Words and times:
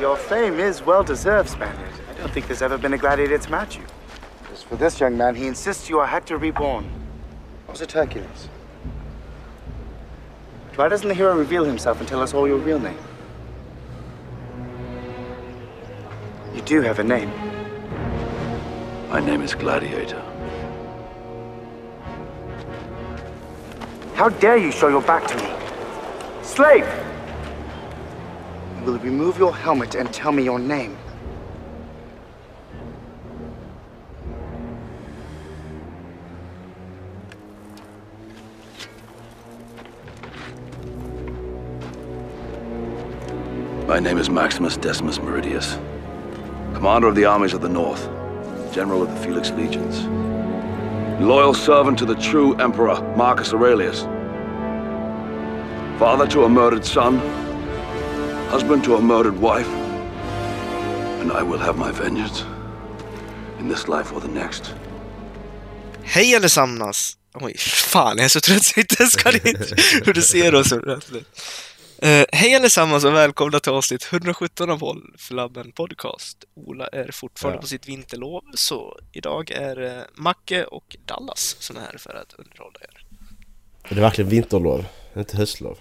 Your 0.00 0.16
fame 0.18 0.60
is 0.60 0.82
well 0.82 1.02
deserved, 1.02 1.48
Spaniard. 1.48 1.88
I 2.10 2.14
don't 2.18 2.30
think 2.30 2.46
there's 2.48 2.60
ever 2.60 2.76
been 2.76 2.92
a 2.92 2.98
gladiator 2.98 3.38
to 3.38 3.50
match 3.50 3.76
you. 3.76 3.84
As 4.52 4.62
for 4.62 4.76
this 4.76 5.00
young 5.00 5.16
man, 5.16 5.34
he 5.34 5.46
insists 5.46 5.88
you 5.88 5.98
are 6.00 6.06
Hector 6.06 6.36
reborn. 6.36 6.90
Was 7.66 7.80
it 7.80 7.92
Hercules? 7.92 8.48
But 10.68 10.78
Why 10.78 10.88
doesn't 10.88 11.08
the 11.08 11.14
hero 11.14 11.34
reveal 11.34 11.64
himself 11.64 11.98
and 11.98 12.06
tell 12.06 12.20
us 12.20 12.34
all 12.34 12.46
your 12.46 12.58
real 12.58 12.78
name? 12.78 12.98
You 16.54 16.60
do 16.60 16.82
have 16.82 16.98
a 16.98 17.04
name. 17.04 17.30
My 19.08 19.20
name 19.20 19.40
is 19.40 19.54
Gladiator. 19.54 20.22
How 24.14 24.28
dare 24.28 24.58
you 24.58 24.72
show 24.72 24.88
your 24.88 25.02
back 25.02 25.26
to 25.26 25.36
me? 25.36 25.50
Slave! 26.42 27.05
Will 28.86 28.98
remove 28.98 29.36
your 29.36 29.52
helmet 29.52 29.96
and 29.96 30.12
tell 30.14 30.30
me 30.30 30.44
your 30.44 30.60
name. 30.60 30.96
My 43.88 43.98
name 43.98 44.18
is 44.18 44.30
Maximus 44.30 44.76
Decimus 44.76 45.18
Meridius, 45.18 45.74
commander 46.72 47.08
of 47.08 47.16
the 47.16 47.24
armies 47.24 47.54
of 47.54 47.62
the 47.62 47.68
North, 47.68 48.08
general 48.72 49.02
of 49.02 49.08
the 49.08 49.16
Felix 49.16 49.50
Legions, 49.50 50.06
loyal 51.20 51.54
servant 51.54 51.98
to 51.98 52.04
the 52.04 52.14
true 52.14 52.54
emperor 52.58 53.00
Marcus 53.16 53.52
Aurelius, 53.52 54.02
father 55.98 56.28
to 56.28 56.44
a 56.44 56.48
murdered 56.48 56.84
son, 56.84 57.45
husband 58.50 58.84
to 58.84 58.96
a 58.96 59.00
murdered 59.00 59.38
wife, 59.40 59.68
and 61.20 61.32
I 61.32 61.42
will 61.42 61.58
have 61.58 61.78
my 61.78 61.92
vengeance 61.92 62.44
in 63.60 63.68
this 63.68 63.88
life 63.88 64.14
or 64.14 64.20
the 64.20 64.28
next. 64.28 64.74
Hej 66.04 66.36
allesammans! 66.36 67.18
Oj, 67.34 67.54
fan 67.58 68.16
jag 68.16 68.24
är 68.24 68.28
så 68.28 68.40
trött 68.40 68.64
så 68.64 68.72
jag 68.76 68.82
inte 68.84 68.96
ens 69.02 69.16
kan 69.16 69.32
introducera 69.96 70.58
oss 70.58 70.72
ordentligt. 70.72 71.28
Uh, 72.04 72.24
hej 72.32 72.54
allesammans 72.54 73.04
och 73.04 73.14
välkomna 73.14 73.60
till 73.60 73.72
avsnitt 73.72 74.08
117 74.12 74.70
av 74.70 74.80
Håll 74.80 75.14
Flabben 75.18 75.72
Podcast. 75.72 76.44
Ola 76.54 76.86
är 76.86 77.10
fortfarande 77.12 77.56
Ja. 77.56 77.60
på 77.60 77.66
sitt 77.66 77.88
vinterlov, 77.88 78.42
så 78.54 78.98
idag 79.12 79.50
är 79.50 79.80
uh, 79.82 80.02
Macke 80.14 80.64
och 80.64 80.96
Dallas 81.04 81.56
som 81.60 81.76
är 81.76 81.80
här 81.80 81.96
för 81.98 82.14
att 82.14 82.32
underhålla 82.38 82.78
er. 82.80 83.06
Är 83.90 83.94
det 83.94 84.00
verkligen 84.00 84.30
vinterlov? 84.30 84.84
Inte 85.16 85.36
höstlov? 85.36 85.78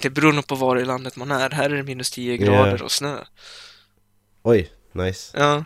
Det 0.00 0.10
beror 0.10 0.32
nog 0.32 0.46
på 0.46 0.54
var 0.54 0.76
i 0.76 0.84
landet 0.84 1.16
man 1.16 1.30
är. 1.30 1.50
Här 1.50 1.70
är 1.70 1.76
det 1.76 1.82
minus 1.82 2.10
10 2.10 2.36
grader 2.36 2.82
och 2.82 2.92
snö. 2.92 3.18
Oj, 4.42 4.72
nice. 4.92 5.38
Ja, 5.38 5.64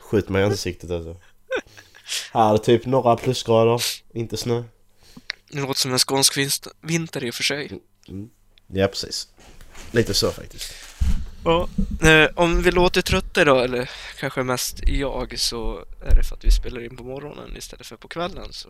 Skjut 0.00 0.28
mig 0.28 0.42
i 0.42 0.44
ansiktet 0.44 0.90
alltså. 0.90 1.16
Här 2.32 2.54
är 2.54 2.58
typ 2.58 2.86
några 2.86 3.16
plusgrader, 3.16 3.82
inte 4.14 4.36
snö. 4.36 4.62
det 5.50 5.60
låter 5.60 5.80
som 5.80 5.92
en 5.92 5.98
skånsk 5.98 6.38
vinter 6.80 7.24
i 7.24 7.30
och 7.30 7.34
för 7.34 7.42
sig. 7.42 7.80
Ja, 8.66 8.86
precis. 8.86 9.28
Lite 9.90 10.14
så 10.14 10.30
faktiskt. 10.30 10.74
Ja, 11.44 11.68
eh, 12.02 12.28
om 12.34 12.62
vi 12.62 12.70
låter 12.70 13.02
trötta 13.02 13.42
idag, 13.42 13.64
eller 13.64 13.90
kanske 14.18 14.42
mest 14.42 14.80
jag, 14.82 15.38
så 15.38 15.84
är 16.04 16.14
det 16.14 16.24
för 16.24 16.36
att 16.36 16.44
vi 16.44 16.50
spelar 16.50 16.84
in 16.84 16.96
på 16.96 17.04
morgonen 17.04 17.56
istället 17.56 17.86
för 17.86 17.96
på 17.96 18.08
kvällen. 18.08 18.52
Så 18.52 18.68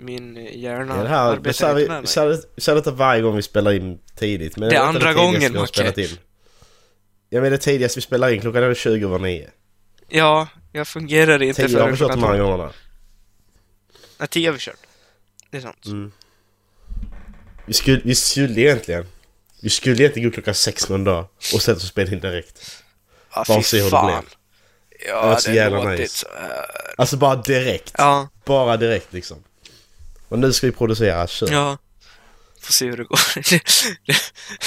min 0.00 0.36
hjärna 0.52 0.96
Ja, 0.96 1.02
det 1.02 1.08
här, 1.08 1.24
det 1.24 1.30
arbetar 1.30 1.48
inte 1.70 1.74
vi, 1.82 1.88
med 1.88 2.02
vi 2.14 2.20
mig. 2.20 2.36
det- 2.36 2.46
vi 2.54 2.60
säger 2.62 2.76
detta 2.76 2.90
varje 2.90 3.22
gång 3.22 3.36
vi 3.36 3.42
spelar 3.42 3.72
in 3.72 3.98
tidigt. 4.14 4.56
Men 4.56 4.68
Det 4.68 4.76
är 4.76 4.80
andra 4.80 5.00
tidigaste 5.00 5.22
gången, 5.48 5.54
Macke. 5.54 6.08
Ja 7.28 7.40
men 7.40 7.50
det 7.52 7.58
tidigaste 7.58 7.98
vi 7.98 8.02
spelar 8.02 8.30
in 8.32 8.40
klockan 8.40 8.62
är 8.62 8.74
20 8.74 9.06
över 9.06 9.18
9. 9.18 9.50
Ja, 10.08 10.48
jag 10.72 10.88
fungerar 10.88 11.42
inte 11.42 11.66
10 11.68 11.78
har 11.78 11.80
förrän 11.80 11.92
vi 11.92 11.98
kört 11.98 12.08
de 12.08 12.18
klockan 12.18 12.36
här 12.36 12.42
gångerna. 12.44 12.72
Nej, 14.18 14.28
tio 14.28 14.48
har 14.48 14.52
vi 14.52 14.58
kört. 14.58 14.76
Det 15.50 15.56
är 15.56 15.60
sant. 15.60 15.86
Mm. 15.86 16.12
Vi 17.66 17.72
skulle, 17.72 18.00
vi 18.04 18.14
skulle 18.14 18.60
egentligen... 18.60 19.06
Vi 19.62 19.70
skulle 19.70 19.96
egentligen 20.02 20.28
gå 20.30 20.34
klockan 20.34 20.54
6 20.54 20.88
någon 20.88 21.04
dag 21.04 21.26
och 21.54 21.62
sätta 21.62 21.76
oss 21.76 21.82
och 21.82 21.88
spela 21.88 22.12
in 22.12 22.20
direkt. 22.20 22.82
Ja, 23.34 23.44
Bara 23.48 23.62
se 23.62 23.76
hur 23.76 23.84
det 23.84 23.90
blev. 23.90 24.22
Det 25.06 25.12
var 25.12 25.30
Ja, 25.30 25.36
så 25.36 25.50
det 25.50 25.56
jävla 25.56 25.84
nice. 25.90 26.16
så. 26.18 26.26
Alltså 26.98 27.16
bara 27.16 27.36
direkt. 27.36 27.94
Ja, 27.98 28.28
Bara 28.44 28.76
direkt 28.76 29.12
liksom. 29.12 29.44
Och 30.30 30.38
nu 30.38 30.52
ska 30.52 30.66
vi 30.66 30.72
producera, 30.72 31.26
kör. 31.26 31.52
ja. 31.52 31.78
Får 32.62 32.72
se 32.72 32.90
hur 32.90 32.96
det 32.96 33.04
går. 33.04 33.20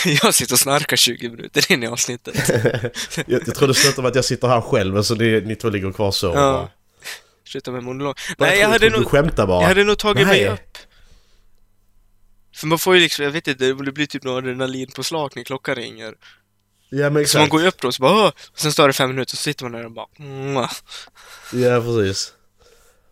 jag 0.24 0.36
sitter 0.36 0.54
och 0.54 0.60
snarkar 0.60 0.98
20 0.98 1.30
minuter 1.30 1.72
in 1.72 1.84
i 1.84 1.88
avsnittet. 1.88 2.50
jag, 3.28 3.42
jag 3.48 3.56
tror 3.56 3.68
det 3.68 3.74
slutar 3.74 4.02
med 4.02 4.10
att 4.10 4.16
jag 4.16 4.26
sitter 4.26 4.48
här 4.48 4.62
själv 4.62 4.98
och 4.98 5.06
så 5.06 5.16
ni, 5.16 5.42
ni 5.42 5.56
två 5.56 5.70
ligger 5.70 5.92
kvar 5.92 6.12
så. 6.12 6.28
Ja. 6.28 6.70
Sluta 7.48 7.72
med 7.72 7.84
monolog. 7.84 8.20
Nej, 8.38 8.60
jag 8.60 8.70
hade 8.70 8.86
du, 8.86 8.90
nog... 8.90 9.02
Du 9.02 9.06
skämtar 9.06 9.48
bara. 9.48 9.62
Jag 9.62 9.68
hade 9.68 9.84
nog 9.84 9.98
tagit 9.98 10.28
mig 10.28 10.42
Nej. 10.44 10.54
upp. 10.54 10.78
För 12.56 12.68
man 12.68 12.80
får 12.80 12.96
ju 12.96 13.02
liksom, 13.02 13.26
jag 13.26 13.32
vet 13.32 13.48
inte, 13.48 13.66
det 13.66 13.92
blir 13.92 14.06
typ 14.06 14.24
någon 14.24 14.38
adrenalin 14.38 14.92
på 14.96 15.04
slag 15.04 15.32
när 15.36 15.44
klockan 15.44 15.76
ringer. 15.76 16.14
Ja 16.90 17.10
men 17.10 17.10
Så 17.10 17.10
man 17.10 17.22
exakt. 17.22 17.50
går 17.52 17.62
ju 17.62 17.68
upp 17.68 17.82
då 17.82 17.88
och 17.88 17.96
så 17.96 18.02
bara 18.02 18.14
Åh! 18.14 18.32
och 18.52 18.60
sen 18.60 18.72
står 18.72 18.88
det 18.88 18.94
fem 18.94 19.10
minuter 19.10 19.36
så 19.36 19.38
sitter 19.38 19.66
man 19.66 19.72
där 19.72 19.86
och 19.86 19.92
bara 19.92 20.08
Mwah. 20.18 20.72
Ja 21.54 21.82
precis. 21.82 22.34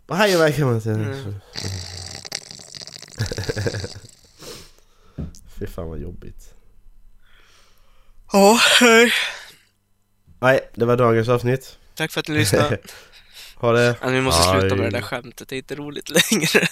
Bara 0.07 0.17
hej 0.17 0.35
och 0.35 0.41
välkommen 0.41 0.81
till... 0.81 0.91
Mm. 0.91 1.35
Fy 5.59 5.67
fan 5.67 5.89
vad 5.89 5.99
jobbigt. 5.99 6.53
Ja, 8.31 8.59
hej. 8.79 9.13
Nej, 10.39 10.69
det 10.75 10.85
var 10.85 10.97
dagens 10.97 11.29
avsnitt. 11.29 11.77
Tack 11.95 12.11
för 12.11 12.19
att 12.19 12.27
ni 12.27 12.37
lyssnade. 12.37 12.77
Ha 13.55 13.71
det. 13.71 13.89
Alltså, 13.89 14.09
vi 14.09 14.21
måste 14.21 14.43
sluta 14.43 14.75
med 14.75 14.85
Aj. 14.85 14.91
det 14.91 14.97
där 14.97 15.01
skämtet, 15.01 15.47
det 15.47 15.55
är 15.55 15.57
inte 15.57 15.75
roligt 15.75 16.09
längre. 16.09 16.49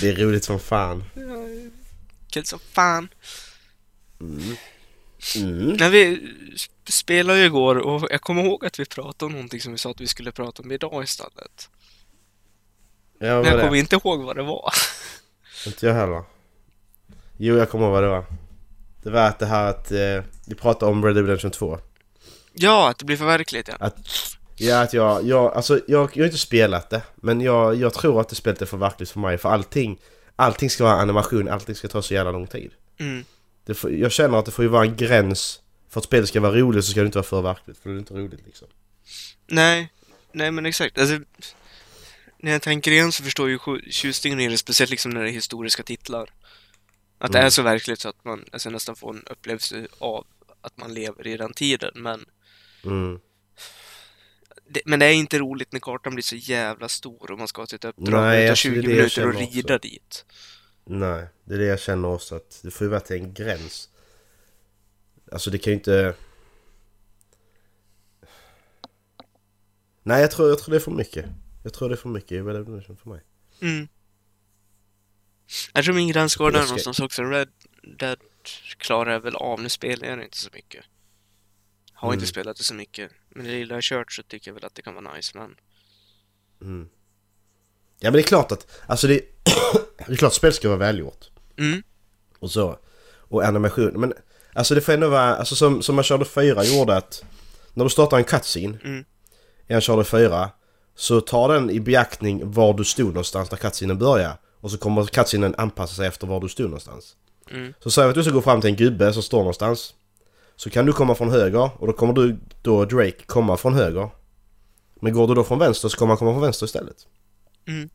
Det 0.00 0.08
är 0.08 0.16
roligt 0.16 0.44
som 0.44 0.60
fan. 0.60 1.04
Kul 2.30 2.44
som 2.46 2.58
fan. 2.58 3.08
Mm. 4.20 4.56
När 5.76 5.90
vi 5.90 6.16
sp- 6.56 6.90
spelade 6.90 7.38
ju 7.38 7.44
igår 7.44 7.76
och 7.76 8.08
jag 8.10 8.20
kommer 8.20 8.44
ihåg 8.44 8.64
att 8.66 8.78
vi 8.80 8.84
pratade 8.84 9.24
om 9.26 9.32
någonting 9.32 9.60
som 9.60 9.72
vi 9.72 9.78
sa 9.78 9.90
att 9.90 10.00
vi 10.00 10.06
skulle 10.06 10.32
prata 10.32 10.62
om 10.62 10.72
idag 10.72 11.04
istället. 11.04 11.68
Ja, 13.18 13.42
Men 13.42 13.44
jag 13.44 13.60
kommer 13.60 13.76
inte 13.76 13.96
ihåg 13.96 14.22
vad 14.22 14.36
det 14.36 14.42
var. 14.42 14.72
Inte 15.66 15.86
jag 15.86 15.94
heller. 15.94 16.22
Jo, 17.36 17.56
jag 17.56 17.70
kommer 17.70 17.84
ihåg 17.84 17.92
vad 17.92 18.02
det 18.02 18.08
var. 18.08 18.24
Det 19.02 19.10
var 19.10 19.20
att 19.20 19.38
det 19.38 19.46
här 19.46 19.70
att 19.70 19.90
eh, 19.90 20.24
vi 20.46 20.54
pratade 20.54 20.92
om 20.92 21.04
Red 21.04 21.14
Dead 21.14 21.26
Redemption 21.26 21.50
2. 21.50 21.78
Ja, 22.52 22.90
att 22.90 22.98
det 22.98 23.04
blir 23.04 23.16
förverkligat 23.16 23.68
ja. 23.68 23.74
Att, 23.80 23.96
ja, 24.56 24.82
att 24.82 24.92
jag, 24.92 25.26
jag, 25.26 25.54
alltså 25.54 25.80
jag, 25.86 26.10
jag 26.14 26.22
har 26.22 26.26
inte 26.26 26.38
spelat 26.38 26.90
det. 26.90 27.02
Men 27.14 27.40
jag, 27.40 27.74
jag 27.74 27.94
tror 27.94 28.20
att 28.20 28.28
det 28.28 28.34
spelet 28.34 28.62
är 28.62 28.66
för 28.66 28.76
verkligt 28.76 29.10
för 29.10 29.20
mig. 29.20 29.38
För 29.38 29.48
allting, 29.48 29.98
allting 30.36 30.70
ska 30.70 30.84
vara 30.84 30.94
animation, 30.94 31.48
allting 31.48 31.74
ska 31.74 31.88
ta 31.88 32.02
så 32.02 32.14
jävla 32.14 32.32
lång 32.32 32.46
tid. 32.46 32.70
Mm. 32.98 33.24
Får, 33.74 33.92
jag 33.92 34.12
känner 34.12 34.38
att 34.38 34.44
det 34.44 34.50
får 34.50 34.64
ju 34.64 34.68
vara 34.68 34.84
en 34.84 34.96
gräns. 34.96 35.60
För 35.88 36.00
att 36.00 36.04
spelet 36.04 36.28
ska 36.28 36.40
vara 36.40 36.52
roligt 36.52 36.84
så 36.84 36.90
ska 36.90 37.00
det 37.00 37.06
inte 37.06 37.18
vara 37.18 37.26
för 37.26 37.42
verkligt. 37.42 37.78
För 37.78 37.90
det 37.90 37.96
är 37.96 37.98
inte 37.98 38.14
roligt 38.14 38.46
liksom. 38.46 38.68
Nej, 39.46 39.92
nej 40.32 40.50
men 40.50 40.66
exakt. 40.66 40.98
Alltså, 40.98 41.18
när 42.42 42.52
jag 42.52 42.62
tänker 42.62 42.90
igen 42.90 43.12
så 43.12 43.22
förstår 43.24 43.50
jag 43.50 43.60
ju 43.66 43.90
tjusningen 43.90 44.40
i 44.40 44.48
det, 44.48 44.58
speciellt 44.58 44.90
liksom 44.90 45.10
när 45.10 45.22
det 45.22 45.28
är 45.30 45.32
historiska 45.32 45.82
titlar. 45.82 46.30
Att 47.18 47.32
det 47.32 47.38
Mm. 47.38 47.46
är 47.46 47.50
så 47.50 47.62
verkligt 47.62 48.00
så 48.00 48.08
att 48.08 48.24
man 48.24 48.44
alltså, 48.52 48.70
nästan 48.70 48.96
får 48.96 49.14
en 49.14 49.24
upplevelse 49.30 49.86
av 49.98 50.26
att 50.60 50.76
man 50.76 50.94
lever 50.94 51.26
i 51.26 51.36
den 51.36 51.52
tiden. 51.52 51.90
Men 51.94 52.24
Mm. 52.84 53.20
det, 54.68 54.80
men 54.86 55.00
det 55.00 55.06
är 55.06 55.12
inte 55.12 55.38
roligt 55.38 55.72
när 55.72 55.80
kartan 55.80 56.14
blir 56.14 56.22
så 56.22 56.36
jävla 56.36 56.88
stor 56.88 57.30
och 57.30 57.38
man 57.38 57.48
ska 57.48 57.62
ha 57.62 57.66
sitt 57.66 57.84
uppdrag 57.84 58.20
Nej, 58.22 58.28
och 58.28 58.32
det 58.32 58.36
det 58.46 58.48
är 58.48 58.54
20 58.54 58.70
det 58.70 58.76
jag 58.80 58.86
minuter 58.88 59.04
att 59.06 59.12
känner 59.12 59.28
också. 59.42 59.56
rida 59.56 59.78
dit. 59.78 60.24
Nej, 60.84 61.26
det 61.44 61.54
är 61.54 61.58
det 61.58 61.64
jag 61.66 61.80
känner 61.80 62.08
också 62.08 62.34
att 62.34 62.60
det 62.62 62.70
får 62.70 62.84
ju 62.84 62.90
vara 62.90 63.00
till 63.00 63.16
en 63.16 63.34
gräns. 63.34 63.88
Alltså 65.32 65.50
det 65.50 65.58
kan 65.58 65.70
ju 65.72 65.74
inte... 65.78 66.14
Nej 70.02 70.20
jag 70.20 70.30
tror, 70.30 70.48
jag 70.48 70.58
tror 70.58 70.70
det 70.70 70.76
är 70.78 70.80
för 70.80 70.90
mycket. 70.90 71.24
Jag 71.62 71.74
tror 71.74 71.88
det 71.88 71.94
är 71.94 71.96
för 71.96 72.08
mycket 72.08 72.46
Redemption 72.46 72.96
för 72.96 73.08
mig. 73.10 73.20
Mm. 73.62 73.88
Jag 75.72 75.84
tror 75.84 75.94
min 75.94 76.08
gräns 76.08 76.36
går 76.36 76.50
där 76.50 76.58
ska- 76.58 76.66
någonstans 76.66 77.00
också. 77.00 77.22
Red 77.22 77.48
Dead 77.98 78.18
klarar 78.78 79.12
jag 79.12 79.20
väl 79.20 79.36
av. 79.36 79.62
Nu 79.62 79.68
spelar 79.68 80.08
jag 80.08 80.22
inte 80.22 80.38
så 80.38 80.50
mycket. 80.54 80.84
Har 81.92 82.08
Mm. 82.08 82.14
inte 82.18 82.26
spelat 82.26 82.56
det 82.56 82.62
så 82.62 82.74
mycket. 82.74 83.10
Men 83.28 83.46
det 83.46 83.52
lilla 83.52 83.74
jag 83.74 83.82
kört 83.82 84.12
så 84.12 84.22
tycker 84.22 84.50
jag 84.50 84.54
väl 84.54 84.64
att 84.64 84.74
det 84.74 84.82
kan 84.82 84.94
vara 84.94 85.14
nice, 85.14 85.38
men... 85.38 85.56
Mm. 86.60 86.88
Ja 88.00 88.06
men 88.10 88.12
det 88.12 88.20
är 88.20 88.22
klart 88.22 88.52
att, 88.52 88.80
alltså 88.86 89.06
det, 89.06 89.20
det 90.06 90.12
är 90.12 90.16
klart 90.16 90.32
spel 90.32 90.52
ska 90.52 90.68
vara 90.68 90.78
välgjort. 90.78 91.30
Mm. 91.58 91.82
Och 92.38 92.50
så. 92.50 92.78
Och 93.16 93.44
animation. 93.44 94.00
Men 94.00 94.14
alltså 94.52 94.74
det 94.74 94.80
får 94.80 94.92
ändå 94.92 95.08
vara, 95.08 95.36
alltså 95.36 95.56
som, 95.56 95.82
som 95.82 95.98
Uncharted 95.98 96.26
4 96.26 96.64
gjorde 96.64 96.96
att 96.96 97.24
när 97.74 97.84
du 97.84 97.90
startar 97.90 98.16
en 98.18 98.24
cutscene 98.24 98.78
Mm. 98.84 99.04
i 99.66 99.74
Uncharted 99.74 100.06
4 100.06 100.50
så 100.94 101.20
tar 101.20 101.48
den 101.48 101.70
i 101.70 101.80
beaktning 101.80 102.52
var 102.52 102.74
du 102.74 102.84
stod 102.84 103.06
någonstans 103.06 103.50
när 103.50 103.58
cutscenen 103.58 103.98
börjar. 103.98 104.36
Och 104.60 104.70
så 104.70 104.78
kommer 104.78 105.04
cutscenen 105.04 105.54
anpassa 105.58 105.94
sig 105.94 106.06
efter 106.06 106.26
var 106.26 106.40
du 106.40 106.48
stod 106.48 106.66
någonstans. 106.66 107.16
Mm. 107.50 107.74
Så 107.80 107.90
säg 107.90 108.04
att 108.04 108.14
du 108.14 108.22
ska 108.22 108.32
gå 108.32 108.42
fram 108.42 108.60
till 108.60 108.70
en 108.70 108.76
gubbe 108.76 109.12
som 109.12 109.22
står 109.22 109.38
någonstans. 109.38 109.94
Så 110.56 110.70
kan 110.70 110.86
du 110.86 110.92
komma 110.92 111.14
från 111.14 111.30
höger 111.30 111.70
och 111.78 111.86
då 111.86 111.92
kommer 111.92 112.12
du 112.12 112.38
då 112.62 112.84
Drake 112.84 113.24
komma 113.26 113.56
från 113.56 113.74
höger. 113.74 114.08
Men 115.00 115.12
går 115.12 115.28
du 115.28 115.34
då 115.34 115.44
från 115.44 115.58
vänster 115.58 115.88
så 115.88 115.96
kommer 115.96 116.10
han 116.10 116.18
komma 116.18 116.32
från 116.32 116.42
vänster 116.42 116.66
istället. 116.66 116.96
Mm. 117.68 117.88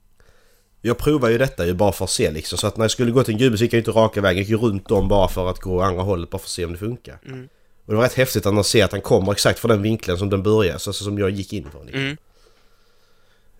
Jag 0.81 0.97
provar 0.97 1.29
ju 1.29 1.37
detta 1.37 1.65
ju 1.65 1.73
bara 1.73 1.91
för 1.91 2.05
att 2.05 2.11
se 2.11 2.31
liksom. 2.31 2.57
Så 2.57 2.67
att 2.67 2.77
när 2.77 2.83
jag 2.83 2.91
skulle 2.91 3.11
gå 3.11 3.23
till 3.23 3.33
en 3.33 3.39
gubbe 3.39 3.57
så 3.57 3.63
gick 3.63 3.73
jag 3.73 3.79
inte 3.79 3.91
raka 3.91 4.21
vägen. 4.21 4.43
Jag 4.43 4.49
gick 4.49 4.61
runt 4.61 4.91
om 4.91 5.07
bara 5.07 5.27
för 5.27 5.49
att 5.49 5.59
gå 5.59 5.81
andra 5.81 6.03
hållet 6.03 6.29
bara 6.29 6.39
för 6.39 6.45
att 6.45 6.49
se 6.49 6.65
om 6.65 6.71
det 6.71 6.77
funkar. 6.77 7.19
Mm. 7.25 7.47
Och 7.85 7.93
det 7.93 7.97
var 7.97 8.03
rätt 8.03 8.13
häftigt 8.13 8.45
att 8.45 8.53
man 8.53 8.63
ser 8.63 8.85
att 8.85 8.91
han 8.91 9.01
kommer 9.01 9.31
exakt 9.31 9.59
från 9.59 9.69
den 9.69 9.81
vinkeln 9.81 10.17
som 10.17 10.29
den 10.29 10.43
börjar. 10.43 10.73
Alltså 10.73 10.93
som 10.93 11.17
jag 11.17 11.29
gick 11.29 11.53
in 11.53 11.71
från. 11.71 11.85
Liksom. 11.85 12.01
Mm. 12.01 12.17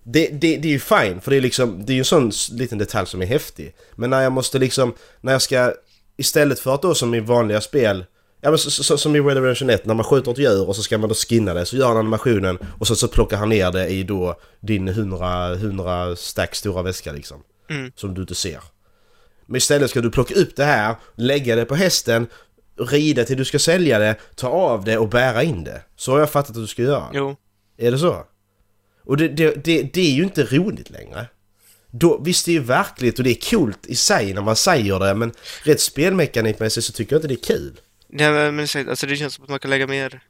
Det, 0.09 0.27
det, 0.27 0.57
det 0.57 0.67
är 0.67 0.71
ju 0.71 0.79
fine 0.79 1.21
för 1.21 1.31
det 1.31 1.37
är 1.37 1.41
liksom, 1.41 1.85
det 1.85 1.91
är 1.91 1.95
ju 1.95 1.99
en 1.99 2.05
sån 2.05 2.31
liten 2.51 2.77
detalj 2.77 3.07
som 3.07 3.21
är 3.21 3.25
häftig. 3.25 3.73
Men 3.95 4.09
när 4.09 4.21
jag 4.21 4.31
måste 4.31 4.59
liksom, 4.59 4.93
när 5.21 5.31
jag 5.31 5.41
ska, 5.41 5.73
istället 6.17 6.59
för 6.59 6.75
att 6.75 6.81
då 6.81 6.95
som 6.95 7.15
i 7.15 7.19
vanliga 7.19 7.61
spel, 7.61 8.05
ja 8.41 8.49
men 8.49 8.57
så, 8.57 8.71
så, 8.71 8.97
som 8.97 9.15
i 9.15 9.19
Red 9.19 9.37
Redemption 9.37 9.69
1, 9.69 9.85
när 9.85 9.93
man 9.93 10.03
skjuter 10.03 10.31
ett 10.31 10.37
djur 10.37 10.67
och 10.67 10.75
så 10.75 10.83
ska 10.83 10.97
man 10.97 11.09
då 11.09 11.15
skinna 11.15 11.53
det, 11.53 11.65
så 11.65 11.77
gör 11.77 11.87
han 11.87 11.97
animationen 11.97 12.57
och 12.79 12.87
så, 12.87 12.95
så 12.95 13.07
plockar 13.07 13.37
han 13.37 13.49
ner 13.49 13.71
det 13.71 13.87
i 13.87 14.03
då 14.03 14.39
din 14.59 14.87
100, 14.87 15.53
100 15.53 16.15
stack 16.15 16.55
stora 16.55 16.81
väska 16.81 17.11
liksom. 17.11 17.43
Mm. 17.69 17.91
Som 17.95 18.13
du 18.13 18.21
inte 18.21 18.35
ser. 18.35 18.59
Men 19.45 19.55
istället 19.55 19.89
ska 19.89 20.01
du 20.01 20.11
plocka 20.11 20.35
upp 20.35 20.55
det 20.55 20.63
här, 20.63 20.95
lägga 21.15 21.55
det 21.55 21.65
på 21.65 21.75
hästen, 21.75 22.27
rida 22.77 23.23
till 23.23 23.37
du 23.37 23.45
ska 23.45 23.59
sälja 23.59 23.99
det, 23.99 24.15
ta 24.35 24.47
av 24.47 24.83
det 24.83 24.97
och 24.97 25.09
bära 25.09 25.43
in 25.43 25.63
det. 25.63 25.81
Så 25.95 26.11
har 26.11 26.19
jag 26.19 26.31
fattat 26.31 26.49
att 26.49 26.55
du 26.55 26.67
ska 26.67 26.81
göra. 26.81 27.07
Jo. 27.13 27.35
Är 27.77 27.91
det 27.91 27.99
så? 27.99 28.25
Och 29.07 29.17
det, 29.17 29.27
det, 29.27 29.63
det, 29.65 29.83
det 29.93 30.01
är 30.01 30.11
ju 30.11 30.23
inte 30.23 30.43
roligt 30.43 30.89
längre. 30.89 31.25
Då, 31.91 32.17
visst, 32.17 32.45
det 32.45 32.51
är 32.51 32.53
ju 32.53 32.59
verkligt 32.63 33.17
och 33.17 33.23
det 33.23 33.29
är 33.29 33.49
coolt 33.51 33.85
i 33.85 33.95
sig 33.95 34.33
när 34.33 34.41
man 34.41 34.55
säger 34.55 34.99
det, 34.99 35.13
men 35.13 35.31
rent 35.63 35.79
spelmekanikmässigt 35.79 36.85
så 36.87 36.93
tycker 36.93 37.13
jag 37.15 37.17
inte 37.17 37.27
det 37.27 37.33
är 37.33 37.55
kul. 37.57 37.79
Nej, 38.07 38.51
men 38.51 38.67
alltså 38.89 39.07
det 39.07 39.15
känns 39.17 39.33
som 39.33 39.43
att 39.43 39.49
man 39.49 39.59
kan 39.59 39.69
lägga 39.71 39.87
mer 39.87 40.21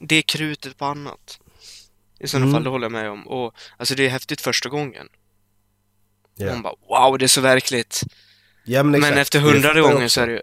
det 0.00 0.22
krutet 0.22 0.78
på 0.78 0.84
annat. 0.84 1.40
I 2.18 2.26
sådana 2.28 2.44
Mm. 2.46 2.54
fall, 2.54 2.64
det 2.64 2.70
håller 2.70 2.84
jag 2.84 2.92
med 2.92 3.10
om. 3.10 3.26
Och 3.28 3.54
alltså 3.76 3.94
det 3.94 4.06
är 4.06 4.08
häftigt 4.08 4.40
första 4.40 4.68
gången. 4.68 5.08
Ja, 6.36 6.46
Man 6.52 6.62
bara 6.62 6.74
wow, 6.88 7.18
det 7.18 7.24
är 7.24 7.28
så 7.28 7.40
verkligt. 7.40 8.00
ja 8.64 8.82
men, 8.82 9.00
Men 9.00 9.14
efter 9.18 9.40
hundrade 9.40 9.80
gången 9.80 10.10
så 10.10 10.20
är 10.20 10.26
det 10.26 10.32
ju... 10.32 10.42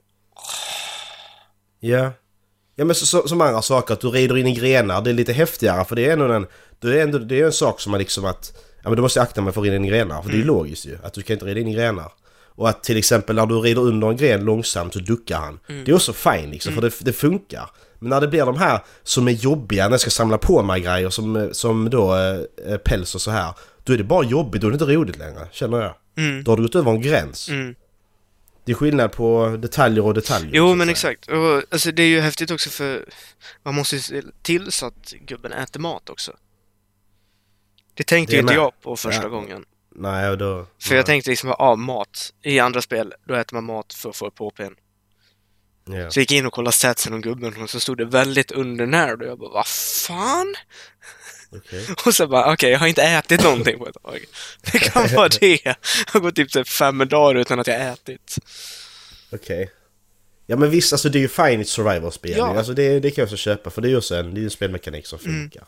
Ja. 1.80 2.12
Ja 2.76 2.86
men 2.86 2.96
så, 2.96 3.06
så, 3.06 3.28
som 3.28 3.42
andra 3.42 3.62
saker, 3.62 3.94
att 3.94 4.02
du 4.02 4.08
rider 4.08 4.38
in 4.38 4.48
i 4.48 4.56
grenar, 4.56 5.02
det 5.02 5.10
är 5.10 5.14
lite 5.14 5.34
häftigare 5.34 5.86
för 5.86 5.96
det 5.96 6.06
är 6.06 6.14
ändå 6.14 6.26
en, 6.26 6.48
det 6.80 7.00
är 7.00 7.04
ändå, 7.04 7.18
det 7.18 7.40
är 7.40 7.46
en 7.46 7.52
sak 7.52 7.82
som 7.82 7.92
man 7.92 8.00
liksom 8.00 8.26
att, 8.26 8.54
ja 8.84 8.90
men 8.90 8.96
du 8.96 9.02
måste 9.02 9.22
akta 9.22 9.42
mig 9.42 9.54
för 9.54 9.62
att 9.62 9.66
rida 9.66 9.76
in 9.76 9.86
i 9.86 9.90
grenar, 9.90 10.22
för 10.22 10.30
det 10.30 10.36
är 10.36 10.40
ju 10.40 10.46
logiskt 10.46 10.86
ju, 10.86 10.98
att 11.04 11.14
du 11.14 11.22
kan 11.22 11.34
inte 11.34 11.46
rida 11.46 11.60
in 11.60 11.68
i 11.68 11.74
grenar. 11.74 12.12
Och 12.56 12.70
att 12.70 12.84
till 12.84 12.98
exempel 12.98 13.36
när 13.36 13.46
du 13.46 13.56
rider 13.56 13.82
under 13.82 14.10
en 14.10 14.18
gren 14.18 14.46
långsamt 14.46 14.94
så 14.94 15.00
duckar 15.00 15.38
han. 15.38 15.60
Det 15.68 15.92
är 15.92 15.96
också 15.96 16.14
fine 16.14 16.50
liksom, 16.52 16.74
för 16.74 16.82
det, 16.82 16.92
det 17.00 17.14
funkar. 17.14 17.70
Men 18.00 18.10
när 18.10 18.22
det 18.22 18.28
blir 18.28 18.46
de 18.46 18.58
här 18.58 18.80
som 19.04 19.28
är 19.28 19.32
jobbiga, 19.32 19.84
när 19.84 19.92
jag 19.92 20.02
ska 20.02 20.10
samla 20.10 20.38
på 20.38 20.64
mig 20.64 20.82
grejer 20.82 21.10
som, 21.10 21.50
som 21.52 21.90
då 21.90 22.16
eh, 22.68 22.78
päls 22.78 23.16
och 23.16 23.22
så 23.22 23.32
här. 23.32 23.54
Då 23.84 23.94
är 23.94 23.98
det 23.98 24.04
bara 24.04 24.26
jobbigt, 24.26 24.62
då 24.62 24.68
är 24.68 24.72
det 24.72 24.76
inte 24.76 24.96
roligt 24.96 25.18
längre, 25.18 25.48
känner 25.52 25.82
jag. 25.82 25.94
Mm. 26.18 26.44
Då 26.44 26.52
har 26.52 26.58
du 26.58 26.64
gått 26.64 26.76
över 26.76 26.92
en 26.92 27.02
gräns. 27.02 27.50
Mm. 27.50 27.76
Det 28.66 28.72
är 28.72 28.76
skillnad 28.76 29.12
på 29.12 29.58
detaljer 29.60 30.06
och 30.06 30.14
detaljer. 30.14 30.52
Jo, 30.54 30.76
men 30.76 30.90
exakt. 30.90 31.28
Och, 31.28 31.64
alltså 31.72 31.92
det 31.92 32.04
är 32.04 32.08
ju 32.08 32.20
häftigt 32.20 32.52
också 32.52 32.70
för 32.70 33.06
man 33.64 33.76
måste 33.76 33.96
ju 33.96 34.02
se 34.02 34.22
till 34.42 34.72
så 34.72 34.86
att 34.86 35.14
gubben 35.28 35.52
äter 35.52 35.80
mat 35.80 36.10
också. 36.10 36.32
Det 37.94 38.04
tänkte 38.04 38.32
Det 38.34 38.36
ju 38.36 38.42
inte 38.42 38.54
jag 38.54 38.82
på 38.82 38.96
första 38.96 39.24
Ja. 39.24 39.28
gången. 39.30 39.66
Nej, 39.96 40.30
och 40.30 40.38
då... 40.38 40.66
För 40.82 40.96
jag 40.96 41.06
tänkte 41.06 41.30
liksom, 41.30 41.56
ja, 41.60 41.76
mat. 41.76 42.34
I 42.42 42.60
andra 42.60 42.82
spel, 42.82 43.14
då 43.28 43.34
äter 43.34 43.56
man 43.56 43.64
mat 43.64 43.94
för 43.94 44.10
att 44.10 44.16
få 44.16 44.28
upp 44.28 44.40
HPn. 44.40 44.74
Ja. 45.86 46.12
Så 46.12 46.20
jag 46.20 46.22
gick 46.22 46.32
in 46.32 46.46
och 46.46 46.54
kollade 46.54 46.76
statsen 46.76 47.14
om 47.14 47.22
gubben 47.22 47.62
och 47.62 47.70
så 47.70 47.80
stod 47.80 47.98
det 47.98 48.06
väldigt 48.06 48.52
undernärd 48.52 49.22
och 49.22 49.28
jag 49.28 49.40
bara, 49.40 49.50
vad 49.50 49.68
fan? 49.68 50.56
Okej. 51.58 51.88
Och 52.06 52.16
så 52.16 52.28
bara, 52.28 52.54
okej, 52.54 52.72
jag 52.72 52.80
har 52.80 52.88
inte 52.88 53.04
ätit 53.04 53.44
någonting 53.44 53.78
på 53.80 53.88
ett 53.88 54.04
tag. 54.04 54.20
Det 54.72 54.80
kan 54.80 55.16
vara 55.16 55.30
det. 55.30 55.66
Jag 55.66 55.76
har 56.08 56.20
gått 56.20 56.36
typ 56.36 56.68
fem 56.68 56.98
dagar 57.08 57.36
utan 57.36 57.60
att 57.60 57.68
jag 57.68 57.88
ätit. 57.88 58.36
Okej. 59.32 59.72
Ja 60.46 60.56
men 60.58 60.70
visst, 60.70 60.94
alltså 60.94 61.10
det 61.10 61.18
är 61.18 61.22
ju 61.22 61.28
fine 61.28 61.62
i 61.62 61.66
survival-spel. 61.66 62.36
Ja. 62.38 62.58
Alltså 62.58 62.74
det, 62.74 63.00
det 63.00 63.12
kan 63.12 63.22
jag 63.22 63.26
också 63.26 63.38
köpa 63.38 63.70
för 63.70 63.82
det 63.82 63.88
är 63.88 63.90
ju 63.90 63.98
också 63.98 64.16
en, 64.16 64.34
det 64.34 64.42
är 64.42 64.44
en 64.44 64.50
spelmekanik 64.50 65.08
som 65.08 65.20
Mm. 65.26 65.42
funkar. 65.42 65.68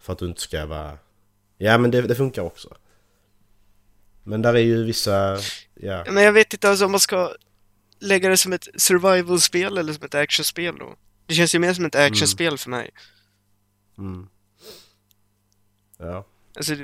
För 0.00 0.12
att 0.12 0.18
du 0.18 0.26
inte 0.26 0.40
ska 0.40 0.66
vara... 0.66 0.98
Ja 1.58 1.78
men 1.78 1.90
det, 1.90 2.02
det 2.02 2.14
funkar 2.14 2.42
också. 2.42 2.76
Men 4.24 4.42
där 4.42 4.54
är 4.54 4.58
ju 4.58 4.84
vissa... 4.84 5.38
Ja. 5.74 6.04
Men 6.10 6.24
jag 6.24 6.32
vet 6.32 6.52
inte 6.52 6.70
alltså 6.70 6.84
om 6.84 6.90
man 6.90 7.00
ska 7.00 7.34
lägga 8.00 8.28
det 8.28 8.36
som 8.36 8.52
ett 8.52 8.68
survival-spel 8.76 9.78
eller 9.78 9.92
som 9.92 10.04
ett 10.04 10.14
actionspel 10.14 10.76
då. 10.78 10.94
Det 11.26 11.34
känns 11.34 11.54
ju 11.54 11.58
mer 11.58 11.74
som 11.74 11.84
ett 11.84 11.94
actionspel 11.94 12.58
för 12.58 12.70
mig. 12.70 12.90
Mm. 13.98 14.28
Ja. 15.98 16.26
Alltså, 16.56 16.74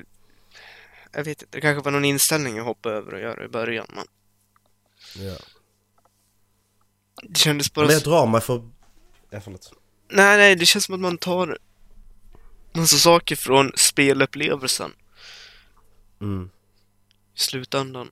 jag 1.12 1.24
vet 1.24 1.26
inte, 1.26 1.46
det 1.50 1.60
kanske 1.60 1.84
var 1.84 1.92
någon 1.92 2.04
inställning 2.04 2.56
jag 2.56 2.64
hoppade 2.64 2.94
över 2.94 3.14
och 3.14 3.20
göra 3.20 3.44
i 3.44 3.48
början, 3.48 3.86
men 3.88 4.06
ja. 5.26 5.36
det 7.22 7.38
kändes 7.38 7.72
bara... 7.72 7.86
Men 7.86 7.94
jag 7.94 8.02
drar 8.02 8.26
mig 8.26 8.40
för... 8.40 8.70
Ja 9.30 9.40
förlåt. 9.40 9.72
Nej, 10.10 10.36
nej, 10.36 10.56
det 10.56 10.66
känns 10.66 10.84
som 10.84 10.94
att 10.94 11.00
man 11.00 11.18
tar 11.18 11.58
massa 12.72 12.96
saker 12.96 13.36
från 13.36 13.72
spelupplevelsen 13.76 14.92
Mm. 16.20 16.50
i 17.34 17.38
slutändan. 17.38 18.10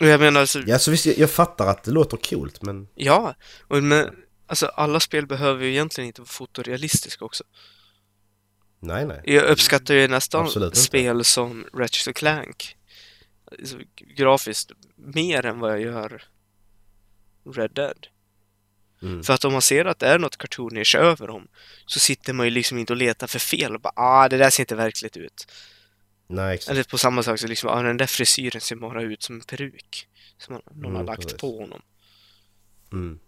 Och 0.00 0.06
jag 0.06 0.20
menar 0.20 0.40
alltså, 0.40 0.60
Ja 0.66 0.78
så 0.78 0.90
visst, 0.90 1.06
jag, 1.06 1.18
jag 1.18 1.30
fattar 1.30 1.66
att 1.66 1.84
det 1.84 1.90
låter 1.90 2.16
coolt 2.16 2.62
men... 2.62 2.88
ja, 2.94 3.34
och 3.68 3.82
men, 3.82 4.10
alltså 4.46 4.66
alla 4.66 5.00
spel 5.00 5.26
behöver 5.26 5.64
ju 5.64 5.70
egentligen 5.70 6.06
inte 6.06 6.20
vara 6.20 6.28
fotorealistiska 6.28 7.24
också. 7.24 7.44
Nej 8.84 9.06
nej. 9.06 9.20
Jag 9.24 9.44
uppskattar 9.44 9.94
ju 9.94 10.08
nästan 10.08 10.44
Absolut 10.44 10.66
inte. 10.66 10.78
spel 10.78 11.24
som 11.24 11.66
Ratchet 11.74 12.16
Clank 12.16 12.76
alltså, 13.58 13.76
grafiskt 14.16 14.70
mer 14.96 15.46
än 15.46 15.58
vad 15.58 15.72
jag 15.72 15.80
gör 15.80 16.22
Red 17.54 17.70
Dead. 17.70 18.06
Mm. 19.02 19.22
För 19.22 19.32
att 19.34 19.44
om 19.44 19.52
man 19.52 19.62
ser 19.62 19.84
att 19.84 19.98
det 19.98 20.06
är 20.06 20.18
något 20.18 20.36
cartoonish 20.36 20.96
över 20.96 21.26
dem 21.26 21.48
så 21.86 22.00
sitter 22.00 22.32
man 22.32 22.46
ju 22.46 22.50
liksom 22.50 22.78
inte 22.78 22.92
och 22.92 22.96
letar 22.96 23.26
för 23.26 23.38
fel 23.38 23.74
och 23.74 23.80
bara 23.80 23.92
ah, 23.96 24.28
det 24.28 24.36
där 24.36 24.50
ser 24.50 24.62
inte 24.62 24.74
verkligt 24.74 25.16
ut. 25.16 25.46
Nej 26.26 26.54
exakt. 26.54 26.70
Eller 26.70 26.84
på 26.84 26.98
samma 26.98 27.22
sak 27.22 27.38
så 27.38 27.46
liksom, 27.46 27.70
ah, 27.70 27.82
den 27.82 27.96
där 27.96 28.06
frisyren 28.06 28.60
ser 28.60 28.76
bara 28.76 29.02
ut 29.02 29.22
som 29.22 29.34
en 29.34 29.40
peruk. 29.40 30.08
Som 30.38 30.54
någon 30.54 30.84
Mm, 30.84 30.94
har 30.94 31.04
lagt 31.04 31.22
precis. 31.22 31.40
på 31.40 31.58
honom. 31.60 31.82
Mm. 32.92 33.18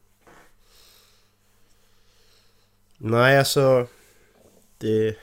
Nej, 2.99 3.39
alltså... 3.39 3.87
Det... 4.79 5.17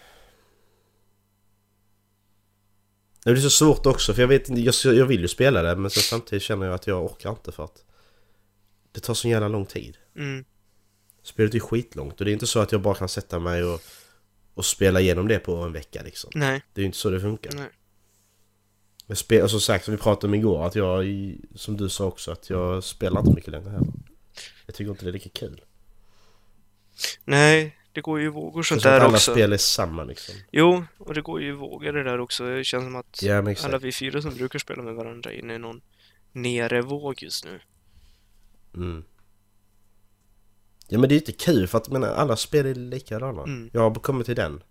Det 3.26 3.32
blir 3.32 3.42
så 3.42 3.50
svårt 3.50 3.86
också 3.86 4.14
för 4.14 4.22
jag 4.22 4.28
vet 4.28 4.50
inte, 4.50 4.62
jag, 4.62 4.96
jag 4.96 5.06
vill 5.06 5.22
ju 5.22 5.28
spela 5.28 5.62
det 5.62 5.76
men 5.76 5.92
så 5.92 6.00
samtidigt 6.00 6.44
känner 6.44 6.66
jag 6.66 6.76
att 6.76 6.88
jag 6.88 7.06
orkar 7.06 7.30
inte 7.30 7.52
för 7.52 7.64
att 7.64 7.84
det 8.92 9.00
tar 9.00 9.14
så 9.14 9.28
jävla 9.28 9.48
lång 9.48 9.66
tid. 9.66 9.98
Mm. 10.16 10.46
Spelet 11.24 11.56
är 11.56 11.60
skitlångt 11.60 12.20
och 12.20 12.26
det 12.26 12.32
är 12.32 12.34
inte 12.34 12.48
så 12.48 12.60
att 12.60 12.72
jag 12.72 12.82
bara 12.82 12.96
kan 12.96 13.10
sätta 13.10 13.40
mig 13.40 13.64
och, 13.64 13.82
och 14.54 14.66
spela 14.66 15.00
igenom 15.02 15.28
det 15.28 15.40
på 15.40 15.56
en 15.56 15.74
vecka 15.74 16.02
liksom. 16.04 16.32
Nej, 16.36 16.62
Det 16.74 16.82
är 16.82 16.84
ju 16.84 16.86
inte 16.86 16.98
så 16.98 17.10
det 17.10 17.22
funkar. 17.22 17.52
nej. 17.56 17.70
Men 19.08 19.16
spel, 19.18 19.50
som 19.50 19.62
sagt, 19.62 19.86
som 19.86 19.94
vi 19.96 20.02
pratade 20.02 20.28
om 20.28 20.34
igår, 20.34 20.66
att 20.68 20.76
jag, 20.76 21.06
som 21.56 21.78
du 21.78 21.90
sa 21.90 22.06
också, 22.06 22.32
att 22.32 22.50
jag 22.50 22.84
spelar 22.84 23.20
inte 23.22 23.34
mycket 23.36 23.52
längre 23.52 23.70
heller. 23.70 23.94
Jag 24.66 24.76
tycker 24.76 24.92
inte 24.92 25.06
det 25.06 25.10
är 25.10 25.14
lika 25.14 25.30
kul. 25.30 25.62
Nej, 27.26 27.78
det 27.94 28.02
går 28.02 28.20
ju 28.20 28.30
vågor 28.30 28.64
sånt 28.64 28.84
där 28.84 29.00
alla 29.00 29.14
också. 29.14 29.32
spel 29.32 29.54
är 29.54 29.58
samma 29.58 30.04
liksom. 30.04 30.36
Jo, 30.52 30.84
och 30.98 31.14
det 31.14 31.22
går 31.22 31.42
ju 31.42 31.52
vågor 31.52 31.94
det 31.94 32.04
där 32.04 32.20
också. 32.20 32.44
Det 32.44 32.64
känns 32.64 32.84
som 32.84 32.96
att 32.96 33.24
exakt. 33.24 33.64
alla 33.66 33.78
vi 33.78 33.92
fyra 33.92 34.22
som 34.22 34.36
brukar 34.36 34.60
spela 34.60 34.84
med 34.84 34.96
varandra 34.96 35.32
är 35.32 35.36
inne 35.36 35.56
i 35.56 35.60
någon 35.60 35.82
nerevåg 36.32 37.24
just 37.24 37.46
nu. 37.46 37.60
Mm. 38.76 39.04
Ja 40.88 41.00
men 41.00 41.10
det 41.10 41.16
är 41.16 41.18
inte 41.18 41.32
kul 41.32 41.68
för 41.68 41.78
att 41.78 41.90
menar, 41.90 42.08
alla 42.08 42.36
spel 42.36 42.66
är 42.66 42.76
likadana. 42.76 43.44
Mm. 43.44 43.70
Jag 43.74 43.82
har 43.82 43.96
kommit 43.96 44.26
till 44.26 44.36
den. 44.36 44.64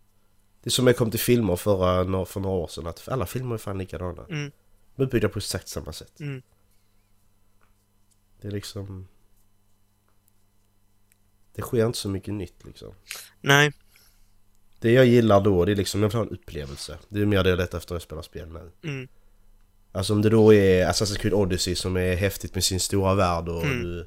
Det 0.62 0.68
är 0.68 0.70
som 0.70 0.86
jag 0.86 0.96
kom 0.96 1.10
till 1.10 1.20
filmer 1.20 1.56
förra, 1.56 2.26
för 2.26 2.40
några 2.40 2.56
år 2.56 2.68
sedan, 2.68 2.86
att 2.86 3.08
alla 3.08 3.26
filmer 3.26 3.54
är 3.54 3.58
fan 3.58 3.78
likadana. 3.78 4.26
Mm. 4.30 4.50
De 4.96 5.02
är 5.02 5.06
uppbyggda 5.06 5.28
på 5.28 5.38
exakt 5.38 5.68
samma 5.68 5.92
sätt. 5.92 6.20
Mm. 6.20 6.42
Det 8.40 8.48
är 8.48 8.52
liksom... 8.52 9.08
Det 11.54 11.62
sker 11.62 11.86
inte 11.86 11.98
så 11.98 12.08
mycket 12.08 12.34
nytt 12.34 12.64
liksom. 12.64 12.94
Nej, 13.40 13.72
Det 14.80 14.92
jag 14.92 15.06
gillar 15.06 15.40
då, 15.40 15.64
det 15.64 15.72
är 15.72 15.76
liksom, 15.76 16.02
jag 16.02 16.08
vill 16.08 16.16
ha 16.16 16.22
en 16.22 16.30
upplevelse. 16.30 16.98
Det 17.08 17.20
är 17.20 17.26
mer 17.26 17.44
det 17.44 17.50
jag 17.50 17.56
letar 17.58 17.78
efter 17.78 17.92
när 17.92 17.96
jag 17.96 18.02
spelar 18.02 18.22
spel 18.22 18.48
nu. 18.48 18.70
mm. 18.90 19.08
Alltså 19.92 20.12
om 20.12 20.22
det 20.22 20.28
då 20.30 20.54
är 20.54 20.86
Assassin's 20.86 21.18
Creed 21.18 21.34
Odyssey 21.34 21.74
som 21.74 21.96
är 21.96 22.16
häftigt 22.16 22.54
med 22.54 22.64
sin 22.64 22.80
stora 22.80 23.14
värld 23.14 23.48
och 23.48 23.62
Mm. 23.64 23.82
du 23.82 24.06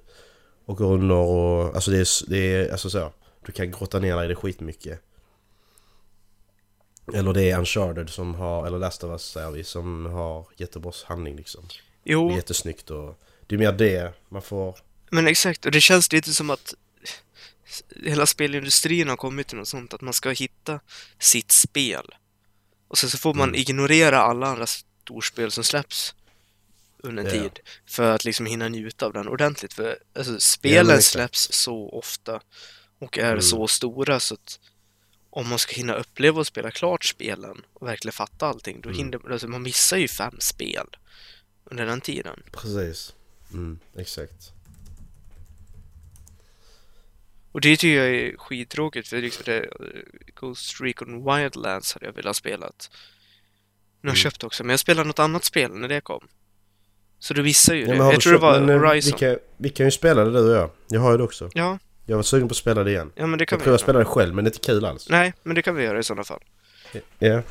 åker 0.65 0.85
under 0.85 1.15
och... 1.15 1.75
Alltså 1.75 1.91
det 1.91 1.97
är, 1.97 2.29
det 2.29 2.37
är 2.37 2.71
alltså 2.71 2.89
så. 2.89 3.13
Du 3.45 3.51
kan 3.51 3.71
grotta 3.71 3.99
ner 3.99 4.15
dig 4.15 4.25
i 4.25 4.27
det 4.27 4.35
skitmycket. 4.35 4.99
Eller 7.13 7.33
det 7.33 7.51
är 7.51 7.57
Uncharted 7.59 8.09
som 8.09 8.35
har, 8.35 8.67
eller 8.67 8.77
Last 8.79 9.03
of 9.03 9.11
Us 9.11 9.21
säger 9.23 9.51
vi, 9.51 9.63
som 9.63 10.05
har 10.05 10.47
jättebra 10.57 10.91
handling 11.05 11.35
liksom. 11.35 11.63
Det 12.03 12.09
är 12.09 12.13
jo, 12.13 12.31
jättesnyggt 12.31 12.91
och... 12.91 13.19
Det 13.47 13.55
är 13.55 13.59
mer 13.59 13.71
det 13.71 14.13
man 14.29 14.41
får... 14.41 14.77
men 15.09 15.27
exakt. 15.27 15.65
Och 15.65 15.71
det 15.71 15.81
känns 15.81 16.11
lite 16.11 16.33
som 16.33 16.49
att 16.49 16.73
hela 18.05 18.25
spelindustrin 18.25 19.07
har 19.09 19.15
kommit 19.17 19.47
till 19.47 19.57
något 19.57 19.67
sånt 19.67 19.93
att 19.93 20.01
man 20.01 20.13
ska 20.13 20.29
hitta 20.29 20.79
sitt 21.19 21.51
spel. 21.51 22.15
Och 22.87 22.97
sen 22.97 23.09
så 23.09 23.17
får 23.17 23.33
man 23.33 23.49
Mm. 23.49 23.61
ignorera 23.61 24.21
alla 24.21 24.47
andra 24.47 24.65
storspel 24.67 25.51
som 25.51 25.63
släpps 25.63 26.15
under 26.97 27.23
en 27.23 27.35
Ja. 27.35 27.41
tid 27.43 27.59
för 27.85 28.11
att 28.15 28.25
liksom 28.25 28.45
hinna 28.45 28.67
njuta 28.69 29.05
av 29.05 29.13
den 29.13 29.27
ordentligt. 29.27 29.73
För 29.73 29.97
alltså, 30.15 30.33
Ja, 30.33 30.39
spelen 30.39 30.89
exakt. 30.89 31.05
släpps 31.05 31.51
så 31.51 31.89
ofta 31.89 32.41
och 32.99 33.17
är 33.17 33.29
Mm. 33.31 33.41
så 33.41 33.67
stora 33.67 34.19
så 34.19 34.33
att 34.33 34.59
om 35.29 35.47
man 35.49 35.59
ska 35.59 35.75
hinna 35.75 35.93
uppleva 35.93 36.39
och 36.39 36.47
spela 36.47 36.71
klart 36.71 37.05
spelen 37.05 37.61
och 37.73 37.87
verkligen 37.87 38.13
fatta 38.13 38.47
allting, 38.47 38.81
då 38.81 38.89
Mm. 38.89 38.97
hinner 38.97 39.31
alltså, 39.31 39.47
man 39.47 39.61
missar 39.61 39.97
ju 39.97 40.07
fem 40.07 40.37
spel 40.39 40.87
under 41.65 41.85
den 41.85 42.01
tiden. 42.01 42.43
Precis. 42.51 43.13
Mm, 43.53 43.79
exakt. 43.97 44.52
Och 47.53 47.61
det 47.61 47.77
tycker 47.77 47.97
jag 48.03 48.15
är 48.15 48.37
skittråkigt 48.37 49.07
för 49.07 49.17
liksom 49.17 49.43
det, 49.45 49.69
Ghost 50.35 50.81
Recon 50.81 51.25
Wildlands 51.25 51.93
hade 51.93 52.05
jag 52.05 52.13
velat 52.13 52.35
spelat. 52.35 52.89
Nu 54.01 54.09
har 54.09 54.15
jag 54.15 54.15
Mm. 54.15 54.15
köpt 54.15 54.43
också, 54.43 54.63
men 54.63 54.69
jag 54.69 54.79
spelade 54.79 55.07
något 55.07 55.19
annat 55.19 55.43
spel 55.43 55.71
när 55.73 55.87
det 55.87 56.01
kom. 56.01 56.27
Så 57.19 57.33
du 57.33 57.43
missar 57.43 57.73
ju 57.73 57.85
det. 57.85 57.95
Jag 57.95 58.21
tror 58.21 58.33
det 58.33 58.39
var 58.39 58.59
men, 58.59 58.69
eh, 58.69 58.79
Horizon. 58.81 59.13
Vi 59.15 59.19
kan, 59.19 59.37
vi 59.57 59.69
kan 59.69 59.85
ju 59.87 59.91
spela 59.91 60.23
det 60.23 60.31
du 60.31 60.39
och 60.49 60.55
jag. 60.57 60.69
Jag 60.89 60.99
har 61.01 61.11
ju 61.11 61.17
det 61.17 61.23
också. 61.23 61.49
Ja, 61.53 61.79
Jag 62.05 62.15
var 62.15 62.23
sugen 62.23 62.47
på 62.47 62.51
att 62.51 62.57
spela 62.57 62.83
det 62.83 62.91
igen. 62.91 63.11
ja 63.15 63.25
men 63.27 63.39
det 63.39 63.45
kan 63.45 63.59
Jag 63.59 63.65
jag 63.67 63.71
göra. 63.71 63.77
spelade 63.77 64.03
det 64.05 64.09
själv 64.09 64.35
men 64.35 64.43
det 64.43 64.47
är 64.49 64.51
inte 64.51 64.65
kul 64.65 64.85
alls. 64.85 65.09
Nej, 65.09 65.33
men 65.43 65.55
det 65.55 65.61
kan 65.61 65.75
vi 65.75 65.83
göra 65.83 65.99
i 65.99 66.03
sådana 66.03 66.23
fall. 66.23 66.43
Ja. 67.19 67.41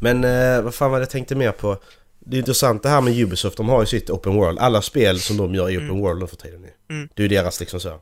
Men 0.00 0.24
eh, 0.24 0.62
vad 0.62 0.74
fan 0.74 0.90
var 0.90 0.98
det 0.98 1.02
jag 1.02 1.10
tänkte 1.10 1.34
mer 1.34 1.52
på? 1.52 1.78
Det 2.18 2.36
är 2.36 2.38
intressant 2.38 2.82
det 2.82 2.88
här 2.88 3.00
med 3.00 3.18
Ubisoft, 3.18 3.56
de 3.56 3.68
har 3.68 3.80
ju 3.82 3.86
sitt 3.86 4.10
Open 4.10 4.34
World. 4.34 4.58
Alla 4.58 4.82
spel 4.82 5.20
som 5.20 5.36
de 5.36 5.54
gör 5.54 5.70
i 5.70 5.76
Open 5.76 6.00
World 6.00 6.20
nu 6.20 6.26
för 6.26 6.36
tiden. 6.36 6.66
Mm. 6.90 7.08
Det 7.14 7.22
är 7.22 7.28
ju 7.28 7.36
deras 7.36 7.60
liksom 7.60 7.80
så. 7.80 8.00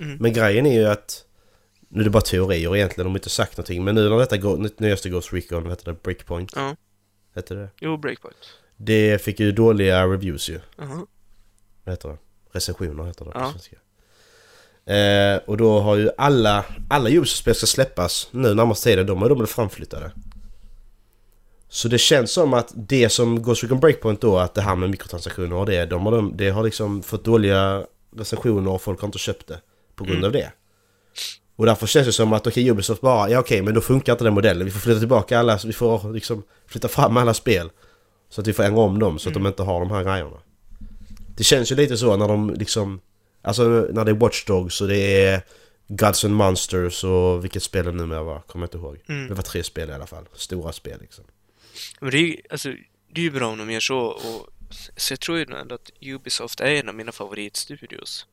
Mm. 0.00 0.16
Men 0.20 0.32
grejen 0.32 0.66
är 0.66 0.80
ju 0.80 0.86
att... 0.86 1.24
Nu 1.88 2.00
är 2.00 2.04
det 2.04 2.10
bara 2.10 2.20
teorier 2.22 2.76
egentligen, 2.76 3.04
de 3.04 3.10
har 3.10 3.18
inte 3.18 3.30
sagt 3.30 3.56
någonting. 3.56 3.84
Men 3.84 3.94
nu 3.94 4.08
när 4.08 4.18
detta 4.18 4.36
nytt- 4.36 4.80
nyaste 4.80 5.08
Ghost 5.08 5.32
Recon, 5.32 5.62
vad 5.62 5.72
heter 5.72 5.84
det? 5.92 6.02
Breakpoint? 6.02 6.52
Ja. 6.56 6.76
Hette 7.34 7.54
det? 7.54 7.68
Jo, 7.80 7.96
Breakpoint. 7.96 8.36
Det 8.76 9.22
fick 9.22 9.40
ju 9.40 9.52
dåliga 9.52 10.06
reviews 10.06 10.48
ju. 10.48 10.60
Jaha. 10.78 11.06
Vad 11.84 11.92
heter 11.92 12.08
det? 12.08 12.16
Recensioner 12.52 13.04
heter 13.04 13.24
det 13.24 13.30
på 13.30 13.38
Ja. 13.38 13.50
svenska. 13.52 13.76
Eh, 14.94 15.40
och 15.46 15.56
då 15.56 15.80
har 15.80 15.96
ju 15.96 16.10
alla, 16.18 16.64
alla 16.90 17.10
Ubisoft-spel 17.10 17.54
ska 17.54 17.66
släppas 17.66 18.28
nu 18.30 18.54
närmaste 18.54 18.90
tiden, 18.90 19.06
de 19.06 19.22
är 19.22 19.28
de 19.28 19.46
framflyttade. 19.46 20.12
Så 21.68 21.88
det 21.88 21.98
känns 21.98 22.32
som 22.32 22.54
att 22.54 22.72
det 22.74 23.08
som 23.08 23.42
Ghost 23.42 23.62
Recon 23.64 23.80
Breakpoint 23.80 24.20
då, 24.20 24.38
att 24.38 24.54
det 24.54 24.60
här 24.62 24.76
med 24.76 24.90
mikrotransaktioner 24.90 25.56
och 25.56 25.66
det, 25.66 25.86
de 25.86 26.06
har, 26.06 26.12
de, 26.12 26.36
det 26.36 26.50
har 26.50 26.62
liksom 26.64 27.02
fått 27.02 27.24
dåliga 27.24 27.86
recensioner 28.16 28.70
och 28.70 28.82
folk 28.82 29.00
har 29.00 29.06
inte 29.08 29.18
köpt 29.18 29.46
det 29.46 29.60
på 30.00 30.04
grund 30.04 30.18
Mm. 30.24 30.26
av 30.28 30.32
det. 30.32 30.52
Och 31.56 31.66
därför 31.66 31.86
känns 31.86 32.06
det 32.06 32.12
som 32.12 32.32
att 32.32 32.46
okej, 32.46 32.70
Ubisoft 32.70 33.00
bara, 33.00 33.30
ja 33.30 33.38
okej, 33.38 33.62
men 33.62 33.74
då 33.74 33.80
funkar 33.80 34.12
inte 34.12 34.24
den 34.24 34.34
modellen. 34.34 34.64
Vi 34.64 34.70
får 34.70 34.80
flytta 34.80 34.98
tillbaka 34.98 35.38
alla, 35.38 35.58
vi 35.66 35.72
får 35.72 36.12
liksom 36.12 36.42
flytta 36.66 36.88
fram 36.88 37.16
alla 37.16 37.34
spel. 37.34 37.70
Så 38.28 38.40
att 38.40 38.46
vi 38.46 38.52
får 38.52 38.62
ändra 38.62 38.80
om 38.82 38.98
dem 38.98 39.18
så 39.18 39.28
att 39.28 39.34
de 39.34 39.46
inte 39.46 39.62
har 39.62 39.80
de 39.80 39.90
här 39.90 40.04
grejerna. 40.04 40.40
Det 41.36 41.44
känns 41.44 41.72
ju 41.72 41.76
lite 41.76 41.96
så 41.96 42.16
när 42.16 42.28
de 42.28 42.54
liksom... 42.54 43.00
Alltså 43.42 43.62
när 43.92 44.04
det 44.04 44.10
är 44.10 44.14
Watch 44.14 44.44
Dogs 44.44 44.80
och 44.80 44.88
det 44.88 45.24
är 45.24 45.42
Gods 45.88 46.24
and 46.24 46.34
Monsters 46.34 47.04
och 47.04 47.44
vilket 47.44 47.62
spel 47.62 47.84
det 47.84 47.92
numera 47.92 48.22
var, 48.22 48.40
kommer 48.40 48.62
jag 48.62 48.66
inte 48.66 48.78
ihåg. 48.78 48.98
Mm. 49.08 49.28
Det 49.28 49.34
var 49.34 49.42
tre 49.42 49.62
spel 49.62 49.90
i 49.90 49.92
alla 49.92 50.06
fall. 50.06 50.24
Stora 50.34 50.72
spel 50.72 50.98
liksom. 51.00 51.24
Men 52.00 52.10
det 52.10 52.16
är 52.16 52.20
ju, 52.20 52.36
alltså, 52.50 52.68
det 53.12 53.20
är 53.20 53.24
ju 53.24 53.30
bra 53.30 53.48
om 53.48 53.58
de 53.58 53.70
gör 53.70 53.80
så 53.80 53.98
och 53.98 54.48
så 54.96 55.12
jag 55.12 55.20
tror 55.20 55.38
ju 55.38 55.46
ändå 55.60 55.74
att 55.74 55.90
Ubisoft 56.02 56.60
är 56.60 56.66
en 56.66 56.88
av 56.88 56.94
mina 56.94 57.12
favoritstudios. 57.12 58.26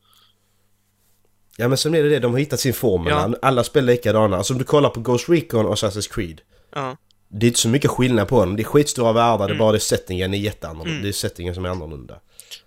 Ja 1.60 1.68
men 1.68 1.78
sen 1.78 1.96
är 1.96 2.04
det 2.04 2.10
det, 2.10 2.20
de 2.20 2.32
har 2.32 2.40
hittat 2.40 2.60
sin 2.60 2.74
formel. 2.74 3.10
Ja. 3.14 3.34
Alla 3.42 3.64
spel 3.64 3.90
är 3.90 3.94
likadana. 3.94 4.38
Alltså 4.38 4.54
om 4.54 4.60
du 4.60 4.66
kollar 4.66 4.90
på 4.90 5.00
Ghost 5.00 5.30
Recon 5.30 5.66
och 5.66 5.74
Assassin's 5.76 6.14
Creed. 6.14 6.42
Ja. 6.74 6.98
Det 7.30 7.46
är 7.46 7.48
inte 7.48 7.60
så 7.60 7.70
mycket 7.70 7.92
skillnad 7.92 8.28
på 8.28 8.40
dem. 8.46 8.56
Det 8.56 8.62
är 8.62 8.66
skitstora 8.66 9.14
världar, 9.14 9.38
det 9.38 9.44
är 9.44 9.56
Mm. 9.56 9.58
bara 9.60 9.72
det 9.72 9.80
settingen 9.80 10.34
är 10.34 10.38
jätteannorlunda. 10.38 10.92
Mm. 10.92 11.04
Det 11.04 11.08
är 11.10 11.14
settingen 11.14 11.56
som 11.56 11.66
är 11.66 11.70
annorlunda. 11.70 12.20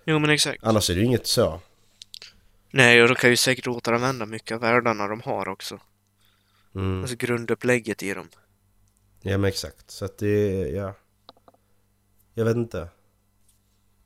Jo, 0.05 0.19
men 0.19 0.31
exakt. 0.31 0.65
Annars 0.65 0.91
är 0.91 0.95
det 0.95 1.01
ju 1.01 1.07
inget 1.07 1.27
så. 1.27 1.61
Nej, 2.71 3.03
och 3.03 3.09
de 3.09 3.15
kan 3.15 3.31
ju 3.31 3.37
säkert 3.37 3.67
återanvända 3.67 4.27
mycket 4.27 4.55
av 4.55 4.61
världarna 4.61 5.09
de 5.09 5.21
har 5.21 5.49
också. 5.49 5.79
Mm. 6.75 7.01
Alltså 7.01 7.17
grundupplägget 7.17 8.03
i 8.03 8.15
dem. 8.15 8.29
Ja 9.23 9.39
men 9.39 9.49
exakt. 9.49 9.91
Så 9.91 10.05
att 10.05 10.19
det, 10.19 10.69
ja. 10.69 10.95
Jag 12.35 12.45
vet 12.45 12.57
inte. 12.57 12.89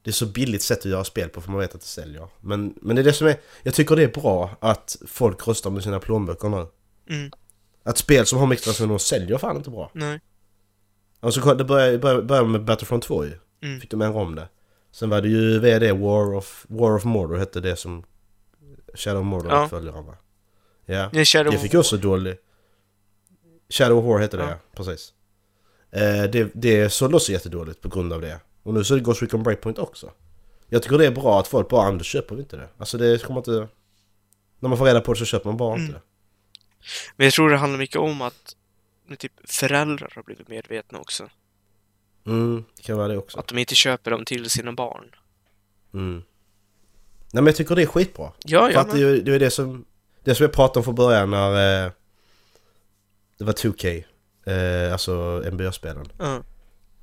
Det 0.04 0.10
är 0.10 0.12
så 0.12 0.26
billigt 0.26 0.62
sätt 0.62 0.78
att 0.78 0.84
göra 0.84 1.04
spel 1.04 1.28
på 1.28 1.40
för 1.40 1.50
man 1.50 1.60
vet 1.60 1.74
att 1.74 1.80
det 1.80 1.86
säljer. 1.86 2.28
Men, 2.40 2.74
men 2.82 2.96
det 2.96 3.02
är 3.02 3.04
det 3.04 3.12
som 3.12 3.26
är... 3.26 3.36
Jag 3.62 3.74
tycker 3.74 3.96
det 3.96 4.02
är 4.02 4.20
bra 4.20 4.56
att 4.60 4.96
folk 5.06 5.48
röstar 5.48 5.70
med 5.70 5.82
sina 5.82 6.00
plånböcker 6.00 6.48
nu. 6.48 6.66
Mm. 7.10 7.30
Att 7.82 7.98
spel 7.98 8.26
som 8.26 8.38
har 8.38 8.46
mikrotransaktioner 8.46 8.98
säljer 8.98 9.38
fan 9.38 9.56
inte 9.56 9.70
bra. 9.70 9.90
Nej. 9.94 10.20
Alltså 11.20 11.54
det 11.54 11.64
började, 11.64 11.98
började, 11.98 12.22
började 12.22 12.48
med 12.48 12.64
Battlefront 12.64 13.04
2 13.04 13.24
ju. 13.24 13.32
Mm. 13.62 13.80
Fick 13.80 13.90
de 13.90 14.02
ändra 14.02 14.20
om 14.20 14.34
det. 14.34 14.48
Sen 14.92 15.10
var 15.10 15.20
det 15.22 15.28
ju 15.28 15.58
VD 15.58 15.92
War 15.92 16.34
of, 16.34 16.66
War 16.68 16.96
of 16.96 17.04
Mordor 17.04 17.36
hette 17.36 17.60
det 17.60 17.76
som 17.76 18.04
Shadow 18.94 19.20
of 19.20 19.26
Mordor 19.26 19.52
Ja. 19.52 19.68
följaren 19.68 20.06
va? 20.06 20.16
Ja. 20.86 21.08
Det 21.12 21.24
Shadow 21.24 21.52
Det 21.52 21.58
fick 21.58 21.74
också 21.74 21.96
dålig... 21.96 22.36
Shadow 23.68 23.98
of 23.98 24.04
War 24.04 24.18
hette 24.18 24.36
det 24.36 24.42
ja, 24.42 24.58
precis. 24.76 25.12
Eh, 25.90 26.30
det, 26.30 26.50
det 26.54 26.90
sålde 26.90 27.16
också 27.16 27.32
jättedåligt 27.32 27.80
på 27.80 27.88
grund 27.88 28.12
av 28.12 28.20
det. 28.20 28.40
Och 28.64 28.74
nu 28.74 28.84
så 28.84 28.94
är 28.94 28.98
det 28.98 29.04
Ghost 29.04 29.22
Recon 29.22 29.42
Breakpoint 29.42 29.78
också. 29.78 30.10
Jag 30.68 30.82
tycker 30.82 30.98
det 30.98 31.06
är 31.06 31.10
bra 31.10 31.40
att 31.40 31.48
folk 31.48 31.68
bara, 31.68 31.88
"Ah, 31.88 31.92
då 31.92 32.04
köper 32.04 32.34
vi 32.34 32.40
inte 32.42 32.56
det. 32.56 32.68
Alltså 32.78 32.98
det 32.98 33.22
kommer 33.22 33.40
inte... 33.40 33.68
När 34.60 34.68
man 34.68 34.78
får 34.78 34.84
reda 34.84 35.00
på 35.00 35.12
det 35.12 35.18
så 35.18 35.24
köper 35.24 35.46
man 35.48 35.56
bara 35.56 35.74
Mm. 35.74 35.86
inte 35.86 35.98
det. 35.98 36.02
Men 37.16 37.24
jag 37.24 37.34
tror 37.34 37.50
det 37.50 37.56
handlar 37.56 37.78
mycket 37.78 37.96
om 37.96 38.22
att 38.22 38.56
typ 39.18 39.32
föräldrar 39.44 40.12
har 40.14 40.22
blivit 40.22 40.48
medvetna 40.48 40.98
också. 40.98 41.28
Mm, 42.26 42.64
det 42.76 42.82
kan 42.82 42.96
vara 42.96 43.08
det 43.08 43.16
också. 43.18 43.38
Att 43.38 43.46
de 43.48 43.58
inte 43.58 43.74
köper 43.74 44.10
dem 44.10 44.24
till 44.24 44.50
sina 44.50 44.72
barn. 44.72 45.04
Mm. 45.94 46.14
Nej 46.14 46.22
men 47.42 47.46
jag 47.46 47.56
tycker 47.56 47.74
det 47.76 47.82
är 47.82 47.86
skitbra. 47.86 48.32
Ja, 48.44 48.60
För 48.66 48.72
ja, 48.72 48.80
att 48.80 48.90
det, 48.90 48.96
är 48.96 49.00
ju- 49.00 49.22
det 49.22 49.34
är 49.34 49.38
det 49.38 49.50
som... 49.50 49.84
Det 50.24 50.34
som 50.34 50.44
jag 50.44 50.52
pratade 50.52 50.78
om 50.78 50.84
från 50.84 50.94
början 50.94 51.30
när... 51.30 51.84
Eh, 51.86 51.92
det 53.38 53.44
var 53.44 53.52
2K. 53.52 54.04
Eh, 54.46 54.92
alltså 54.92 55.42
NBA-spelen. 55.52 56.06
Ja. 56.18 56.42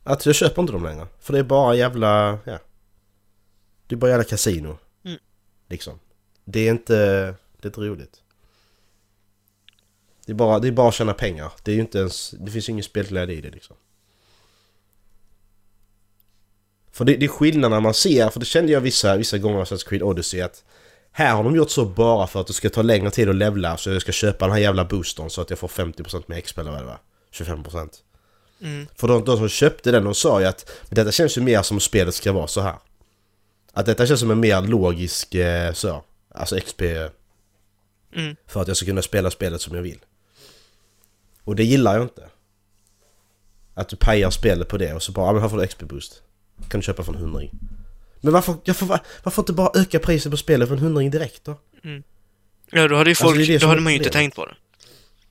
Att 0.04 0.26
jag 0.26 0.36
köper 0.36 0.62
inte 0.62 0.74
dem 0.74 0.84
längre. 0.84 1.08
För 1.20 1.34
det 1.34 1.40
är 1.40 1.44
bara 1.44 1.76
jävla... 1.76 2.40
Ja. 2.44 2.60
Det 3.88 3.96
är 3.96 3.98
bara 3.98 4.12
jävla 4.12 4.24
kasino. 4.24 4.78
Mm. 5.06 5.20
Liksom. 5.70 6.00
Det 6.46 6.68
är 6.68 6.72
inte... 6.72 6.96
Det 7.58 7.66
är 7.66 7.68
inte 7.68 7.82
roligt. 7.82 8.22
Det 10.26 10.32
är, 10.32 10.36
bara, 10.36 10.60
det 10.60 10.68
är 10.68 10.72
bara 10.72 10.88
att 10.88 10.94
tjäna 10.94 11.14
pengar. 11.14 11.52
Det 11.64 11.72
är 11.72 11.76
ju 11.76 11.82
inte 11.82 11.98
ens... 11.98 12.32
Det 12.32 12.52
finns 12.52 12.70
ju 12.70 12.72
ingen 12.72 12.84
spelglädje 12.84 13.36
i 13.36 13.42
det 13.42 13.50
liksom. 13.50 13.76
För 16.92 17.06
det, 17.06 17.16
det 17.16 17.26
är 17.26 17.30
skillnaderna 17.30 17.80
man 17.80 17.94
ser, 17.94 18.30
för 18.30 18.40
det 18.40 18.46
kände 18.46 18.72
jag 18.72 18.82
vissa, 18.82 19.18
vissa 19.18 19.38
gånger 19.38 19.60
i 19.60 19.64
Assassin's 19.64 19.90
Creed 19.90 20.04
Odyssey 20.04 20.42
att 20.42 20.64
här 21.12 21.36
har 21.36 21.44
de 21.44 21.56
gjort 21.56 21.70
så 21.70 21.86
bara 21.86 22.28
för 22.28 22.42
att 22.42 22.48
det 22.48 22.54
ska 22.54 22.70
ta 22.70 22.82
längre 22.82 23.12
tid 23.12 23.30
att 23.30 23.36
levla 23.36 23.78
så 23.78 23.90
jag 23.90 24.02
ska 24.02 24.12
köpa 24.12 24.46
den 24.46 24.54
här 24.54 24.62
jävla 24.62 24.86
boostern 24.86 25.30
så 25.30 25.42
att 25.42 25.50
jag 25.50 25.60
får 25.60 25.68
50% 25.68 26.24
mer 26.28 26.42
XP 26.42 26.58
eller 26.58 26.72
vad 26.72 26.80
det 26.80 26.86
var. 26.86 27.00
25%. 27.32 27.90
Mm. 28.62 28.88
För 28.96 29.08
de, 29.08 29.26
de 29.26 29.38
som 29.38 29.50
köpte 29.50 29.92
den, 29.92 30.04
de 30.04 30.16
sa 30.16 30.40
ju 30.42 30.46
att 30.48 30.70
"Men 30.90 30.96
detta 30.96 31.12
känns 31.12 31.38
ju 31.38 31.42
mer 31.42 31.62
som 31.62 31.80
spelet 31.80 32.16
ska 32.16 32.32
vara 32.32 32.48
så 32.48 32.62
här. 32.62 32.76
Att 33.74 33.86
detta 33.86 34.08
känns 34.08 34.20
som 34.20 34.32
en 34.32 34.40
mer 34.40 34.62
logisk 34.62 35.36
eh, 35.36 35.74
så. 35.74 36.04
Alltså 36.34 36.60
XP 36.60 36.82
Mm. 38.16 38.36
för 38.48 38.62
att 38.62 38.68
jag 38.68 38.78
ska 38.78 38.86
kunna 38.86 39.02
spela 39.02 39.32
spelet 39.32 39.62
som 39.62 39.76
jag 39.76 39.82
vill. 39.84 40.00
Och 41.44 41.56
det 41.56 41.64
gillar 41.64 41.94
jag 41.94 42.04
inte. 42.04 42.30
Att 43.74 43.90
du 43.90 43.96
pajar 43.96 44.30
spelet 44.30 44.68
på 44.68 44.78
det 44.78 44.94
och 44.94 45.04
så 45.04 45.12
bara, 45.12 45.26
ja 45.28 45.34
men 45.34 45.42
här 45.42 45.50
får 45.50 45.58
du 45.58 45.64
XP-boost. 45.68 46.22
Kan 46.70 46.80
du 46.80 46.84
köpa 46.86 47.04
för 47.04 47.14
en 47.14 47.20
hundring. 47.20 47.52
Men 48.22 48.34
varför, 48.34 48.56
jag 48.64 48.76
får, 48.78 49.00
varför 49.24 49.42
inte 49.42 49.54
bara 49.54 49.72
öka 49.82 50.00
priset 50.00 50.32
på 50.32 50.38
spelet 50.38 50.68
för 50.68 50.76
en 50.76 50.82
hundring 50.82 51.12
direkt 51.12 51.44
då? 51.44 51.56
Ja, 52.72 52.88
då 52.88 52.96
hade 52.96 53.10
ju 53.10 53.12
Alltså, 53.12 53.24
folk, 53.24 53.38
det 53.38 53.46
det 53.46 53.58
då 53.58 53.68
hade 53.68 53.82
man 53.82 53.94
ju 53.94 53.98
inte 53.98 54.10
tänkt 54.10 54.36
på 54.36 54.46
det. 54.46 54.56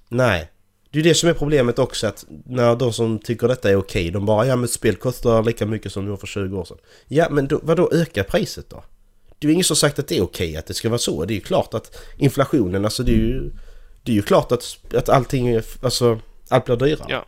Nej. 0.09 0.51
Det 0.91 0.99
är 0.99 1.03
det 1.03 1.15
som 1.15 1.29
är 1.29 1.35
problemet 1.35 1.79
också 1.79 2.07
att 2.07 2.25
när 2.47 2.77
de 2.77 2.93
som 2.93 3.19
tycker 3.19 3.49
detta 3.49 3.71
är 3.71 3.77
okej, 3.77 4.11
de 4.11 4.27
bara 4.27 4.47
ja 4.47 4.57
men 4.57 4.69
spel 4.69 4.97
kostar 4.97 5.43
lika 5.43 5.67
mycket 5.67 5.93
som 5.93 6.05
det 6.05 6.11
var 6.11 6.17
för 6.17 6.27
20 6.27 6.59
år 6.59 6.65
sedan. 6.65 6.79
Ja 7.09 7.29
men 7.31 7.49
då, 7.49 7.61
vadå 7.63 7.91
öka 7.93 8.25
priset 8.25 8.71
då? 8.71 8.85
Det 9.39 9.47
är 9.47 9.49
ju 9.49 9.55
ingen 9.55 9.65
som 9.65 9.77
sagt 9.77 9.99
att 9.99 10.09
det 10.09 10.19
är 10.19 10.23
okej 10.23 10.57
att 10.57 10.67
det 10.67 10.75
ska 10.75 10.89
vara 10.89 10.99
så. 10.99 11.25
Det 11.25 11.33
är 11.33 11.35
ju 11.35 11.41
klart 11.41 11.75
att 11.75 11.97
inflationen, 12.17 12.85
alltså 12.85 13.03
det 13.03 13.13
är 13.13 13.17
ju... 13.17 13.51
Det 14.03 14.13
är 14.13 14.17
ju 14.17 14.23
klart 14.23 14.53
att, 14.53 14.95
att 14.95 15.09
allting, 15.09 15.61
alltså 15.83 16.21
allt 16.49 16.65
blir 16.65 16.77
dyrare. 16.77 17.07
Ja. 17.09 17.27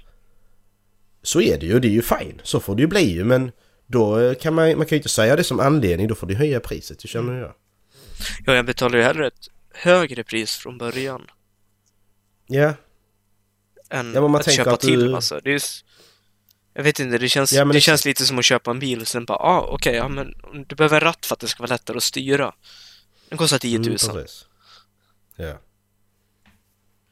Så 1.23 1.41
är 1.41 1.59
det 1.59 1.67
ju, 1.67 1.81
det 1.81 1.89
är 1.89 1.93
ju 1.93 2.03
fine. 2.03 2.41
Så 2.43 2.61
får 2.61 2.75
det 2.75 2.83
ju 2.83 2.87
bli 2.87 3.13
ju 3.13 3.25
men 3.25 3.53
då 3.87 4.19
eh, 4.19 4.35
kan 4.35 4.55
man, 4.55 4.69
man 4.77 4.87
kan 4.87 4.97
ju 4.97 4.97
inte 4.97 5.09
säga 5.09 5.37
det 5.37 5.45
som 5.45 5.61
anledning, 5.61 6.09
då 6.09 6.15
får 6.15 6.27
du 6.27 6.35
höja 6.35 6.61
priset, 6.61 6.99
det 6.99 7.09
känner 7.09 7.41
jag. 7.41 7.53
Ja, 8.47 8.55
jag 8.55 8.67
betalar 8.67 8.99
ju 8.99 9.05
hellre 9.05 9.27
ett 9.27 9.49
högre 9.75 10.25
pris 10.25 10.57
från 10.57 10.79
början 10.79 11.23
Ja, 12.47 12.75
än 13.93 14.15
Ja, 14.15 14.39
att 14.39 14.53
köpa 14.53 14.73
att 14.73 14.81
du- 14.81 14.87
till 14.87 15.11
massa. 15.11 15.41
Det 15.41 15.53
är 15.55 15.63
Jag 16.75 16.83
vet 16.83 17.01
inte, 17.01 17.19
det 17.19 17.29
känns, 17.29 17.53
Ja, 17.53 17.65
men 17.65 17.73
det 17.73 17.79
exakt. 17.79 17.85
känns 17.87 18.05
lite 18.05 18.27
som 18.27 18.39
att 18.39 18.45
köpa 18.45 18.71
en 18.71 18.79
bil 18.79 19.01
och 19.01 19.09
sen 19.09 19.25
bara, 19.25 19.39
ah, 19.39 19.61
okej, 19.61 19.95
ja 19.95 20.09
men 20.09 20.35
du 20.67 20.75
behöver 20.75 20.97
en 20.97 21.01
ratt 21.01 21.27
för 21.27 21.35
att 21.35 21.41
det 21.41 21.49
ska 21.49 21.63
vara 21.63 21.73
lättare 21.75 21.97
att 21.97 22.03
styra. 22.03 22.55
Den 23.29 23.39
kostar 23.39 23.59
10 23.59 23.79
000. 23.79 23.87
Mm, 23.87 23.97
precis. 23.99 24.47
Ja. 25.37 25.59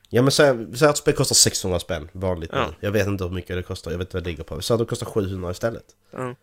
Ja 0.08 0.22
men 0.22 0.32
säg 0.32 0.88
att 0.88 0.96
spel 0.99 1.14
kostar 1.14 1.34
600 1.34 1.80
spänn 1.80 2.08
vanligt 2.12 2.50
Ja. 2.52 2.66
nu. 2.66 2.75
Jag 2.80 2.90
vet 2.90 3.06
inte 3.06 3.25
hur 3.25 3.30
mycket 3.30 3.56
det 3.56 3.62
kostar, 3.62 3.90
jag 3.90 3.99
vet 3.99 4.06
inte 4.08 4.16
vad 4.16 4.25
det 4.25 4.30
ligger 4.30 4.44
på. 4.44 4.62
Säg 4.62 4.75
att 4.75 4.78
det 4.80 4.87
kostar 4.87 5.06
700 5.06 5.50
istället. 5.50 5.84
Ja. 6.10 6.34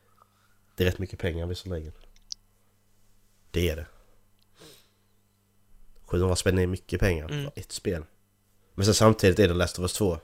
Det 0.75 0.83
är 0.83 0.87
rätt 0.87 0.99
mycket 0.99 1.19
pengar 1.19 1.45
visserligen. 1.47 1.93
Det 3.51 3.69
är 3.69 3.75
det. 3.75 3.85
700 6.05 6.35
spänn 6.35 6.59
är 6.59 6.67
mycket 6.67 6.99
pengar 6.99 7.25
Mm. 7.29 7.43
för 7.43 7.51
ett 7.61 7.71
spel. 7.71 8.03
Men 8.77 8.85
sen 8.85 8.93
samtidigt 8.93 9.39
är 9.39 9.47
det 9.47 9.53
Last 9.53 9.79
of 9.79 9.83
Us 9.83 9.93
2. 9.93 10.19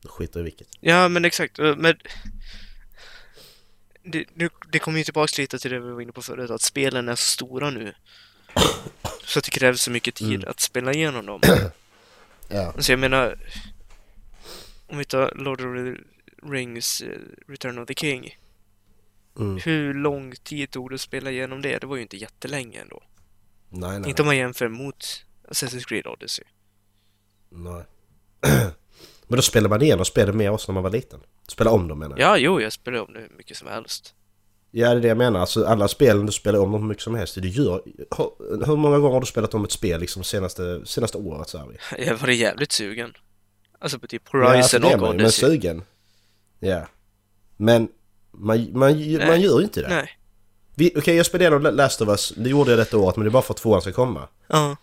Då 0.00 0.08
skiter 0.08 0.40
i 0.40 0.42
vilket. 0.42 0.68
Ja, 0.80 1.08
men 1.08 1.24
exakt. 1.24 1.58
Eh, 1.58 1.76
Men... 1.76 1.96
Det, 4.04 4.24
det, 4.34 4.52
det 4.72 4.78
kommer 4.78 4.98
ju 4.98 5.04
tillbaka 5.04 5.42
lite 5.42 5.58
till 5.58 5.70
det 5.70 5.80
vi 5.80 5.90
var 5.90 6.00
inne 6.00 6.12
på 6.12 6.22
förut, 6.22 6.50
att 6.50 6.62
spelen 6.62 7.08
är 7.08 7.14
så 7.14 7.22
stora 7.28 7.70
nu. 7.70 7.94
Så 9.24 9.38
att 9.38 9.44
det 9.44 9.50
krävs 9.50 9.82
så 9.82 9.90
mycket 9.90 10.14
tid 10.14 10.34
Mm. 10.34 10.48
att 10.48 10.60
spela 10.60 10.92
igenom 10.92 11.26
dem. 11.26 11.40
Ja. 12.48 12.74
Så 12.78 12.92
jag 12.92 12.98
menar... 12.98 13.38
Om 14.86 14.98
vi 14.98 15.04
tar 15.04 15.32
Lord 15.34 15.60
of 15.60 15.76
the 15.76 16.02
Rings 16.52 17.00
eh, 17.00 17.18
Return 17.48 17.78
of 17.78 17.86
the 17.88 17.94
King. 17.94 18.36
Mm. 19.38 19.58
Hur 19.64 19.94
lång 19.94 20.32
tid 20.36 20.70
tog 20.70 20.90
det 20.90 20.94
att 20.94 21.00
spela 21.00 21.30
igenom 21.30 21.62
det? 21.62 21.78
Det 21.78 21.86
var 21.86 21.96
ju 21.96 22.02
inte 22.02 22.16
jättelänge 22.16 22.80
ändå. 22.80 23.02
Nej, 23.68 24.00
nej. 24.00 24.08
Inte 24.10 24.22
om 24.22 24.26
man 24.26 24.36
jämför 24.36 24.68
mot 24.68 25.24
Assassin's 25.48 25.84
Creed 25.84 26.06
Odyssey. 26.06 26.44
Nej. 27.54 27.84
Men 29.26 29.36
då 29.36 29.42
spelar 29.42 29.68
man 29.68 29.82
igenom 29.82 30.04
spelet 30.04 30.34
med 30.34 30.50
oss 30.50 30.68
när 30.68 30.74
man 30.74 30.82
var 30.82 30.90
liten. 30.90 31.20
Spela 31.48 31.70
om 31.70 31.88
dem 31.88 31.98
menar 31.98 32.18
jag. 32.18 32.28
Ja, 32.28 32.38
jo, 32.38 32.60
jag 32.60 32.72
spelar 32.72 33.00
om 33.00 33.12
det 33.12 33.20
hur 33.20 33.36
mycket 33.36 33.56
som 33.56 33.68
helst. 33.68 34.14
Ja, 34.70 34.90
det 34.90 34.96
är 34.96 35.00
det 35.00 35.08
jag 35.08 35.18
menar. 35.18 35.40
Alltså 35.40 35.64
alla 35.64 35.88
spelen 35.88 36.26
du 36.26 36.32
spelar 36.32 36.58
om 36.58 36.72
dem 36.72 36.80
hur 36.80 36.88
mycket 36.88 37.04
som 37.04 37.14
helst. 37.14 37.34
Du 37.42 37.48
gör... 37.48 37.82
Hur 38.66 38.76
många 38.76 38.98
gånger 38.98 39.12
har 39.12 39.20
du 39.20 39.26
spelat 39.26 39.54
om 39.54 39.64
ett 39.64 39.72
spel 39.72 40.00
liksom 40.00 40.24
senaste, 40.24 40.86
senaste 40.86 41.18
året 41.18 41.48
så 41.48 41.58
här? 41.58 41.66
Jag 42.06 42.16
varit 42.16 42.38
jävligt 42.38 42.72
sugen. 42.72 43.12
Alltså 43.78 43.98
på 43.98 44.06
typ 44.06 44.22
Ja, 44.32 44.56
alltså, 44.56 44.76
Horizon 44.76 44.80
det 44.80 44.88
är 44.88 44.98
man 44.98 45.16
Men 45.16 45.32
sugen. 45.32 45.82
Ja. 46.60 46.86
Men 47.56 47.88
man, 48.30 48.68
man, 48.72 49.16
man 49.26 49.40
gör 49.40 49.58
ju 49.58 49.64
inte 49.64 49.82
det. 49.82 49.88
Nej. 49.88 50.18
Okej, 50.96 51.16
jag 51.16 51.26
spelade 51.26 51.56
igenom 51.56 51.76
Last 51.76 52.00
of 52.00 52.08
Us. 52.08 52.32
Det 52.36 52.50
gjorde 52.50 52.70
jag 52.70 52.78
detta 52.78 52.98
året, 52.98 53.16
men 53.16 53.24
det 53.24 53.28
är 53.28 53.32
bara 53.32 53.42
för 53.42 53.54
att 53.54 53.60
tvåan 53.60 53.82
ska 53.82 53.92
komma. 53.92 54.28
Ja. 54.46 54.76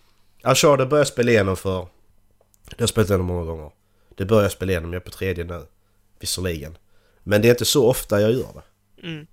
Uncharted 0.43 0.89
började 0.89 0.99
jag 0.99 1.07
spela 1.07 1.31
igenom 1.31 1.55
för... 1.57 1.87
Det 2.69 2.75
har 2.75 2.81
jag 2.83 2.89
spelat 2.89 3.09
igenom 3.09 3.25
många 3.25 3.45
gånger. 3.45 3.71
Det 4.15 4.25
börjar 4.25 4.43
jag 4.43 4.51
spela 4.51 4.71
igenom, 4.71 4.93
jag 4.93 4.99
är 4.99 5.05
på 5.05 5.11
tredje 5.11 5.43
nu. 5.43 5.65
Visserligen. 6.19 6.77
Men 7.23 7.41
det 7.41 7.47
är 7.47 7.51
inte 7.51 7.65
så 7.65 7.89
ofta 7.89 8.21
jag 8.21 8.31
gör 8.31 8.53
det. 8.53 9.07
Mm. 9.07 9.27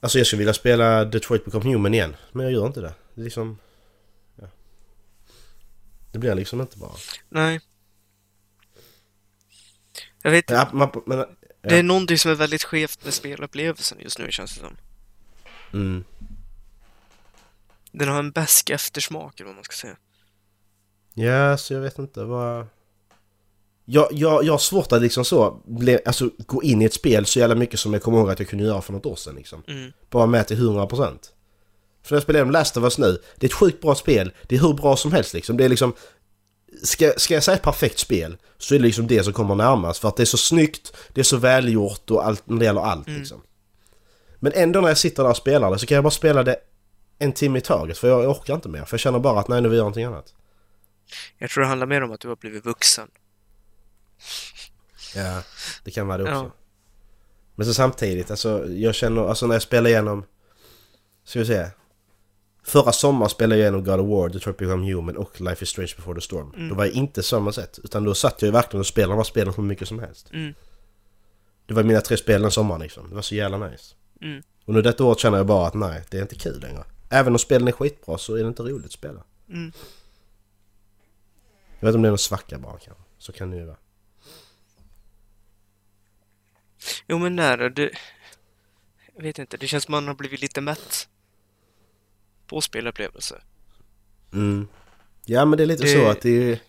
Alltså 0.00 0.18
jag 0.18 0.26
skulle 0.26 0.38
vilja 0.38 0.54
spela 0.54 1.04
Detroit 1.04 1.44
Become 1.44 1.72
Human 1.72 1.94
igen, 1.94 2.16
men 2.32 2.44
jag 2.44 2.52
gör 2.52 2.66
inte 2.66 2.80
det. 2.80 2.94
Det 3.14 3.20
är 3.20 3.24
liksom... 3.24 3.58
Ja. 4.36 4.46
Det 6.12 6.18
blir 6.18 6.34
liksom 6.34 6.60
inte 6.60 6.78
bara... 6.78 6.92
Nej. 7.28 7.60
Jag 10.22 10.30
vet 10.30 10.50
Ja, 10.50 10.70
man, 10.72 11.02
men, 11.06 11.18
ja. 11.18 11.28
Det 11.60 11.78
är 11.78 11.82
någonting 11.82 12.18
som 12.18 12.30
är 12.30 12.34
väldigt 12.34 12.64
skevt 12.64 13.04
med 13.04 13.14
spelupplevelsen 13.14 13.98
just 14.00 14.18
nu 14.18 14.32
känns 14.32 14.54
det 14.54 14.60
som. 14.60 14.76
Mm. 15.72 16.04
Den 17.92 18.08
har 18.08 18.18
en 18.18 18.30
besk 18.30 18.70
eftersmak 18.70 19.40
eller 19.40 19.48
vad 19.48 19.54
man 19.54 19.64
ska 19.64 19.76
säga. 19.76 19.96
Ja, 21.20 21.56
så 21.56 21.74
jag 21.74 21.80
vet 21.80 21.98
inte 21.98 22.24
vad... 22.24 22.66
Jag, 23.84 24.08
jag, 24.10 24.44
jag 24.44 24.52
har 24.52 24.58
svårt 24.58 24.92
att 24.92 25.02
liksom 25.02 25.24
så, 25.24 25.60
bli, 25.64 25.98
alltså 26.06 26.30
gå 26.38 26.62
in 26.62 26.82
i 26.82 26.84
ett 26.84 26.94
spel 26.94 27.26
så 27.26 27.38
jävla 27.38 27.54
mycket 27.54 27.80
som 27.80 27.92
jag 27.92 28.02
kommer 28.02 28.18
ihåg 28.18 28.30
att 28.30 28.38
jag 28.38 28.48
kunde 28.48 28.64
göra 28.64 28.82
för 28.82 28.92
något 28.92 29.06
år 29.06 29.16
sedan 29.16 29.34
liksom. 29.34 29.62
Mm. 29.68 29.92
Bara 30.10 30.26
med 30.26 30.46
till 30.46 30.56
100%. 30.56 31.18
För 32.02 32.16
jag 32.16 32.22
spelar 32.22 32.38
igenom 32.38 32.52
Last 32.52 32.76
of 32.76 32.84
Us 32.84 32.98
nu, 32.98 33.18
det 33.36 33.46
är 33.46 33.48
ett 33.48 33.54
sjukt 33.54 33.80
bra 33.82 33.94
spel, 33.94 34.32
det 34.48 34.56
är 34.56 34.60
hur 34.60 34.72
bra 34.74 34.96
som 34.96 35.12
helst 35.12 35.34
liksom. 35.34 35.56
Det 35.56 35.64
är 35.64 35.68
liksom... 35.68 35.92
Ska, 36.82 37.12
ska 37.16 37.34
jag 37.34 37.42
säga 37.42 37.56
ett 37.56 37.62
perfekt 37.62 37.98
spel 37.98 38.36
så 38.58 38.74
är 38.74 38.78
det 38.78 38.84
liksom 38.84 39.06
det 39.06 39.24
som 39.24 39.32
kommer 39.32 39.54
närmast 39.54 40.00
för 40.00 40.08
att 40.08 40.16
det 40.16 40.22
är 40.22 40.24
så 40.24 40.36
snyggt, 40.36 40.96
det 41.14 41.20
är 41.20 41.24
så 41.24 41.36
välgjort 41.36 42.10
och 42.10 42.26
allt, 42.26 42.42
när 42.48 42.58
det 42.58 42.64
gäller 42.64 42.80
allt 42.80 43.06
Mm. 43.08 43.20
liksom. 43.20 43.40
Men 44.38 44.52
ändå 44.52 44.80
när 44.80 44.88
jag 44.88 44.98
sitter 44.98 45.22
där 45.22 45.30
och 45.30 45.36
spelar 45.36 45.70
det 45.70 45.78
så 45.78 45.86
kan 45.86 45.94
jag 45.94 46.04
bara 46.04 46.10
spela 46.10 46.42
det 46.42 46.56
en 47.18 47.32
timme 47.32 47.58
i 47.58 47.62
taget 47.62 47.98
för 47.98 48.08
jag 48.08 48.30
orkar 48.30 48.54
inte 48.54 48.68
mer. 48.68 48.84
För 48.84 48.94
jag 48.94 49.00
känner 49.00 49.18
bara 49.18 49.40
att 49.40 49.48
nej 49.48 49.60
nu 49.60 49.68
vill 49.68 49.76
jag 49.76 49.78
göra 49.78 49.84
någonting 49.84 50.04
annat. 50.04 50.34
Jag 51.38 51.50
tror 51.50 51.62
det 51.62 51.68
handlar 51.68 51.86
mer 51.86 52.02
om 52.02 52.12
att 52.12 52.20
du 52.20 52.28
har 52.28 52.36
blivit 52.36 52.66
vuxen. 52.66 53.08
Ja, 55.14 55.42
det 55.84 55.90
kan 55.90 56.06
vara 56.06 56.18
det 56.18 56.24
också. 56.24 56.34
Ja. 56.34 56.50
Men 57.54 57.66
så 57.66 57.74
samtidigt, 57.74 58.30
alltså 58.30 58.68
jag 58.68 58.94
känner, 58.94 59.28
alltså 59.28 59.46
när 59.46 59.54
jag 59.54 59.62
spelar 59.62 59.90
igenom... 59.90 60.24
Ska 61.24 61.38
vi 61.38 61.46
se. 61.46 61.66
Förra 62.64 62.92
sommaren 62.92 63.30
spelade 63.30 63.56
jag 63.56 63.64
igenom 63.64 63.84
God 63.84 64.00
of 64.00 64.08
War, 64.08 64.28
Detroit 64.28 64.56
Become 64.56 64.92
Human 64.92 65.16
och 65.16 65.40
Life 65.40 65.62
is 65.62 65.68
Strange 65.68 65.92
Before 65.96 66.14
the 66.14 66.20
Storm. 66.20 66.52
Mm. 66.54 66.68
Då 66.68 66.74
var 66.74 66.84
jag 66.84 66.94
inte 66.94 67.22
samma 67.22 67.52
sätt. 67.52 67.78
Utan 67.84 68.04
då 68.04 68.14
satt 68.14 68.42
jag 68.42 68.46
ju 68.46 68.52
verkligen 68.52 68.80
och 68.80 68.86
spelade 68.86 69.12
de 69.12 69.16
här 69.16 69.24
spelen 69.24 69.54
hur 69.54 69.62
mycket 69.62 69.88
som 69.88 69.98
helst. 69.98 70.30
Mm. 70.32 70.54
Det 71.66 71.74
var 71.74 71.82
mina 71.82 72.00
tre 72.00 72.16
spel 72.16 72.42
den 72.42 72.50
sommaren 72.50 72.82
liksom. 72.82 73.08
Det 73.08 73.14
var 73.14 73.22
så 73.22 73.34
jävla 73.34 73.68
nice. 73.68 73.94
Mm. 74.22 74.42
Och 74.64 74.74
nu 74.74 74.82
detta 74.82 75.04
året 75.04 75.18
känner 75.18 75.36
jag 75.36 75.46
bara 75.46 75.66
att 75.66 75.74
nej, 75.74 76.04
det 76.10 76.18
är 76.18 76.22
inte 76.22 76.34
kul 76.34 76.60
längre. 76.60 76.84
Även 77.10 77.32
om 77.32 77.38
spelen 77.38 77.68
är 77.68 77.72
skitbra 77.72 78.18
så 78.18 78.34
är 78.34 78.42
det 78.42 78.48
inte 78.48 78.62
roligt 78.62 78.86
att 78.86 78.92
spela. 78.92 79.24
Mm. 79.48 79.72
Jag 81.80 81.86
vet 81.86 81.88
inte 81.88 81.96
om 81.96 82.02
det 82.02 82.08
är 82.08 82.10
någon 82.10 82.18
svacka 82.18 82.58
bara 82.58 82.78
kanske. 82.78 83.02
Så 83.18 83.32
kan 83.32 83.50
det 83.50 83.56
ju 83.56 83.64
vara. 83.64 83.76
Jo 87.06 87.18
men 87.18 87.36
nära, 87.36 87.68
det... 87.68 87.90
Jag 89.16 89.22
vet 89.22 89.38
inte, 89.38 89.56
det 89.56 89.66
känns 89.66 89.84
som 89.84 89.92
man 89.92 90.06
har 90.06 90.14
blivit 90.14 90.40
lite 90.40 90.60
mätt. 90.60 91.08
På 92.46 92.60
spelupplevelser. 92.60 93.44
Mm. 94.32 94.68
Ja 95.24 95.44
men 95.44 95.56
det 95.56 95.64
är 95.64 95.66
lite 95.66 95.82
Det- 95.82 95.88
så 95.92 96.08
att 96.08 96.20
det 96.20 96.52
är... 96.52 96.60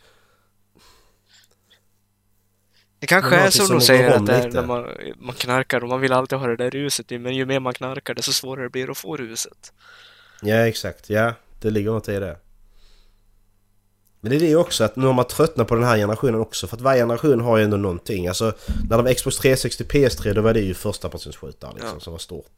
Det 3.00 3.08
kanske 3.08 3.36
är 3.36 3.50
som 3.50 3.68
de 3.68 3.82
säger 3.82 4.12
att 4.12 4.26
det 4.26 4.34
är 4.36 4.52
när 4.52 4.66
man, 4.66 4.90
man 5.18 5.36
knarkar 5.36 5.84
och 5.84 5.90
man 5.90 6.02
vill 6.02 6.14
alltid 6.14 6.38
ha 6.38 6.48
det 6.48 6.56
där 6.56 6.70
ruset 6.72 7.10
men 7.10 7.36
ju 7.36 7.46
mer 7.46 7.60
man 7.60 7.74
knarkar 7.74 8.14
desto 8.14 8.32
svårare 8.32 8.70
blir 8.70 8.86
det 8.86 8.92
att 8.92 8.98
få 8.98 9.18
ruset. 9.18 9.74
Ja 10.42 10.56
exakt, 10.56 11.10
ja 11.10 11.34
det 11.60 11.70
ligger 11.70 11.92
något 11.92 12.10
i 12.10 12.20
det. 12.20 12.38
Men 14.22 14.30
det 14.32 14.36
är 14.36 14.40
det 14.40 14.56
också 14.56 14.84
att 14.84 14.96
nu 14.96 15.06
har 15.06 15.14
man 15.14 15.26
tröttnat 15.28 15.68
på 15.68 15.76
den 15.76 15.84
här 15.84 15.98
generationen 15.98 16.40
också 16.42 16.68
för 16.68 16.76
att 16.78 16.82
varje 16.82 17.02
generation 17.02 17.40
har 17.42 17.58
ju 17.58 17.64
ändå 17.64 17.78
någonting. 17.78 18.28
Alltså 18.28 18.54
när 18.90 18.98
det 18.98 19.04
var 19.04 19.14
Xbox 19.14 19.38
360 19.38 19.84
PS3 19.84 20.34
då 20.34 20.42
var 20.42 20.54
det 20.54 20.60
ju 20.60 20.74
första 20.74 21.10
personsskjutare 21.10 21.72
liksom 21.74 21.90
Ja. 21.94 22.00
som 22.00 22.12
var 22.14 22.18
stort. 22.20 22.52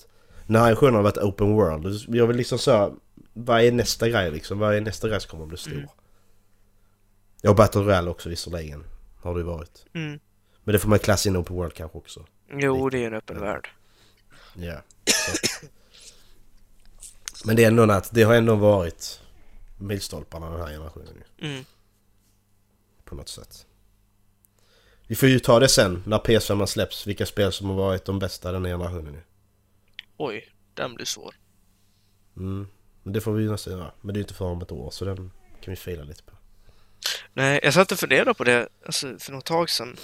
Den 0.47 0.56
här 0.56 0.63
generationen 0.63 0.95
har 0.95 1.02
varit 1.02 1.17
open 1.17 1.52
world. 1.54 2.06
Jag 2.08 2.28
vill 2.28 2.38
liksom 2.38 2.60
så 2.60 2.95
vad 3.34 3.62
är 3.62 3.71
nästa 3.71 4.10
grej 4.10 4.32
liksom? 4.32 4.60
Vad 4.60 4.76
är 4.76 4.82
nästa 4.82 5.10
grej 5.10 5.21
som 5.21 5.30
kommer 5.30 5.43
att 5.43 5.49
bli 5.49 5.58
stor? 5.58 5.71
Mm. 5.73 5.88
Ja 7.41 7.54
Battle 7.54 7.82
Royale 7.82 8.10
också 8.10 8.30
visserligen. 8.30 8.84
Har 9.21 9.34
det 9.34 9.39
ju 9.39 9.45
varit. 9.45 9.86
Mm. 9.93 10.19
Men 10.63 10.73
det 10.73 10.80
får 10.80 10.89
man 10.89 10.99
klassa 10.99 11.30
in 11.30 11.38
open 11.38 11.56
world 11.56 11.73
kanske 11.73 11.97
också. 11.97 12.26
Jo, 12.54 12.89
det 12.89 13.04
är 13.04 13.08
en 13.08 13.13
öppen 13.13 13.39
värld. 13.39 13.69
Ja. 14.56 14.76
Men 17.45 17.56
det 17.56 17.63
är 17.63 17.67
ändå 17.67 17.91
att 17.91 18.10
det 18.13 18.23
har 18.23 18.34
ändå 18.34 18.56
varit 18.56 19.19
milstolparna 19.78 20.50
den 20.50 20.60
här 20.62 20.68
generationen 20.74 21.24
ju, 21.38 21.48
Mm. 21.48 21.66
på 23.04 23.16
något 23.16 23.30
sätt. 23.30 23.66
Vi 25.08 25.16
får 25.16 25.30
ju 25.30 25.40
ta 25.40 25.60
det 25.60 25.70
sen 25.70 26.04
när 26.06 26.18
PS5 26.20 26.66
släpps, 26.66 27.08
vilka 27.08 27.26
spel 27.26 27.52
som 27.52 27.68
har 27.70 27.76
varit 27.76 28.06
de 28.06 28.20
bästa 28.20 28.52
den 28.52 28.66
här 28.66 28.72
generationen 28.72 29.14
ju. 29.14 29.22
Oj, 30.18 30.50
den 30.74 30.96
blir 30.96 31.06
svår. 31.06 31.36
Mm. 32.38 32.68
Men 33.04 33.14
det 33.14 33.22
får 33.22 33.34
vi 33.34 33.44
ju 33.44 33.52
nästan 33.52 33.74
göra. 33.74 33.92
Men 34.02 34.14
det 34.14 34.18
är 34.18 34.20
ju 34.20 34.24
inte 34.24 34.34
för 34.34 34.46
om 34.46 34.62
ett 34.62 34.72
år 34.72 34.92
så 34.92 35.06
den 35.06 35.32
kan 35.62 35.72
vi 35.72 35.76
fila 35.76 36.04
lite 36.04 36.24
på. 36.24 36.32
Nej, 37.34 37.60
jag 37.64 37.74
satt 37.74 37.92
och 37.92 38.00
funderade 38.00 38.34
på 38.34 38.44
det 38.44 38.70
alltså, 38.86 39.20
för 39.20 39.32
något 39.32 39.46
tag 39.46 39.70
sedan. 39.70 39.98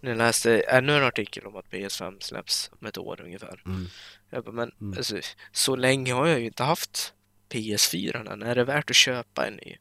När 0.00 0.10
jag 0.10 0.18
läste 0.18 0.60
ännu 0.60 0.96
en 0.96 1.04
artikel 1.04 1.46
om 1.46 1.56
att 1.56 1.70
PS5 1.70 2.20
släpps 2.20 2.70
om 2.80 2.86
ett 2.86 2.98
år 2.98 3.20
ungefär. 3.20 3.62
Mm. 3.66 3.86
Jag 4.30 4.44
bara, 4.44 4.52
men 4.52 4.72
Mm. 4.80 4.98
alltså, 4.98 5.20
så 5.52 5.76
länge 5.76 6.12
har 6.12 6.26
jag 6.26 6.40
ju 6.40 6.46
inte 6.46 6.62
haft 6.64 7.14
PS4 7.58 8.32
än. 8.32 8.42
Är 8.42 8.54
det 8.54 8.64
värt 8.64 8.90
att 8.90 8.96
köpa 8.96 9.46
en 9.46 9.54
ny? 9.54 9.76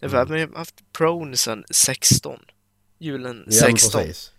Jag 0.00 0.08
har 0.08 0.22
Mm. 0.26 0.34
mm. 0.42 0.54
haft 0.54 0.74
Pro 0.92 1.36
sedan 1.36 1.64
16. 1.70 2.40
Julen 2.98 3.36
Ja, 3.36 3.42
men 3.44 3.52
16. 3.78 4.00
precis. 4.02 4.32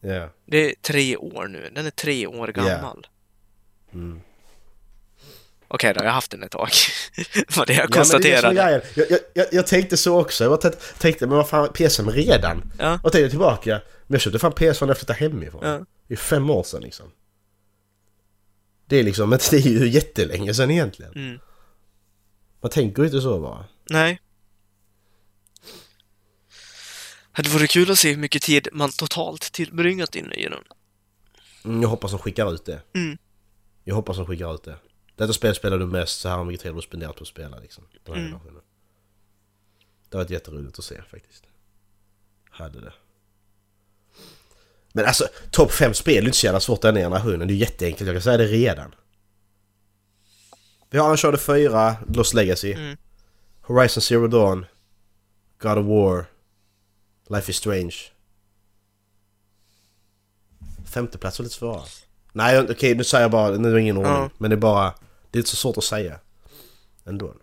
Ja. 0.00 0.28
det 0.46 0.56
är 0.70 0.74
tre 0.82 1.16
år 1.16 1.46
nu. 1.48 1.70
Den 1.74 1.86
är 1.86 1.90
tre 1.90 2.26
år 2.26 2.48
gammal. 2.48 3.06
Mm. 3.94 4.20
Okej 5.68 5.94
då, 5.94 6.00
jag 6.00 6.04
har 6.08 6.14
haft 6.14 6.30
den 6.30 6.42
ett 6.42 6.50
tag. 6.50 6.68
Vad 7.56 7.66
det 7.66 7.72
jag 7.74 7.84
Ja, 7.84 7.88
men 8.12 8.20
det 8.20 8.28
det 8.28 8.32
är 8.32 8.42
konstaterade. 8.42 8.54
grejen. 8.54 8.80
jag, 8.94 9.10
jag, 9.10 9.18
jag, 9.34 9.46
jag 9.52 9.66
tänkte 9.66 9.96
så 9.96 10.20
också. 10.20 10.44
Jag 10.44 10.60
tänkte, 10.60 10.80
tänkte 10.98 11.26
men 11.26 11.36
vad 11.36 11.48
fan, 11.48 11.68
PS5 11.68 12.10
redan? 12.10 12.72
Ja. 12.78 13.00
Och 13.02 13.12
tänkte 13.12 13.30
tillbaka. 13.30 13.70
Men 14.06 14.14
jag 14.14 14.20
köpte 14.20 14.38
fan 14.38 14.52
PS5 14.52 14.80
när 14.80 14.88
jag 14.88 14.98
flyttade 14.98 15.18
hemifrån. 15.18 15.60
Ja. 15.64 15.84
Det 16.08 16.14
är 16.14 16.18
fem 16.18 16.50
år 16.50 16.62
sedan 16.62 16.82
liksom. 16.82 17.12
Det 18.86 18.96
är 18.96 19.02
liksom, 19.02 19.30
det 19.50 19.52
är 19.52 19.60
ju 19.60 19.88
jättelänge 19.88 20.54
sedan 20.54 20.70
egentligen. 20.70 21.12
Mm. 21.12 21.38
Man 22.60 22.70
tänker 22.70 23.02
ju 23.02 23.08
inte 23.08 23.20
så 23.20 23.40
bara. 23.40 23.64
Nej. 23.90 24.20
Hade 27.32 27.48
varit 27.48 27.70
kul 27.70 27.90
att 27.90 27.98
se 27.98 28.10
hur 28.10 28.16
mycket 28.16 28.42
tid 28.42 28.68
man 28.72 28.90
totalt 28.90 29.52
tillbringat 29.52 30.14
inne 30.14 30.34
i 30.34 30.48
den. 30.48 30.64
Mm, 31.64 31.82
jag 31.82 31.88
hoppas 31.88 32.10
de 32.10 32.18
skickar 32.20 32.54
ut 32.54 32.64
det. 32.64 32.82
Mm. 32.94 33.18
Jag 33.84 33.94
hoppas 33.94 34.16
de 34.16 34.26
skickar 34.26 34.54
ut 34.54 34.62
det. 34.62 34.76
Detta 35.16 35.32
spel 35.32 35.54
spelar 35.54 35.78
du 35.78 35.86
mest, 35.86 36.20
så 36.20 36.28
här 36.28 36.44
mycket 36.44 36.62
tid 36.62 36.70
har 36.70 36.76
du 36.76 36.82
spenderat 36.82 37.16
på 37.16 37.22
att 37.22 37.28
spela 37.28 37.58
liksom. 37.58 37.84
Den 38.04 38.14
här 38.14 38.22
Mm. 38.22 38.40
Det 40.08 40.16
har 40.16 40.24
varit 40.24 40.30
jätteroligt 40.30 40.78
att 40.78 40.84
se 40.84 41.02
faktiskt. 41.02 41.44
Hade 42.50 42.80
det. 42.80 42.92
Men 44.96 45.04
alltså, 45.04 45.28
topp 45.50 45.72
5 45.72 45.94
spel 45.94 46.16
är 46.16 46.26
inte 46.26 46.38
så 46.38 46.46
jävla 46.46 46.60
svårt 46.60 46.82
den 46.82 46.94
generationen. 46.94 47.48
Det 47.48 47.54
är 47.54 47.56
jätteenkelt, 47.56 48.06
jag 48.06 48.14
kan 48.14 48.22
säga 48.22 48.36
det 48.36 48.46
redan. 48.46 48.94
Vi 50.90 50.98
har 50.98 51.10
Uncharted 51.10 51.40
4, 51.40 51.96
Lost 52.08 52.34
Legacy. 52.34 52.72
Mm. 52.72 52.96
Horizon 53.60 54.02
Zero 54.02 54.26
Dawn. 54.26 54.66
God 55.58 55.78
of 55.78 55.86
War. 55.86 56.24
Life 57.28 57.50
is 57.50 57.56
Strange. 57.56 57.94
Femte 60.84 61.18
plats 61.18 61.38
var 61.38 61.44
lite 61.44 61.56
svårare. 61.56 61.84
Nej 62.32 62.60
okej, 62.60 62.94
nu 62.94 63.04
säger 63.04 63.24
jag 63.24 63.30
bara, 63.30 63.50
nu 63.50 63.68
är 63.68 63.74
det 63.74 63.80
ingen 63.80 63.96
ordning. 63.96 64.12
Ja. 64.12 64.30
Men 64.38 64.50
det 64.50 64.56
är 64.56 64.60
bara, 64.60 64.94
det 65.30 65.38
är 65.38 65.40
inte 65.40 65.50
så 65.50 65.56
svårt 65.56 65.76
att 65.76 65.84
säga. 65.84 66.20
Ändå. 67.04 67.34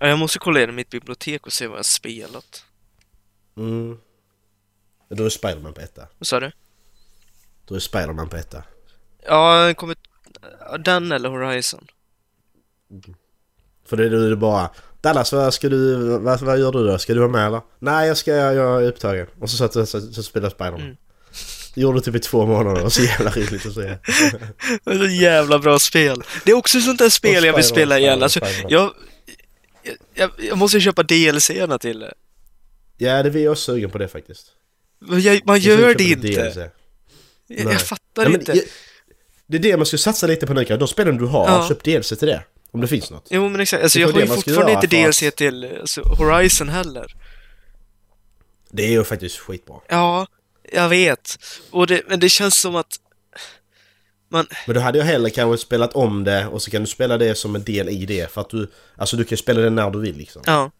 Ja, 0.00 0.06
jag 0.08 0.18
måste 0.18 0.38
kolla 0.38 0.58
igenom 0.58 0.76
mitt 0.76 0.90
bibliotek 0.90 1.46
och 1.46 1.52
se 1.52 1.66
vad 1.66 1.78
jag 1.78 1.86
spelat. 1.86 2.64
Mm. 3.56 3.98
Då 5.08 5.24
är 5.24 5.28
Spiderman 5.28 5.72
på 5.72 5.80
etta. 5.80 6.08
Vad 6.18 6.26
sa 6.26 6.40
du? 6.40 6.52
Då 7.68 7.74
är 7.74 7.78
Spiderman 7.78 8.28
på 8.28 8.36
etta. 8.36 8.62
Ja, 9.26 9.66
jag 9.66 9.76
kommer... 9.76 9.96
ja, 10.60 10.78
Den 10.78 11.12
eller 11.12 11.28
Horizon? 11.28 11.86
För 13.86 13.96
det 13.96 14.04
är 14.04 14.10
det 14.10 14.36
bara 14.36 14.70
Dallas, 15.00 15.32
vad 15.32 15.54
ska 15.54 15.68
du, 15.68 15.96
vad, 16.18 16.40
vad 16.40 16.58
gör 16.58 16.72
du 16.72 16.86
då? 16.86 16.98
Ska 16.98 17.14
du 17.14 17.20
vara 17.20 17.30
med 17.30 17.46
eller? 17.46 17.60
Nej, 17.78 18.08
jag 18.08 18.16
ska, 18.16 18.34
jag 18.34 18.82
är 18.82 18.86
upptagen. 18.86 19.26
Och 19.40 19.50
så 19.50 19.56
satt 19.56 19.74
jag 19.74 19.88
så, 19.88 20.00
så 20.00 20.22
spelade 20.22 20.54
Spiderman. 20.54 20.80
Mm. 20.80 20.96
Det 21.74 21.80
gjorde 21.80 22.00
typ 22.00 22.14
i 22.14 22.18
två 22.18 22.46
månader, 22.46 22.82
var 22.82 22.88
så 22.88 23.02
jävla 23.02 23.30
roligt 23.30 23.66
att 23.66 23.74
se. 23.74 23.80
Det 24.84 24.90
är 24.90 24.98
så 24.98 25.22
jävla 25.22 25.58
bra 25.58 25.78
spel. 25.78 26.22
Det 26.44 26.50
är 26.50 26.56
också 26.56 26.80
sånt 26.80 26.98
där 26.98 27.08
spel 27.08 27.44
jag 27.44 27.54
vill 27.54 27.64
spela 27.64 27.98
igen. 27.98 28.22
Alltså, 28.22 28.40
jag, 28.68 28.90
jag, 30.14 30.30
jag 30.38 30.58
måste 30.58 30.80
köpa 30.80 31.02
DLC-erna 31.02 31.78
till 31.78 32.00
det. 32.00 32.14
Ja, 32.98 33.22
det 33.22 33.28
är 33.28 33.30
vi 33.30 33.48
också 33.48 33.72
sugen 33.72 33.90
på 33.90 33.98
det 33.98 34.08
faktiskt. 34.08 34.46
Jag, 35.08 35.40
man 35.46 35.60
Jag 35.60 35.80
gör 35.80 35.94
det 35.94 36.04
inte. 36.04 36.28
Jag, 36.28 36.56
Nej. 36.56 37.72
jag 37.74 37.80
fattar 37.80 38.22
men 38.24 38.32
inte. 38.40 38.52
jag- 38.52 38.64
Det 39.46 39.56
är 39.56 39.60
det 39.60 39.76
man 39.76 39.86
ska 39.86 39.98
satsa 39.98 40.26
lite 40.26 40.46
på 40.46 40.54
nu. 40.54 40.64
De 40.64 40.88
spelen 40.88 41.16
du 41.16 41.24
har, 41.26 41.48
Ja. 41.48 41.68
köp 41.68 41.84
DLC 41.84 42.08
till 42.18 42.28
det. 42.28 42.44
Om 42.70 42.80
det 42.80 42.88
finns 42.88 43.10
något. 43.10 43.26
Jo 43.30 43.48
men 43.48 43.60
exakt, 43.60 43.82
alltså 43.82 43.98
jag 44.00 44.06
var 44.06 44.14
har 44.14 44.20
ju 44.20 44.26
fortfarande 44.26 44.72
inte 44.72 44.86
DLC 44.86 45.22
att- 45.28 45.36
till 45.36 45.76
alltså, 45.80 46.00
Horizon 46.02 46.68
heller. 46.68 47.14
Det 48.70 48.82
är 48.84 48.90
ju 48.90 49.04
faktiskt 49.04 49.36
skitbra. 49.38 49.76
Ja, 49.88 50.26
jag 50.72 50.88
vet. 50.88 51.38
Och 51.70 51.86
det, 51.86 52.02
men 52.08 52.20
det 52.20 52.28
känns 52.28 52.60
som 52.60 52.76
att 52.76 52.96
man, 54.28 54.46
Men 54.66 54.74
då 54.74 54.80
hade 54.80 54.98
jag 54.98 55.04
hellre 55.04 55.30
kanske 55.30 55.66
spelat 55.66 55.92
om 55.92 56.24
det 56.24 56.46
och 56.46 56.62
så 56.62 56.70
kan 56.70 56.80
du 56.82 56.86
spela 56.86 57.18
det 57.18 57.34
som 57.34 57.54
en 57.54 57.64
del 57.64 57.88
i 57.88 58.06
det. 58.06 58.30
För 58.32 58.40
att 58.40 58.50
du, 58.50 58.70
alltså 58.96 59.16
du 59.16 59.24
kan 59.24 59.38
spela 59.38 59.60
det 59.60 59.70
när 59.70 59.90
du 59.90 60.00
vill 60.00 60.16
liksom. 60.16 60.42
ja, 60.46 60.70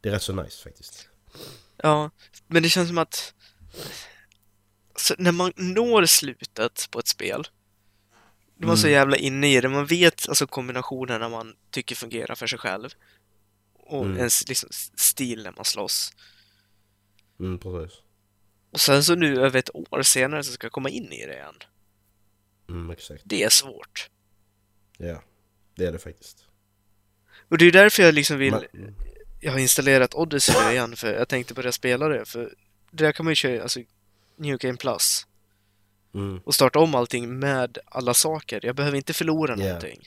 Det 0.00 0.08
är 0.08 0.12
rätt 0.12 0.22
så 0.22 0.32
nice 0.32 0.62
faktiskt. 0.62 1.08
ja. 1.82 2.10
Men 2.52 2.62
det 2.62 2.68
känns 2.68 2.88
som 2.88 2.98
att 2.98 3.34
när 5.18 5.32
man 5.32 5.52
når 5.56 6.06
slutet 6.06 6.88
på 6.90 6.98
ett 6.98 7.08
spel 7.08 7.48
då 8.56 8.64
är 8.64 8.66
man 8.66 8.76
så 8.78 8.86
Mm. 8.86 8.92
jävla 8.94 9.16
inne 9.16 9.56
i 9.56 9.60
det. 9.60 9.68
Man 9.68 9.86
vet 9.86 10.28
alltså 10.28 10.46
kombinationerna 10.46 11.28
man 11.28 11.56
tycker 11.70 11.94
fungerar 11.96 12.34
för 12.34 12.46
sig 12.46 12.58
själv. 12.58 12.88
Och 13.74 14.04
Mm. 14.04 14.18
ens 14.18 14.48
liksom, 14.48 14.68
stil 14.96 15.42
när 15.42 15.52
man 15.52 15.64
slåss. 15.64 16.12
Mm, 17.40 17.58
precis. 17.58 17.98
Och 18.70 18.80
sen 18.80 19.04
så 19.04 19.14
nu 19.14 19.40
över 19.40 19.58
ett 19.58 19.74
år 19.74 20.02
senare 20.02 20.44
så 20.44 20.52
ska 20.52 20.64
jag 20.64 20.72
komma 20.72 20.88
in 20.90 21.12
i 21.12 21.26
det 21.26 21.32
igen. 21.34 21.54
Mm, 22.68 22.90
exakt. 22.90 23.22
Det 23.26 23.42
är 23.42 23.48
svårt. 23.48 24.10
Ja, 24.98 25.22
det 25.74 25.84
är 25.84 25.92
det 25.92 25.98
faktiskt. 25.98 26.44
Och 27.48 27.58
det 27.58 27.64
är 27.64 27.72
därför 27.72 28.02
jag 28.02 28.14
liksom 28.14 28.38
vill 28.38 28.52
Men- 28.72 28.94
jag 29.44 29.52
har 29.52 29.58
installerat 29.58 30.14
Odyssey 30.14 30.54
nu 30.64 30.72
igen 30.72 30.96
för 30.96 31.14
jag 31.14 31.28
tänkte 31.28 31.54
börja 31.54 31.72
spela 31.72 32.08
det 32.08 32.24
för 32.24 32.54
där 32.90 33.12
kan 33.12 33.24
man 33.26 33.30
ju 33.30 33.34
köra 33.36 33.62
alltså 33.62 33.80
New 34.36 34.58
Game 34.58 34.76
Plus 34.78 35.26
Mm, 36.14 36.40
och 36.44 36.54
starta 36.54 36.78
om 36.78 36.94
allting 36.94 37.38
med 37.38 37.78
alla 37.86 38.14
saker. 38.14 38.60
Jag 38.62 38.76
behöver 38.76 38.96
inte 38.96 39.12
förlora 39.12 39.56
Ja. 39.58 39.64
någonting. 39.66 40.00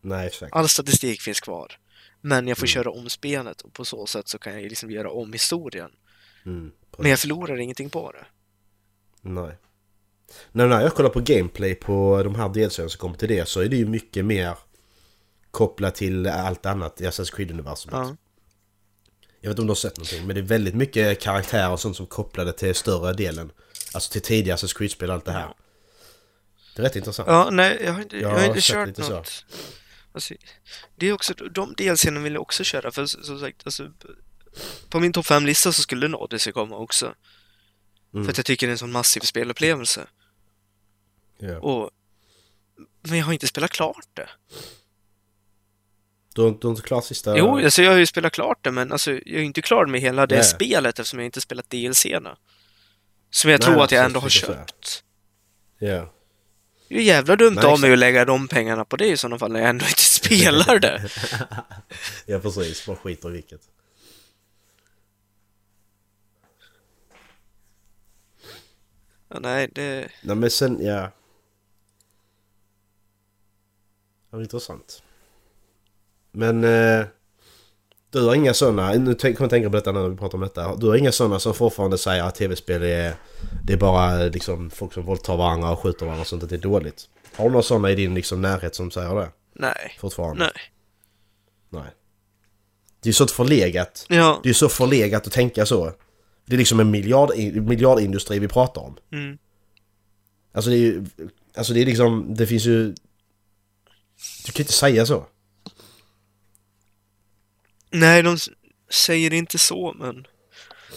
nej 0.00 0.26
exakt. 0.26 0.52
All 0.56 0.68
statistik 0.68 1.20
finns 1.20 1.40
kvar. 1.40 1.72
Men 2.20 2.48
jag 2.48 2.58
får 2.58 2.62
Mm. 2.66 2.68
köra 2.68 2.90
om 2.90 3.08
spelet 3.08 3.60
och 3.60 3.72
på 3.72 3.84
så 3.84 4.06
sätt 4.06 4.28
så 4.28 4.38
kan 4.38 4.52
jag 4.54 4.62
liksom 4.62 4.90
göra 4.90 5.10
om 5.10 5.32
historien. 5.32 5.90
Mm, 6.46 6.72
Men 6.98 7.10
jag 7.10 7.18
förlorar 7.18 7.56
ingenting 7.60 7.90
på 7.90 8.12
det. 8.12 8.26
Nej. 9.20 9.56
När 10.52 10.66
när 10.66 10.80
jag 10.82 10.94
kollar 10.94 11.10
på 11.10 11.20
gameplay 11.20 11.74
på 11.74 12.22
de 12.24 12.34
här 12.34 12.48
delserierna 12.48 12.90
som 12.90 12.98
kommer 12.98 13.16
till 13.16 13.28
det 13.28 13.48
så 13.48 13.60
är 13.60 13.68
det 13.68 13.76
ju 13.76 13.86
mycket 13.86 14.24
mer 14.24 14.54
kopplat 15.50 15.94
till 15.94 16.26
allt 16.26 16.66
annat 16.66 17.00
i 17.00 17.04
Assassin's 17.06 17.34
Creed-universumet. 17.36 17.92
Ja. 18.08 18.16
Jag 19.46 19.50
vet 19.50 19.54
inte 19.54 19.62
om 19.62 19.66
du 19.66 19.70
har 19.70 19.76
sett 19.76 19.96
någonting 19.96 20.26
men 20.26 20.34
det 20.34 20.40
är 20.40 20.42
väldigt 20.42 20.74
mycket 20.74 21.20
karaktärer 21.20 21.70
och 21.70 21.80
sånt 21.80 21.96
som 21.96 22.06
kopplade 22.06 22.52
till 22.52 22.74
större 22.74 23.12
delen. 23.12 23.52
Alltså 23.92 24.12
till 24.12 24.22
tidigare 24.22 24.56
Assassin's 24.56 24.78
Creed-spel 24.78 25.08
och 25.08 25.14
allt 25.14 25.24
det 25.24 25.32
här. 25.32 25.54
Det 26.74 26.82
är 26.82 26.84
rätt 26.84 26.96
intressant. 26.96 27.28
Ja, 27.28 27.50
nej, 27.50 27.80
jag 27.84 27.92
har 27.92 28.02
inte, 28.02 28.16
Jag 28.16 28.30
har 28.30 28.44
inte 28.44 28.60
kört 28.60 28.96
något. 28.96 29.44
Alltså, 30.12 30.34
det 30.96 31.08
är 31.08 31.12
också, 31.12 31.34
de 31.34 31.74
delscenerna 31.76 32.24
vill 32.24 32.32
jag 32.32 32.42
också 32.42 32.64
köra 32.64 32.90
för 32.90 33.06
som 33.06 33.40
sagt, 33.40 33.62
alltså, 33.64 33.90
på 34.88 35.00
min 35.00 35.12
topp 35.12 35.26
5-lista 35.26 35.72
så 35.72 35.82
skulle 35.82 36.06
en 36.06 36.14
Odyssey 36.14 36.52
komma 36.52 36.76
också. 36.76 37.14
Mm. 38.14 38.24
För 38.24 38.30
att 38.30 38.36
jag 38.36 38.46
tycker 38.46 38.66
det 38.66 38.70
är 38.70 38.72
en 38.72 38.78
sån 38.78 38.92
massiv 38.92 39.20
spelupplevelse. 39.20 40.06
Ja. 41.38 41.58
Och, 41.58 41.90
men 43.02 43.18
jag 43.18 43.26
har 43.26 43.32
inte 43.32 43.46
spelat 43.46 43.70
klart 43.70 44.06
det. 44.14 44.28
Du 46.36 46.42
har 46.42 46.50
du 46.50 46.66
har 46.66 46.70
inte 46.70 46.82
klart 46.82 47.04
sista... 47.04 47.38
Jo, 47.38 47.58
alltså 47.58 47.82
jag 47.82 47.90
har 47.90 47.98
ju 47.98 48.06
spelat 48.06 48.32
klart 48.32 48.64
det, 48.64 48.70
men 48.70 48.92
alltså, 48.92 49.10
jag 49.10 49.40
är 49.40 49.42
inte 49.42 49.62
klar 49.62 49.86
med 49.86 50.00
hela 50.00 50.26
det 50.26 50.34
Nej. 50.34 50.44
spelet 50.44 50.98
eftersom 50.98 51.18
jag 51.18 51.26
inte 51.26 51.40
spelat 51.40 51.70
DLC-erna. 51.70 52.36
Som 53.30 53.50
jag 53.50 53.60
Nej, 53.60 53.66
tror 53.66 53.84
att 53.84 53.92
jag 53.92 54.04
ändå 54.04 54.20
har 54.20 54.28
köpt. 54.28 55.04
Ja. 55.78 56.12
Det 56.88 56.94
är 56.94 56.98
ju 56.98 57.02
jävla 57.02 57.36
dumt 57.36 57.54
Nej, 57.54 57.64
av 57.64 57.80
mig 57.80 57.92
att 57.92 57.98
lägga 57.98 58.24
de 58.24 58.48
pengarna 58.48 58.84
på 58.84 58.96
det 58.96 59.06
i 59.06 59.16
sådana 59.16 59.38
fall 59.38 59.52
när 59.52 59.60
jag 59.60 59.68
ändå 59.68 59.84
inte 59.86 60.02
spelar 60.02 60.78
det. 60.78 61.08
ja, 62.26 62.38
precis. 62.38 62.86
Man 62.86 62.96
skiter 62.96 63.28
i 63.28 63.32
vilket. 63.32 63.60
Ja, 69.28 69.38
nej, 69.40 69.68
det... 69.72 70.08
Nej 70.22 70.36
men 70.36 70.50
sen, 70.50 70.84
ja. 70.86 71.10
Det 74.30 74.36
var 74.36 74.42
intressant. 74.42 75.02
Men... 76.36 76.64
Eh, 76.64 77.06
du 78.10 78.26
har 78.26 78.34
inga 78.34 78.54
sådana, 78.54 78.92
nu 78.92 79.14
kommer 79.14 79.36
jag 79.40 79.50
tänka 79.50 79.70
på 79.70 79.76
detta 79.76 79.92
när 79.92 80.08
vi 80.08 80.16
pratar 80.16 80.38
om 80.38 80.42
detta. 80.42 80.76
Du 80.76 80.86
har 80.86 80.96
inga 80.96 81.12
sådana 81.12 81.38
som 81.38 81.54
fortfarande 81.54 81.98
säger 81.98 82.24
att 82.24 82.34
tv-spel 82.34 82.82
är... 82.82 83.14
Det 83.64 83.72
är 83.72 83.76
bara 83.76 84.16
liksom 84.16 84.70
folk 84.70 84.92
som 84.92 85.04
våldtar 85.04 85.36
varandra 85.36 85.70
och 85.70 85.78
skjuter 85.78 86.06
varandra 86.06 86.20
och 86.20 86.26
sånt, 86.26 86.42
att 86.42 86.48
det 86.48 86.56
är 86.56 86.60
dåligt. 86.60 87.08
Har 87.36 87.44
du 87.44 87.50
några 87.50 87.62
sådana 87.62 87.90
i 87.90 87.94
din 87.94 88.14
liksom, 88.14 88.42
närhet 88.42 88.74
som 88.74 88.90
säger 88.90 89.14
det? 89.14 89.28
Nej. 89.54 89.96
Fortfarande? 90.00 90.44
Nej. 90.44 90.52
Nej. 91.82 91.92
Det 93.00 93.06
är 93.06 93.10
ju 93.10 93.12
så 93.12 93.26
förlegat. 93.26 94.06
Ja. 94.08 94.40
Det 94.42 94.46
är 94.46 94.50
ju 94.50 94.54
så 94.54 94.68
förlegat 94.68 95.26
att 95.26 95.32
tänka 95.32 95.66
så. 95.66 95.92
Det 96.46 96.54
är 96.54 96.58
liksom 96.58 96.80
en 96.80 96.90
miljard, 96.90 97.30
miljardindustri 97.54 98.38
vi 98.38 98.48
pratar 98.48 98.82
om. 98.82 98.96
Mm. 99.12 99.38
Alltså 100.52 100.70
det 100.70 100.76
är 100.76 100.80
ju... 100.80 101.06
Alltså 101.56 101.72
det 101.72 101.82
är 101.82 101.86
liksom... 101.86 102.34
Det 102.34 102.46
finns 102.46 102.64
ju... 102.64 102.94
Du 104.46 104.52
kan 104.52 104.62
inte 104.62 104.72
säga 104.72 105.06
så. 105.06 105.26
Nej, 108.00 108.22
de 108.22 108.38
säger 108.90 109.32
inte 109.32 109.58
så, 109.58 109.94
men... 109.98 110.26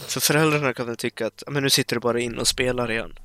För 0.08 0.20
föräldrarna 0.20 0.74
kan 0.74 0.88
väl 0.88 0.98
tycka 0.98 1.28
att, 1.28 1.44
"Ja, 1.46 1.52
men 1.52 1.64
nu 1.64 1.70
sitter 1.70 1.96
du 1.96 2.00
bara 2.00 2.20
in 2.20 2.38
och 2.38 2.48
spelar 2.48 2.92
igen. 2.92 3.20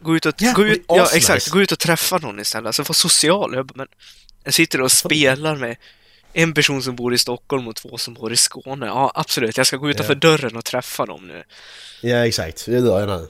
Gå 0.00 0.16
ut 0.16 0.26
och, 0.26 0.34
Ja, 0.38 0.52
gå 0.52 0.66
ut, 0.66 0.84
ja 0.88 1.08
exakt, 1.14 1.48
gå 1.48 1.60
ut 1.60 1.72
och 1.72 1.78
träffa 1.78 2.18
någon 2.18 2.40
istället. 2.40 2.66
Alltså 2.66 2.82
var 2.82 2.94
social. 2.94 3.54
Jag, 3.54 3.76
men, 3.76 3.88
jag 4.44 4.54
sitter 4.54 4.80
och 4.80 4.92
spelar 4.92 5.56
med 5.56 5.76
en 6.32 6.54
person 6.54 6.82
som 6.82 6.96
bor 6.96 7.14
i 7.14 7.18
Stockholm 7.18 7.68
och 7.68 7.76
två 7.76 7.98
som 7.98 8.14
bor 8.14 8.32
i 8.32 8.36
Skåne. 8.36 8.86
Ja, 8.86 9.12
absolut. 9.14 9.56
Jag 9.56 9.66
ska 9.66 9.76
gå 9.76 9.90
utanför 9.90 10.14
Ja. 10.14 10.18
dörren 10.20 10.56
och 10.56 10.64
träffa 10.64 11.06
dem 11.06 11.26
nu. 11.26 11.44
Ja 12.02 12.26
exakt, 12.26 12.66
det 12.66 12.72
gör 12.72 13.00
jag 13.00 13.08
nu. 13.08 13.28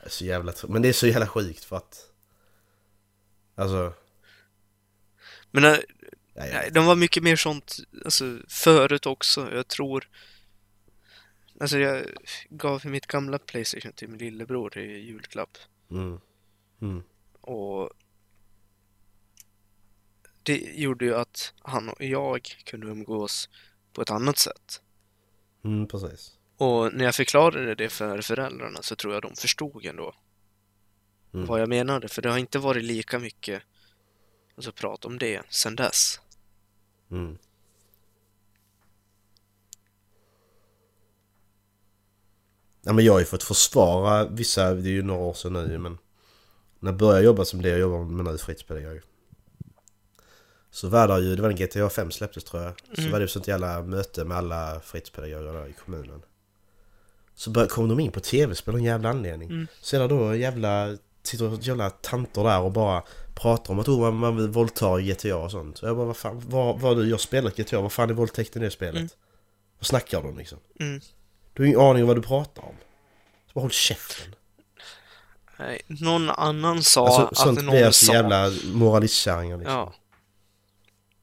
Det 0.00 0.06
är 0.06 0.10
så 0.10 0.24
jävla... 0.24 0.52
Men 0.68 0.82
det 0.82 0.88
är 0.88 0.92
så 0.92 1.06
jävla 1.06 1.26
sjukt 1.26 1.64
för 1.64 1.76
att... 1.76 1.96
Alltså... 3.56 3.92
Men 5.50 5.76
ja. 6.34 6.44
nej, 6.44 6.70
de 6.72 6.86
var 6.86 6.96
mycket 6.96 7.22
mer 7.22 7.36
sånt 7.36 7.76
alltså, 8.04 8.38
förut 8.48 9.06
också. 9.06 9.54
Jag 9.54 9.68
tror... 9.68 10.08
Alltså 11.60 11.78
jag 11.78 12.06
gav 12.50 12.86
mitt 12.86 13.06
gamla 13.06 13.38
Playstation 13.38 13.92
till 13.92 14.08
min 14.08 14.18
lillebror 14.18 14.78
i 14.78 15.00
julklapp. 15.00 15.58
Mm. 15.90 16.20
Mm. 16.80 17.02
Och 17.40 17.90
det 20.42 20.56
gjorde 20.56 21.04
ju 21.04 21.14
att 21.14 21.54
han 21.62 21.88
och 21.88 22.04
jag 22.04 22.40
kunde 22.64 22.86
umgås 22.86 23.48
på 23.92 24.02
ett 24.02 24.10
annat 24.10 24.38
sätt. 24.38 24.82
Mm, 25.64 25.88
precis. 25.88 26.38
Och 26.56 26.94
när 26.94 27.04
jag 27.04 27.14
förklarade 27.14 27.74
det 27.74 27.88
för 27.88 28.20
föräldrarna 28.20 28.82
så 28.82 28.96
tror 28.96 29.14
jag 29.14 29.22
de 29.22 29.34
förstod 29.36 29.84
ändå. 29.86 30.14
vad 31.46 31.60
jag 31.60 31.68
menade. 31.68 32.08
För 32.08 32.22
det 32.22 32.30
har 32.30 32.38
inte 32.38 32.58
varit 32.58 32.84
lika 32.84 33.18
mycket 33.18 33.62
alltså, 34.56 34.72
prat 34.72 35.04
om 35.04 35.18
det 35.18 35.42
sen 35.48 35.76
dess. 35.76 36.20
Mm. 37.10 37.38
Ja 42.82 42.92
men 42.92 43.04
jag 43.04 43.12
har 43.12 43.20
ju 43.20 43.26
fått 43.26 43.42
försvara 43.42 44.24
vissa, 44.24 44.74
det 44.74 44.88
är 44.88 44.92
ju 44.92 45.02
några 45.02 45.20
år 45.20 45.34
sedan 45.34 45.52
nu 45.52 45.78
men 45.78 45.98
När 46.80 46.90
jag 46.90 46.98
började 46.98 47.24
jobba 47.24 47.44
som 47.44 47.62
det 47.62 47.68
jag 47.68 47.78
jobbar 47.78 48.04
med 48.04 48.24
nu, 48.24 48.38
fritidspedagog 48.38 49.00
Så 50.70 50.88
var 50.88 51.08
det 51.08 51.20
ju, 51.20 51.36
det 51.36 51.42
var 51.42 51.50
en 51.50 51.56
GTA 51.56 51.90
5 51.90 52.10
släpptes 52.10 52.44
tror 52.44 52.62
jag 52.62 52.72
Så 52.94 53.00
Mm. 53.00 53.12
var 53.12 53.18
det 53.18 53.24
ett 53.24 53.30
sånt 53.30 53.48
jävla 53.48 53.82
möte 53.82 54.24
med 54.24 54.36
alla 54.36 54.80
fritidspedagoger 54.80 55.66
i 55.68 55.72
kommunen 55.84 56.22
Så 57.34 57.66
kom 57.66 57.88
de 57.88 58.00
in 58.00 58.12
på 58.12 58.20
tv-spel 58.20 58.74
av 58.74 58.78
en 58.78 58.84
jävla 58.84 59.08
anledning 59.08 59.50
Mm. 59.50 59.66
Så 59.80 59.96
är 59.96 60.00
det 60.00 60.08
då 60.08 60.34
jävla, 60.34 60.96
sitter 61.22 61.58
jävla 61.68 61.90
tanter 61.90 62.44
där 62.44 62.60
och 62.60 62.72
bara 62.72 63.02
pratar 63.34 63.72
om 63.72 63.78
att 63.78 63.88
oh, 63.88 64.00
man, 64.00 64.14
man 64.16 64.36
vill 64.36 64.48
våldta 64.48 65.00
GTA 65.00 65.36
och 65.36 65.50
sånt. 65.50 65.78
Så 65.78 65.86
jag 65.86 65.96
bara, 65.96 66.06
vad 66.06 66.16
fan, 66.16 66.42
vad, 66.48 66.80
vad 66.80 66.96
du, 66.96 67.10
jag 67.10 67.20
spelar 67.20 67.50
GTA, 67.50 67.80
vad 67.80 67.92
fan 67.92 68.10
är 68.10 68.14
våldtäkten 68.14 68.62
i 68.62 68.64
det 68.64 68.70
spelet? 68.70 68.96
Mm. 68.96 69.08
Vad 69.78 69.86
snackar 69.86 70.22
du 70.22 70.28
om 70.28 70.38
liksom? 70.38 70.58
Mm. 70.80 71.00
Du 71.52 71.62
har 71.62 71.66
ingen 71.66 71.80
aning 71.80 72.02
om 72.02 72.06
vad 72.06 72.16
du 72.16 72.22
pratar 72.22 72.62
om. 72.62 72.74
Så 73.46 73.52
bara 73.54 73.60
håll 73.60 73.70
käften. 73.70 74.34
Nej, 75.58 75.80
någon 75.86 76.30
annan 76.30 76.82
sa 76.82 77.06
Alltså, 77.06 77.34
sånt 77.44 77.58
att 77.58 77.64
blir 77.64 77.82
någon 77.82 77.92
så 77.92 78.06
sa... 78.06 78.12
jävla 78.12 78.50
moralistkärringar 78.64 79.56
liksom. 79.56 79.74
Ja, 79.74 79.94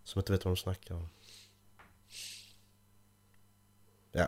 Som 0.03 0.19
inte 0.19 0.31
vet 0.31 0.45
vad 0.45 0.53
de 0.53 0.57
snackar 0.57 0.95
om. 0.95 1.09
Ja. 4.11 4.27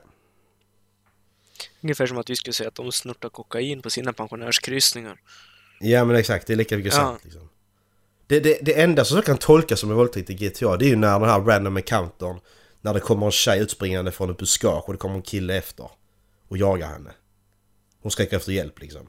ungefär 1.82 2.08
som 2.08 2.18
att 2.18 2.30
vi 2.30 2.36
skulle 2.36 2.54
säga 2.54 2.68
att 2.68 2.76
de 2.76 2.92
snurtar 2.92 3.30
kokain 3.30 3.82
på 3.82 3.90
sina 3.90 4.14
pensionärskryssningar. 4.14 5.20
Ja 5.80 6.06
men 6.06 6.16
exakt, 6.16 6.48
det 6.48 6.54
är 6.54 6.58
lika 6.58 6.78
mycket 6.78 6.94
Ja. 6.94 7.00
sant 7.00 7.24
liksom. 7.24 7.50
Det, 8.28 8.40
det, 8.40 8.58
det 8.62 8.82
enda 8.82 9.06
som 9.06 9.22
kan 9.22 9.38
tolkas 9.38 9.80
som 9.80 9.90
en 9.92 9.98
våldtäkt 9.98 10.30
i 10.30 10.34
GTA 10.34 10.78
det 10.78 10.86
är 10.86 10.90
ju 10.90 10.96
när 10.96 11.20
den 11.20 11.30
här 11.30 11.40
random 11.42 11.78
encountern 11.78 12.40
När 12.82 12.94
det 12.94 13.00
kommer 13.00 13.26
en 13.26 13.32
tjej 13.32 13.60
utspringande 13.60 14.12
från 14.12 14.30
ett 14.30 14.38
buskage 14.38 14.84
och 14.86 14.94
det 14.94 14.98
kommer 14.98 15.16
en 15.16 15.22
kille 15.22 15.58
efter 15.58 15.90
Och 16.48 16.58
jagar 16.58 16.88
henne. 16.88 17.12
Hon 18.02 18.12
skriker 18.12 18.38
efter 18.38 18.52
hjälp 18.52 18.80
liksom. 18.80 19.08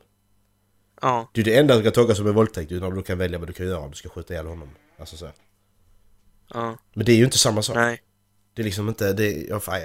Ja, 1.00 1.31
Det 1.35 1.40
är 1.40 1.44
det 1.44 1.59
enda 1.59 1.74
som 1.74 1.83
kan 1.83 1.92
tolkas 1.92 2.16
som 2.16 2.27
en 2.27 2.35
våldtäkt 2.35 2.72
är 2.72 2.81
när 2.81 2.90
du 2.90 3.03
kan 3.03 3.18
välja 3.18 3.38
vad 3.38 3.48
du 3.48 3.53
kan 3.53 3.66
göra 3.66 3.79
om 3.79 3.90
du 3.90 3.96
ska 3.96 4.09
skjuta 4.09 4.35
ihjäl 4.35 4.46
honom. 4.46 4.68
Alltså 4.98 5.16
så. 5.16 5.31
ja, 6.55 6.79
Men 6.94 7.07
det 7.07 7.12
är 7.12 7.16
ju 7.16 7.24
inte 7.24 7.38
samma 7.38 7.62
sak. 7.62 7.77
Nej. 7.77 8.03
Det 8.55 8.62
är 8.62 8.64
liksom 8.64 8.88
inte, 8.88 9.12
det, 9.12 9.46
ja 9.48 9.61
fan 9.61 9.81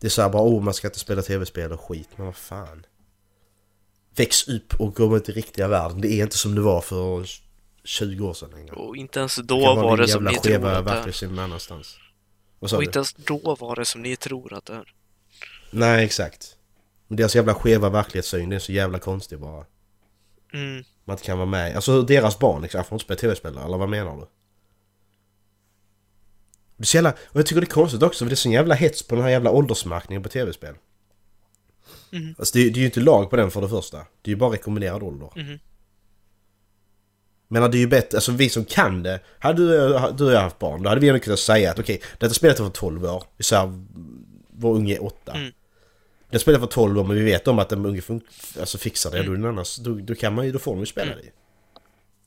Det 0.00 0.06
är 0.06 0.10
såhär 0.10 0.28
bara 0.28 0.42
oh 0.42 0.62
man 0.62 0.74
ska 0.74 0.88
inte 0.88 0.98
spela 0.98 1.22
tv-spel 1.22 1.72
och 1.72 1.80
skit 1.80 2.08
men 2.16 2.26
vad 2.26 2.36
fan. 2.36 2.86
Väx 4.16 4.48
upp 4.48 4.74
och 4.80 4.94
gå 4.94 5.16
ut 5.16 5.28
i 5.28 5.32
riktiga 5.32 5.68
världen. 5.68 6.00
Det 6.00 6.08
är 6.08 6.22
inte 6.22 6.38
som 6.38 6.54
det 6.54 6.60
var 6.60 6.80
för 6.80 7.26
20 7.86 8.26
år 8.28 8.34
sedan 8.34 8.50
längre 8.50 8.72
Och 8.72 8.96
inte 8.96 9.18
ens 9.18 9.36
Det 9.36 9.42
då 9.42 9.58
vara 9.60 9.74
var 9.82 9.96
det 9.96 10.08
som 10.08 10.24
ni 10.24 10.34
tror 10.38 10.66
att 10.66 10.84
det 11.06 11.24
är. 11.24 11.28
någon 11.28 11.38
annanstans. 11.38 11.96
Och 12.58 12.68
du? 12.68 12.84
inte 12.84 12.98
ens 12.98 13.14
då 13.14 13.56
var 13.60 13.76
det 13.76 13.84
som 13.84 14.02
ni 14.02 14.16
tror 14.16 14.52
att 14.52 14.64
det 14.66 14.72
är. 14.74 14.94
Nej 15.70 16.04
exakt. 16.04 16.56
Men 17.08 17.16
deras 17.16 17.34
jävla 17.36 17.54
skeva 17.54 17.88
verklighetssyn 17.90 18.48
det 18.50 18.56
är 18.56 18.60
så 18.60 18.72
jävla 18.72 18.98
konstig 18.98 19.38
bara. 19.40 19.64
Mm. 20.52 20.84
Man 21.04 21.14
inte 21.14 21.24
kan 21.24 21.38
vara 21.38 21.46
med. 21.48 21.76
Alltså 21.76 22.02
deras 22.02 22.38
barn 22.38 22.62
liksom, 22.62 22.84
får 22.84 22.96
inte 22.96 23.04
spela 23.04 23.18
tv-spel 23.20 23.58
eller 23.58 23.78
vad 23.78 23.88
menar 23.88 24.16
du? 24.16 24.26
Det 26.76 26.82
är 26.82 26.86
så 26.86 26.96
jävla, 26.96 27.10
och 27.12 27.38
jag 27.40 27.46
tycker 27.46 27.60
det 27.60 27.64
är 27.66 27.70
konstigt 27.70 28.02
också 28.02 28.24
för 28.24 28.30
det 28.30 28.34
är 28.34 28.36
så 28.36 28.50
jävla 28.50 28.74
hets 28.74 29.02
på 29.08 29.14
den 29.14 29.24
här 29.24 29.30
jävla 29.30 29.50
åldersmärkningen 29.50 30.22
på 30.22 30.28
tv-spel. 30.28 30.74
Mhm. 32.10 32.34
Alltså 32.38 32.58
det, 32.58 32.64
är- 32.66 32.70
det 32.70 32.76
är 32.78 32.80
ju 32.80 32.86
inte 32.86 33.00
lag 33.00 33.30
på 33.30 33.36
den 33.36 33.50
för 33.50 33.60
det 33.60 33.68
första. 33.68 33.96
Det 33.96 34.30
är 34.30 34.32
ju 34.32 34.36
bara 34.36 34.52
rekommenderad 34.52 35.02
ålder. 35.02 35.30
Mhm. 35.36 35.58
Men 37.48 37.70
det 37.70 37.76
är 37.76 37.80
ju 37.80 37.86
bättre, 37.86 38.18
alltså 38.18 38.32
vi 38.32 38.48
som 38.48 38.64
kan 38.64 39.02
det. 39.02 39.20
Hade 39.38 39.62
du, 39.62 39.98
du 40.16 40.24
och 40.24 40.32
jag 40.32 40.40
haft 40.40 40.58
barn, 40.58 40.82
då 40.82 40.88
hade 40.88 41.00
vi 41.00 41.08
ändå 41.08 41.20
kunnat 41.20 41.38
säga 41.38 41.70
att 41.70 41.78
okej, 41.78 42.02
detta 42.18 42.34
spelet 42.34 42.60
är 42.60 42.64
för 42.64 42.70
12 42.70 43.04
år. 43.04 43.24
Vi 43.36 43.44
säger, 43.44 43.84
vår 44.50 44.74
unge 44.74 44.94
är 44.94 45.04
8. 45.04 45.32
Mm. 45.32 45.52
Det 46.30 46.38
spelar 46.38 46.58
för 46.58 46.66
12 46.66 46.98
år 46.98 47.04
men 47.04 47.16
vi 47.16 47.22
vet 47.22 47.48
om 47.48 47.58
att 47.58 47.68
den 47.68 47.86
unge 47.86 48.02
alltså 48.60 48.78
fixar 48.78 49.10
det. 49.10 49.18
Mm. 49.18 49.42
Då, 49.42 49.48
annars, 49.48 49.76
då, 49.76 49.94
då 49.94 50.14
kan 50.14 50.34
man 50.34 50.46
ju, 50.46 50.52
då 50.52 50.58
får 50.58 50.72
de 50.72 50.80
ju 50.80 50.86
spela 50.86 51.14
det. 51.14 51.30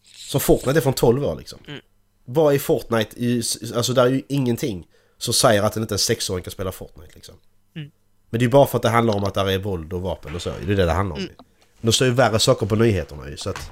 Så 0.04 0.40
Fortnite 0.40 0.80
är 0.80 0.82
från 0.82 0.94
12 0.94 1.26
år 1.26 1.36
liksom. 1.36 1.60
Mm. 1.68 1.80
Vad 2.26 2.54
är 2.54 2.60
Fortnite? 2.60 3.24
I, 3.24 3.44
alltså 3.76 3.94
där 3.94 4.06
är 4.06 4.10
ju 4.10 4.22
ingenting 4.28 4.88
som 5.18 5.34
säger 5.34 5.64
att 5.64 5.76
en 5.76 5.82
inte 5.84 5.96
en 5.96 6.00
sexåring 6.00 6.44
kan 6.44 6.52
spela 6.52 6.72
Fortnite 6.72 7.12
liksom. 7.16 7.36
Mm. 7.76 7.92
Men 8.30 8.40
det 8.40 8.44
är 8.44 8.46
ju 8.48 8.52
bara 8.52 8.68
för 8.68 8.78
att 8.78 8.82
det 8.82 8.90
handlar 8.90 9.16
om 9.16 9.24
att 9.24 9.34
det 9.34 9.54
är 9.54 9.58
våld 9.58 9.94
och 9.94 10.02
vapen 10.02 10.36
och 10.36 10.42
så. 10.42 10.50
Det 10.66 10.74
är 10.74 10.76
det 10.76 10.86
det 10.86 10.92
handlar 10.92 11.16
om. 11.16 11.22
Mm. 11.22 11.34
De 11.82 11.92
står 11.92 12.08
ju 12.08 12.14
värre 12.14 12.40
saker 12.40 12.66
på 12.66 12.76
nyheterna 12.76 13.30
ju 13.30 13.38
så 13.38 13.50
att... 13.50 13.72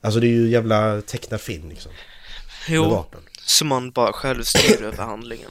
Alltså 0.00 0.20
det 0.20 0.26
är 0.26 0.30
ju 0.30 0.48
jävla 0.48 1.00
teckna 1.02 1.38
film 1.38 1.68
liksom. 1.68 1.92
Jo, 2.68 3.04
så 3.46 3.64
man 3.64 3.90
bara 3.90 4.12
själv 4.12 4.42
styr 4.42 4.82
över 4.82 5.04
handlingen. 5.04 5.50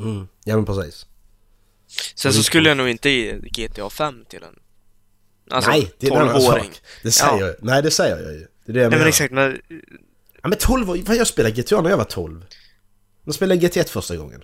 Mm. 0.00 0.28
Ja 0.44 0.56
men 0.56 0.64
precis. 0.64 1.06
Sen 2.14 2.32
så 2.32 2.42
skulle 2.42 2.68
jag 2.68 2.76
nog 2.76 2.88
inte 2.88 3.10
ge 3.10 3.32
GTA 3.38 3.90
5 3.90 4.24
till 4.28 4.42
en 4.42 4.58
Alltså, 5.50 5.70
Nej, 5.70 5.92
det 5.98 6.06
är 6.06 6.10
en 6.12 6.18
annan 6.18 6.36
12-åring. 6.36 6.64
sak. 6.64 6.80
Det 7.02 7.10
säger 7.12 7.32
Ja. 7.40 7.46
jag 7.46 7.54
Nej 7.60 7.82
det 7.82 7.90
säger 7.90 8.22
jag 8.22 8.32
ju. 8.32 8.46
Det 8.64 8.72
är 8.72 8.74
det 8.74 8.80
jag 8.80 8.90
Nej 8.90 8.90
menar. 8.90 8.98
men 8.98 9.08
exakt, 9.08 9.32
när, 9.34 9.60
Ja 10.42 10.48
men 10.48 10.58
12 10.58 10.90
år, 10.90 10.98
jag 11.08 11.26
spelade 11.26 11.62
GTA 11.62 11.80
när 11.80 11.90
jag 11.90 11.96
var 11.96 12.04
12. 12.04 12.44
Jag 13.24 13.34
spelade 13.34 13.60
GT1 13.60 13.88
första 13.88 14.16
gången. 14.16 14.42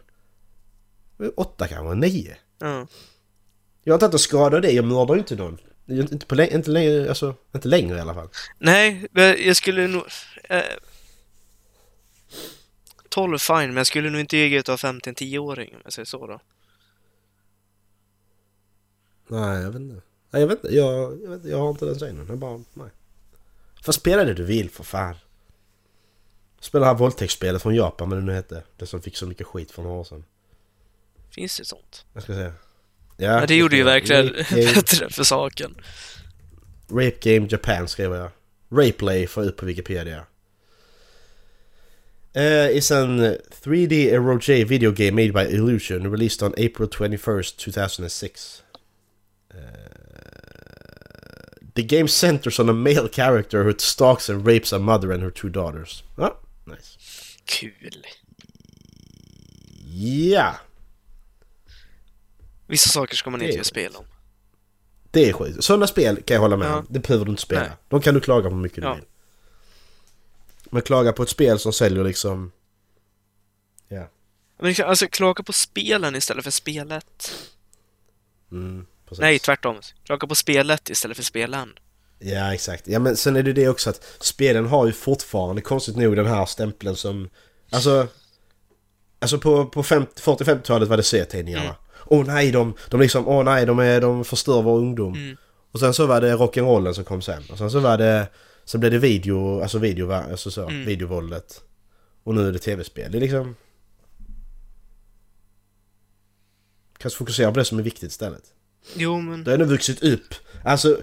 8 1.37 1.69
kanske, 1.69 1.95
9. 1.95 2.37
ja. 2.59 2.87
Jag 3.87 3.93
har 3.93 3.97
inte 3.97 4.05
haft 4.07 4.13
en 4.13 4.19
skada 4.19 4.61
det, 4.61 4.71
jag 4.73 4.85
mördar 4.85 5.15
ju 5.15 5.21
inte 5.21 5.37
någon. 5.37 5.59
Inte, 5.87 6.27
på, 6.27 6.43
inte, 6.43 6.71
längre, 6.71 7.09
alltså, 7.09 7.35
inte 7.55 7.69
längre 7.69 7.97
i 7.97 8.01
alla 8.01 8.15
fall. 8.15 8.29
Nej, 8.59 9.07
jag 9.47 9.57
skulle 9.57 9.87
nog... 9.87 10.05
Eh, 10.49 10.63
12 13.09 13.39
fine, 13.39 13.67
men 13.67 13.77
jag 13.77 13.87
skulle 13.87 14.11
nog 14.11 14.21
inte 14.21 14.37
ge 14.37 14.59
GTA 14.59 14.77
5 14.77 15.01
till 15.01 15.11
en 15.11 15.15
10-åring 15.15 15.75
om 15.75 15.81
jag 15.85 15.93
säger 15.93 16.07
så 16.07 16.27
då. 16.27 16.41
Nej, 19.29 19.63
jag 19.63 19.71
vet 19.71 19.81
inte. 19.81 20.03
Nej, 20.31 20.43
jag 20.43 20.49
vet 20.49 20.65
inte. 20.65 20.77
Jag, 20.77 21.23
jag, 21.23 21.31
vet, 21.31 21.45
jag 21.45 21.59
har 21.59 21.71
inte 21.71 21.85
den 21.85 21.99
synen. 21.99 22.27
Jag 22.29 22.39
bara, 22.39 22.65
nej. 22.75 22.91
Får 23.83 23.93
spela 23.93 24.25
det 24.25 24.35
du 24.35 24.45
vill 24.45 24.71
för 24.71 24.85
fan. 24.85 25.15
Spela 26.61 26.81
det 26.81 26.93
här 26.93 26.99
våldtäktsspelet 26.99 27.63
från 27.63 27.75
Japan, 27.75 28.11
vad 28.11 28.19
det 28.19 28.25
nu 28.25 28.33
hette. 28.33 28.63
Det 28.77 28.87
som 28.87 29.03
fick 29.03 29.17
så 29.17 29.27
mycket 29.27 29.47
skit 29.47 29.71
för 29.71 29.83
några 29.83 29.97
år 29.97 30.05
sedan. 30.05 30.25
Finns 31.31 31.57
det 31.59 31.65
sånt? 31.65 32.07
Jag 32.13 32.23
ska 32.23 32.35
säga. 32.35 32.53
Ja, 33.17 33.47
det 33.47 33.55
gjorde 33.55 33.77
ju 33.77 33.83
verkligen 33.83 34.27
bättre 34.51 35.11
för 35.11 35.25
saken. 35.25 35.75
Rape 36.91 37.17
Game 37.21 37.47
Japan 37.51 37.89
skriver 37.89 38.17
jag. 38.17 38.31
Raplay 38.71 39.27
får 39.27 39.45
ut 39.45 39.57
på 39.57 39.67
Wikipedia. 39.67 40.25
Uh, 42.37 42.77
is 42.77 42.91
an 42.91 43.21
3D 43.63 44.13
ROJ 44.13 44.65
video 44.65 44.91
game 44.91 45.15
made 45.15 45.33
by 45.33 45.45
Illusion 45.45 46.11
released 46.11 46.43
on 46.43 46.53
April 46.59 46.89
21st, 46.89 47.57
2006. 47.57 48.63
Uh, 49.55 49.59
the 51.75 51.83
game 51.85 52.09
centers 52.09 52.59
on 52.59 52.69
a 52.69 52.73
male 52.73 53.09
character 53.09 53.63
who 53.63 53.73
stalks 53.79 54.29
and 54.29 54.45
rapes 54.45 54.73
a 54.73 54.79
mother 54.81 55.13
and 55.13 55.23
her 55.23 55.31
two 55.31 55.49
daughters. 55.49 56.03
Ja, 56.19 56.31
nice. 56.67 56.97
Kul. 57.47 58.05
Ja, 59.87 60.57
Vissa 62.67 62.89
saker 62.89 63.17
ska 63.17 63.31
man 63.31 63.43
inte 63.43 63.55
göra 63.55 63.65
spel 63.65 63.93
om. 63.97 64.05
det 65.11 65.29
är 65.29 65.33
skit. 65.33 65.65
Sådana 65.65 65.87
spel 65.87 66.23
kan 66.23 66.35
jag 66.35 66.41
hålla 66.43 66.57
med 66.57 66.69
Ja. 66.69 66.77
om. 66.77 66.87
Det 66.91 66.99
behöver 67.01 67.25
du 67.25 67.31
inte 67.31 67.43
spela. 67.43 67.61
Nej. 67.61 67.71
De 67.89 68.01
kan 68.01 68.15
du 68.15 68.21
klaga 68.21 68.49
på 68.51 68.57
mycket 68.57 68.85
Ja. 68.85 68.89
du 68.91 68.95
vill. 68.95 69.05
Men 70.71 70.83
klaga 70.83 71.13
på 71.13 71.23
ett 71.23 71.29
spel 71.29 71.59
som 71.59 71.73
säljer 71.73 72.05
liksom... 72.05 72.53
Ja. 73.89 74.09
Men 74.59 74.69
liksom, 74.69 74.85
alltså, 74.89 75.07
klaga 75.07 75.43
på 75.43 75.53
spelen 75.53 76.17
istället 76.17 76.45
för 76.45 76.51
spelet. 76.51 77.33
Mm, 78.53 78.87
precis. 79.09 79.21
Nej, 79.21 79.39
tvärtom. 79.39 79.81
Klaga 80.05 80.27
på 80.27 80.35
spelet 80.35 80.91
istället 80.91 81.17
för 81.17 81.25
spelen. 81.25 81.73
Ja, 82.19 82.55
exakt. 82.55 82.89
Ja, 82.89 82.99
men 82.99 83.17
sen 83.17 83.37
är 83.37 83.43
det 83.43 83.53
det 83.53 83.69
också 83.69 83.91
att 83.91 84.05
spelen 84.21 84.67
har 84.67 84.87
ju 84.87 84.93
fortfarande 84.93 85.63
konstigt 85.63 85.97
nog 85.97 86.17
den 86.17 86.27
här 86.27 86.47
stämpeln 86.47 86.97
som... 86.97 87.31
Alltså... 87.71 88.07
Alltså 89.19 89.39
på, 89.39 89.67
på 89.67 89.83
50 89.83 90.21
40-50-talet 90.23 90.89
var 90.89 90.97
det 90.97 91.03
serietidningarna. 91.03 91.65
Mm. 91.65 91.77
Åh 92.15 92.27
nej, 92.27 92.51
de, 92.51 92.75
de 92.91 93.01
liksom, 93.01 93.29
åh 93.29 93.45
nej, 93.45 93.67
de, 93.67 93.79
är, 93.79 94.01
de 94.01 94.25
förstör 94.25 94.63
vår 94.63 94.79
ungdom. 94.79 95.15
Mm. 95.15 95.37
Och 95.73 95.81
sen 95.81 95.95
så 95.95 96.07
var 96.07 96.21
det 96.21 96.35
rock'n'rollen 96.37 96.93
som 96.93 97.05
kom 97.05 97.23
sen. 97.23 97.43
Och 97.51 97.59
sen 97.59 97.71
så 97.71 97.81
var 97.81 97.99
det... 97.99 98.29
Sen 98.65 98.81
blev 98.81 98.93
det 98.93 98.99
video, 98.99 99.61
alltså 99.63 99.79
video, 99.79 100.13
alltså 100.13 100.51
så, 100.51 100.63
Mm. 100.69 100.85
videovåldet. 100.87 101.61
Och 102.25 102.35
nu 102.35 102.49
är 102.49 102.53
det 102.53 102.59
tv-spel. 102.59 103.13
Det 103.13 103.19
är 103.19 103.21
liksom... 103.21 103.57
Kanske 106.99 107.19
fokusera 107.19 107.53
på 107.53 107.59
det 107.59 107.65
som 107.65 107.79
är 107.79 107.83
viktigt 107.83 108.11
istället. 108.11 108.43
Jo, 108.95 109.21
men... 109.21 109.45
Det 109.45 109.51
har 109.51 109.55
ändå 109.55 109.65
vuxit 109.67 110.03
upp. 110.03 110.35
Alltså, 110.65 111.01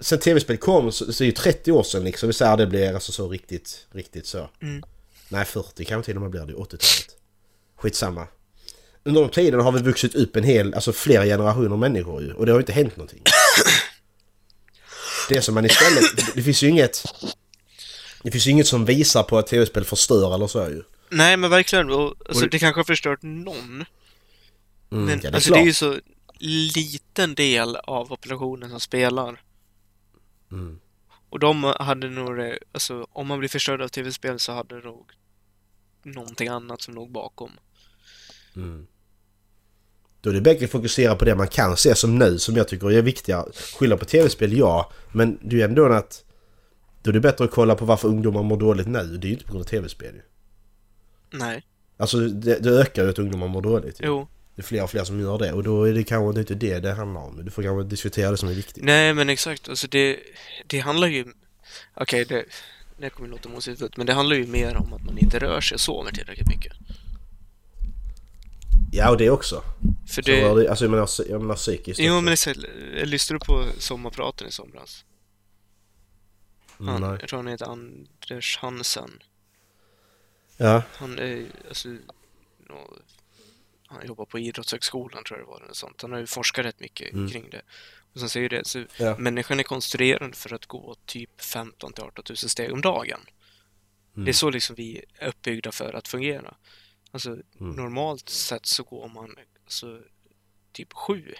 sen 0.00 0.18
tv-spel 0.18 0.56
kom 0.56 0.92
så, 0.92 1.12
så 1.12 1.24
är 1.24 1.26
det 1.26 1.30
ju 1.30 1.32
30 1.32 1.72
år 1.72 1.82
sedan 1.82 2.04
liksom. 2.04 2.26
Vi 2.26 2.32
säger 2.32 2.56
det 2.56 2.66
blir 2.66 2.94
alltså 2.94 3.12
så 3.12 3.28
riktigt, 3.28 3.86
riktigt 3.90 4.26
så. 4.26 4.48
Mm. 4.62 4.82
Nej, 5.28 5.44
40 5.44 5.84
kanske 5.84 6.06
till 6.08 6.16
och 6.16 6.22
med 6.22 6.30
blir 6.30 6.40
det, 6.46 6.52
80-talet. 6.52 7.16
Skitsamma. 7.76 8.26
Under 9.04 9.20
de 9.20 9.30
tiden 9.30 9.60
har 9.60 9.72
vi 9.72 9.82
vuxit 9.82 10.14
upp 10.14 10.36
en 10.36 10.44
hel, 10.44 10.74
alltså 10.74 10.92
flera 10.92 11.24
generationer 11.24 11.76
människor 11.76 12.22
ju. 12.22 12.32
Och 12.32 12.46
det 12.46 12.52
har 12.52 12.58
ju 12.58 12.62
inte 12.62 12.72
hänt 12.72 12.96
någonting. 12.96 13.22
det 15.28 15.42
som 15.42 15.54
man 15.54 15.64
istället... 15.64 16.34
Det, 16.34 16.42
finns 16.42 16.62
ju 16.62 16.68
inget... 16.68 17.04
Det 18.22 18.30
finns 18.30 18.46
ju 18.46 18.50
inget 18.50 18.66
som 18.66 18.84
visar 18.84 19.22
på 19.22 19.38
att 19.38 19.46
tv-spel 19.46 19.84
förstör 19.84 20.34
eller 20.34 20.46
så 20.46 20.58
ju. 20.58 20.82
Nej, 21.10 21.36
men 21.36 21.50
verkligen. 21.50 21.90
Och, 21.90 22.14
alltså, 22.28 22.46
det 22.46 22.58
kanske 22.58 22.78
har 22.78 22.84
förstört 22.84 23.22
någon. 23.22 23.84
Mm, 24.92 25.04
men 25.04 25.08
ja, 25.08 25.16
det 25.22 25.28
är 25.28 25.34
alltså, 25.34 25.52
det 25.52 25.60
är 25.60 25.64
ju 25.64 25.72
klart. 25.72 25.94
så 25.94 26.00
liten 26.76 27.34
del 27.34 27.76
av 27.76 28.06
populationen 28.06 28.70
som 28.70 28.80
spelar. 28.80 29.42
Mm. 30.52 30.80
Och 31.30 31.38
de 31.38 31.74
hade 31.80 32.08
nog 32.08 32.36
det, 32.36 32.58
alltså 32.72 33.06
om 33.12 33.26
man 33.26 33.38
blir 33.38 33.48
förstörd 33.48 33.82
av 33.82 33.88
tv-spel 33.88 34.38
så 34.38 34.52
hade 34.52 34.80
nog 34.80 35.10
någonting 36.02 36.48
annat 36.48 36.82
som 36.82 36.94
låg 36.94 37.10
bakom. 37.10 37.50
Mm. 38.56 38.86
Då 40.20 40.30
är 40.30 40.34
det 40.34 40.40
bättre 40.40 40.64
att 40.64 40.70
fokusera 40.70 41.16
på 41.16 41.24
det 41.24 41.34
man 41.34 41.48
kan 41.48 41.76
se 41.76 41.94
som 41.94 42.18
nu, 42.18 42.38
som 42.38 42.56
jag 42.56 42.68
tycker 42.68 42.92
är 42.92 43.02
viktigare. 43.02 43.44
Skylla 43.78 43.96
på 43.96 44.04
tv-spel, 44.04 44.58
ja. 44.58 44.92
Men 45.12 45.38
det 45.42 45.60
är 45.60 45.64
ändå 45.64 45.92
att... 45.92 46.24
Då 47.02 47.10
är 47.10 47.14
det 47.14 47.20
bättre 47.20 47.44
att 47.44 47.50
kolla 47.50 47.74
på 47.74 47.84
varför 47.84 48.08
ungdomar 48.08 48.42
mår 48.42 48.56
dåligt 48.56 48.86
nu. 48.86 49.16
Det 49.16 49.26
är 49.26 49.28
ju 49.28 49.32
inte 49.34 49.44
på 49.44 49.52
grund 49.52 49.64
av 49.64 49.68
tv-spel 49.68 50.14
ju. 50.14 50.22
Nej, 51.38 51.64
Alltså 51.96 52.18
det, 52.18 52.58
det 52.58 52.70
ökar 52.70 53.04
ju 53.04 53.10
att 53.10 53.18
ungdomar 53.18 53.48
mår 53.48 53.62
dåligt 53.62 54.00
ju. 54.00 54.06
jo. 54.06 54.28
Det 54.54 54.62
är 54.62 54.66
fler 54.66 54.82
och 54.82 54.90
fler 54.90 55.04
som 55.04 55.20
gör 55.20 55.38
det 55.38 55.52
och 55.52 55.62
då 55.62 55.84
är 55.84 55.94
det 55.94 56.04
kanske 56.04 56.40
inte 56.40 56.54
det 56.54 56.78
det 56.78 56.92
handlar 56.92 57.20
om. 57.20 57.44
Du 57.44 57.50
får 57.50 57.62
kanske 57.62 57.90
diskutera 57.90 58.30
det 58.30 58.36
som 58.36 58.48
är 58.48 58.52
viktigt. 58.54 58.84
Nej, 58.84 59.14
men 59.14 59.28
exakt. 59.28 59.68
Alltså 59.68 59.86
det, 59.86 60.18
det 60.66 60.78
handlar 60.78 61.08
ju... 61.08 61.24
Okej, 61.94 62.24
det, 62.24 62.44
det 62.98 63.10
kommer 63.10 63.28
låta 63.28 63.48
motsägelsefullt, 63.48 63.96
men 63.96 64.06
det 64.06 64.12
handlar 64.12 64.36
ju 64.36 64.46
mer 64.46 64.76
om 64.76 64.92
att 64.92 65.02
man 65.02 65.18
inte 65.18 65.38
rör 65.38 65.60
sig 65.60 65.74
och 65.74 65.80
sover 65.80 66.12
tillräckligt 66.12 66.48
mycket. 66.48 66.72
Ja, 68.92 69.10
och 69.10 69.16
det 69.16 69.30
också. 69.30 69.62
För 70.08 70.14
Så 70.14 70.20
det... 70.20 70.54
det 70.54 70.70
alltså 70.70 70.84
jag 70.84 70.90
menar, 70.90 71.08
jag 71.28 71.40
menar 71.40 71.54
psykiskt 71.54 72.00
Jo, 72.00 72.12
också. 72.14 72.20
men 72.22 72.36
så, 72.36 72.52
jag 72.96 73.08
lyssnade 73.08 73.44
på 73.44 73.64
sommarpraten 73.78 74.48
i 74.48 74.50
somras. 74.52 75.04
Han, 76.78 76.88
Mm, 76.88 77.00
nej. 77.10 77.16
jag 77.20 77.28
tror 77.28 77.36
han 77.38 77.46
heter 77.46 77.66
Anders 77.66 78.58
Hansen. 78.58 79.22
Ja, 80.56 80.82
Han 80.92 81.18
är 81.18 81.46
alltså... 81.68 81.88
Han 83.86 84.06
jobbar 84.06 84.24
på 84.24 84.38
Idrottshögskolan 84.38 85.24
tror 85.24 85.38
jag 85.38 85.46
det 85.46 85.50
var, 85.50 85.60
eller 85.64 85.74
sånt. 85.74 86.02
Han 86.02 86.12
har 86.12 86.18
ju 86.18 86.26
forskat 86.26 86.64
rätt 86.66 86.80
mycket 86.80 87.12
Mm. 87.12 87.30
kring 87.30 87.50
det. 87.50 87.62
Och 88.12 88.20
sen 88.20 88.28
säger 88.28 88.48
det, 88.48 88.66
så 88.66 88.84
Ja. 88.96 89.18
människan 89.18 89.60
är 89.60 89.64
konstruerad 89.64 90.34
för 90.34 90.54
att 90.54 90.66
gå 90.66 90.96
typ 91.06 91.42
15 91.42 91.92
till 91.92 92.04
18 92.04 92.24
000 92.28 92.36
steg 92.36 92.72
om 92.72 92.80
dagen. 92.80 93.20
Mm. 94.14 94.24
Det 94.24 94.30
är 94.30 94.32
så 94.32 94.50
liksom 94.50 94.76
vi 94.76 95.04
är 95.18 95.28
uppbyggda 95.28 95.72
för 95.72 95.92
att 95.92 96.08
fungera. 96.08 96.54
Alltså 97.10 97.30
Mm. 97.60 97.76
normalt 97.76 98.28
sett 98.28 98.66
så 98.66 98.82
går 98.82 99.08
man 99.08 99.34
alltså 99.64 100.00
typ 100.72 100.92
sju 100.92 101.34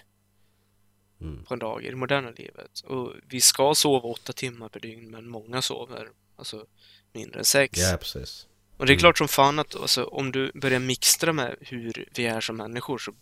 Mm. 1.21 1.45
på 1.45 1.55
en 1.55 1.61
dag 1.61 1.85
i 1.85 1.91
det 1.91 1.97
moderna 1.97 2.31
livet. 2.31 2.81
Och 2.81 3.13
vi 3.29 3.41
ska 3.41 3.75
sova 3.75 4.09
åtta 4.09 4.33
timmar 4.33 4.69
per 4.69 4.81
dygn, 4.81 5.11
men 5.11 5.29
många 5.29 5.63
sover 5.63 6.09
alltså 6.37 6.67
mindre 7.13 7.39
än 7.39 7.45
sex. 7.45 7.79
ja 7.79 7.97
precis. 7.97 8.47
Och 8.77 8.87
det 8.87 8.93
är 8.93 8.95
Mm. 8.95 9.01
klart 9.01 9.19
som 9.19 9.29
fan 9.29 9.59
att 9.59 9.77
alltså, 9.77 10.05
om 10.05 10.33
du 10.33 10.53
börjar 10.55 10.81
mixtra 10.81 11.33
med 11.33 11.57
hur 11.61 12.09
vi 12.15 12.27
är 12.27 12.41
som 12.41 12.57
människor 12.57 12.99
så 12.99 13.13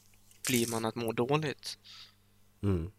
blir 0.49 0.67
man 0.71 0.85
att 0.85 0.95
må 0.95 1.13
dåligt. 1.13 1.79
Mm. 2.63 2.91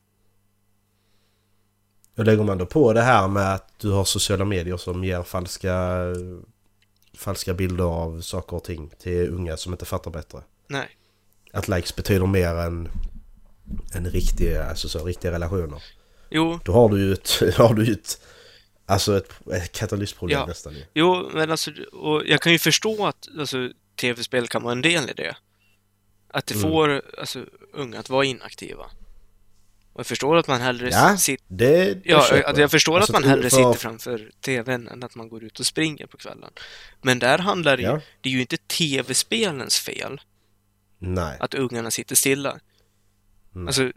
Och 2.16 2.26
lägger 2.26 2.44
man 2.44 2.58
då 2.58 2.66
på 2.66 2.94
det 2.94 3.02
här 3.02 3.28
med 3.28 3.54
att 3.54 3.80
du 3.80 3.90
har 3.92 4.04
sociala 4.06 4.46
medier 4.46 4.78
som 4.78 5.04
ger 5.04 5.24
falska, 5.24 5.74
falska 7.20 7.54
bilder 7.54 7.84
av 7.84 8.22
saker 8.22 8.58
och 8.58 8.64
ting 8.64 8.92
till 9.00 9.30
unga 9.30 9.58
som 9.58 9.74
inte 9.74 9.86
fattar 9.86 10.12
bättre. 10.12 10.42
Nej. 10.68 10.88
Att 11.54 11.68
likes 11.68 11.96
betyder 11.96 12.26
mer 12.26 12.56
än, 12.56 12.90
än 13.94 14.10
riktiga, 14.10 14.66
alltså 14.66 14.90
så, 14.90 15.06
riktiga 15.06 15.32
relationer. 15.32 15.84
Jo, 16.30 16.60
Då 16.66 16.72
har 16.72 16.90
du 16.90 17.00
ju 17.02 17.14
ett, 17.14 17.30
har 17.58 17.74
du 17.74 17.92
ett, 17.94 18.22
alltså 18.86 19.18
ett, 19.18 19.34
ett 19.54 19.72
katalysproblem 19.72 20.40
Ja. 20.40 20.46
nästan 20.46 20.74
ju. 20.74 20.84
jo, 20.94 21.30
men 21.34 21.52
alltså, 21.52 21.72
och 21.92 22.24
jag 22.26 22.42
kan 22.42 22.52
ju 22.52 22.60
förstå 22.60 23.06
att 23.08 23.28
alltså, 23.40 23.70
tv-spel 23.96 24.48
kan 24.48 24.64
vara 24.64 24.72
en 24.72 24.82
del 24.82 25.10
i 25.10 25.14
det. 25.14 25.36
Att 26.28 26.46
det 26.46 26.56
Mm. 26.56 26.70
får 26.72 27.02
alltså, 27.20 27.46
unga 27.74 28.00
att 28.00 28.10
vara 28.10 28.26
inaktiva. 28.26 28.86
Och 30.00 30.02
jag 30.02 30.08
förstår 30.08 30.38
att 30.38 30.48
man 30.48 30.62
hellre 30.62 30.90
Ja, 30.90 31.18
sitter 31.18 31.46
det, 31.48 31.94
det 31.94 32.02
Ja, 32.04 32.42
att 32.46 32.58
jag 32.58 32.72
förstår 32.72 32.98
Alltså, 32.98 33.14
att 33.14 33.22
man 33.22 33.30
hellre 33.30 33.50
för- 33.50 33.58
sitter 33.58 33.74
framför 33.74 34.32
TVn 34.42 34.88
än 34.88 35.04
att 35.04 35.16
man 35.16 35.30
går 35.30 35.44
ut 35.44 35.60
och 35.60 35.66
springer 35.66 36.06
på 36.06 36.18
kvällen. 36.18 36.50
Men 37.02 37.20
där 37.20 37.38
handlar 37.38 37.78
det 37.78 37.84
ju, 37.84 37.90
Ja. 37.90 38.02
det 38.22 38.30
är 38.30 38.34
ju 38.34 38.42
inte 38.42 38.58
tv-spelens 38.58 39.80
fel 39.80 40.22
Nej. 41.00 41.38
att 41.40 41.54
ungarna 41.54 41.92
sitter 41.92 42.16
stilla. 42.16 42.60
Mm. 43.56 43.68
Alltså, 43.68 43.92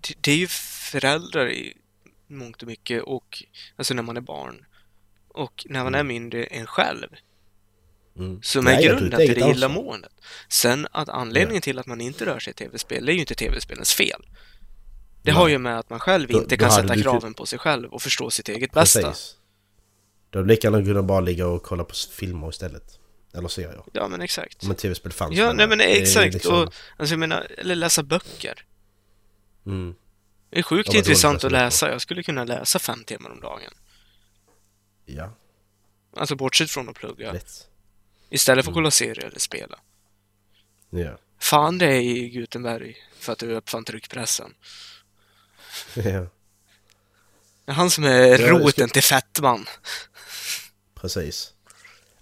det, 0.00 0.14
det 0.20 0.32
är 0.32 0.36
ju 0.36 0.46
föräldrar 0.90 1.50
i 1.50 1.76
mångt 2.26 2.62
och 2.62 2.68
mycket 2.68 3.02
och, 3.02 3.42
alltså 3.76 3.94
när 3.94 4.02
man 4.02 4.16
är 4.16 4.20
barn 4.20 4.64
och 5.28 5.66
när 5.68 5.84
man 5.84 5.94
är 5.94 6.02
mindre 6.02 6.44
än 6.44 6.66
själv 6.66 7.08
Mm. 8.18 8.42
som 8.42 8.64
Nej, 8.64 8.74
är 8.76 8.80
jag 8.80 8.88
tror 8.98 8.98
grunden 9.08 9.26
till 9.26 9.40
det 9.40 9.50
illamåendet. 9.50 10.12
Sen 10.48 10.86
att 10.90 11.08
anledningen 11.08 11.62
till 11.62 11.78
att 11.78 11.86
man 11.86 12.00
inte 12.00 12.26
rör 12.26 12.38
sig 12.38 12.50
i 12.50 12.54
tv-spel, 12.54 13.06
det 13.06 13.12
är 13.12 13.14
ju 13.14 13.20
inte 13.20 13.34
tv-spelens 13.34 13.94
fel. 13.94 14.26
Det 15.22 15.30
har 15.30 15.48
ju 15.48 15.58
med 15.58 15.78
att 15.78 15.90
man 15.90 16.00
själv 16.00 16.28
Då- 16.28 16.38
inte 16.38 16.56
då 16.56 16.60
kan 16.60 16.70
hade 16.70 16.82
sätta 16.82 16.94
du- 16.94 17.02
kraven 17.02 17.34
på 17.34 17.46
sig 17.46 17.58
själv 17.58 17.92
och 17.92 18.02
förstå 18.02 18.30
sitt 18.30 18.48
eget 18.48 18.72
bästa. 18.72 19.02
Precis. 19.02 19.36
Då 20.30 20.38
hade 20.38 20.48
lika 20.48 20.66
gärna 20.70 20.84
kunnat 20.84 21.04
bara 21.04 21.20
ligga 21.20 21.46
och 21.46 21.62
kolla 21.62 21.84
på 21.84 21.94
filmer 22.10 22.48
istället. 22.48 22.98
Eller 23.34 23.48
serier. 23.48 23.82
Ja, 23.92 24.08
men 24.08 24.20
exakt. 24.20 24.64
Om 24.64 24.70
ett 24.70 24.78
tv-spel 24.78 25.12
fanns. 25.12 25.36
Ja, 25.36 25.52
nej 25.52 25.68
men 25.68 25.80
är 25.80 25.84
exakt. 26.02 26.34
liksom- 26.34 26.54
Och, 26.62 26.74
alltså 26.96 27.12
jag 27.12 27.18
menar, 27.18 27.46
eller 27.58 27.74
läsa 27.74 28.02
böcker. 28.02 28.64
Mm. 29.66 29.94
Det 30.50 30.58
är 30.58 30.62
sjukt 30.62 30.92
Ja, 30.92 30.98
intressant 30.98 31.44
att 31.44 31.52
läsa. 31.52 31.90
Jag 31.90 32.00
skulle 32.00 32.22
kunna 32.22 32.44
läsa 32.44 32.78
fem 32.78 33.04
timmar 33.04 33.30
om 33.30 33.40
dagen. 33.40 33.72
Ja, 35.06 35.32
Alltså 36.16 36.36
bortsett 36.36 36.70
från 36.70 36.88
att 36.88 36.94
plugga. 36.94 37.32
lätt. 37.32 37.68
Istället 38.30 38.56
Mm. 38.56 38.64
för 38.64 38.70
att 38.70 38.74
kolla 38.74 38.90
serier 38.90 39.24
eller 39.24 39.38
spela. 39.40 39.78
Ja. 40.90 41.18
Fan, 41.40 41.78
det 41.78 41.86
är 41.86 42.00
i 42.00 42.28
Gutenberg 42.28 42.96
för 43.18 43.32
att 43.32 43.38
du 43.38 43.52
uppfann 43.54 43.84
tryckpressen. 43.84 44.54
Ja. 45.94 46.02
Det 47.64 47.72
är 47.72 47.72
han 47.72 47.90
som 47.90 48.04
är 48.04 48.36
ska- 48.38 48.50
roten 48.50 48.88
till 48.88 49.02
fettman. 49.02 49.66
Precis. 50.94 51.52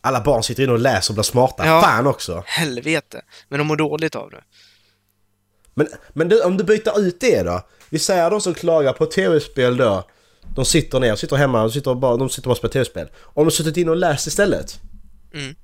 Alla 0.00 0.20
barn 0.20 0.42
sitter 0.42 0.62
inne 0.62 0.72
och 0.72 0.78
läser 0.78 1.10
och 1.10 1.14
blir 1.14 1.22
smarta. 1.22 1.66
Ja. 1.66 1.80
Fan 1.82 2.06
också! 2.06 2.42
Helvete. 2.46 3.22
Men 3.48 3.58
de 3.58 3.66
mår 3.66 3.76
dåligt 3.76 4.14
av 4.14 4.30
det. 4.30 4.42
Men, 5.74 5.88
men 6.12 6.28
du, 6.28 6.42
om 6.42 6.56
du 6.56 6.64
byter 6.64 7.00
ut 7.00 7.20
det 7.20 7.42
då? 7.42 7.66
Vi 7.90 7.98
säger 7.98 8.30
de 8.30 8.40
som 8.40 8.54
klagar 8.54 8.92
på 8.92 9.06
tv-spel 9.06 9.76
då. 9.76 10.04
De 10.54 10.64
sitter 10.64 11.00
ner, 11.00 11.16
sitter 11.16 11.36
hemma, 11.36 11.60
de 11.60 11.70
sitter 11.70 11.90
och 11.90 11.96
bara, 11.96 12.16
de 12.16 12.28
sitter 12.28 12.48
och 12.48 12.50
bara 12.50 12.58
spelar 12.58 12.72
tv-spel. 12.72 13.08
Om 13.22 13.44
de 13.44 13.50
suttit 13.50 13.76
in 13.76 13.88
och 13.88 13.96
läst 13.96 14.26
istället? 14.26 14.80
Mm. 15.34 15.54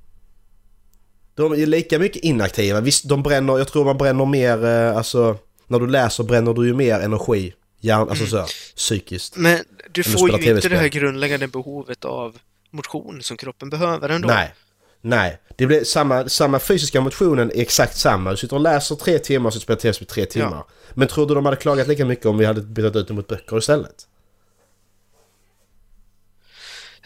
De 1.34 1.52
är 1.52 1.66
lika 1.66 1.98
mycket 1.98 2.22
inaktiva. 2.24 2.80
Visst, 2.80 3.08
de 3.08 3.22
bränner, 3.22 3.58
jag 3.58 3.68
tror 3.68 3.84
man 3.84 3.98
bränner 3.98 4.24
mer, 4.24 4.64
eh, 4.64 4.96
alltså... 4.96 5.38
När 5.66 5.78
du 5.78 5.86
läser 5.86 6.24
bränner 6.24 6.54
du 6.54 6.66
ju 6.66 6.74
mer 6.74 7.00
energi. 7.00 7.54
Hjärn, 7.84 8.08
alltså 8.08 8.26
så, 8.26 8.46
psykiskt. 8.76 9.36
Men 9.36 9.64
du 9.90 10.02
får 10.02 10.30
ju 10.30 10.54
inte 10.54 10.68
det 10.68 10.76
här 10.76 10.88
grundläggande 10.88 11.48
behovet 11.48 12.04
av 12.04 12.38
motion 12.70 13.22
som 13.22 13.36
kroppen 13.36 13.70
behöver 13.70 14.08
ändå. 14.08 14.28
Nej. 14.28 14.54
Nej. 15.00 15.40
Det 15.56 15.66
blir 15.66 15.84
samma, 15.84 16.28
samma 16.28 16.58
fysiska 16.58 17.00
motionen 17.00 17.50
är 17.50 17.60
exakt 17.60 17.96
samma. 17.96 18.30
Du 18.30 18.36
sitter 18.36 18.56
och 18.56 18.62
läser 18.62 18.94
tre 18.96 19.18
timmar 19.18 19.46
och 19.46 19.54
så 19.54 19.60
spelar 19.60 19.80
tv-spel 19.80 20.06
tre 20.08 20.24
timmar. 20.26 20.64
Men 20.94 21.08
tror 21.08 21.26
du 21.26 21.34
de 21.34 21.44
hade 21.44 21.56
klagat 21.56 21.88
lika 21.88 22.04
mycket 22.04 22.26
om 22.26 22.38
vi 22.38 22.44
hade 22.44 22.60
bytt 22.60 22.96
ut 22.96 23.08
det 23.08 23.14
mot 23.14 23.28
böcker 23.28 23.58
istället? 23.58 24.08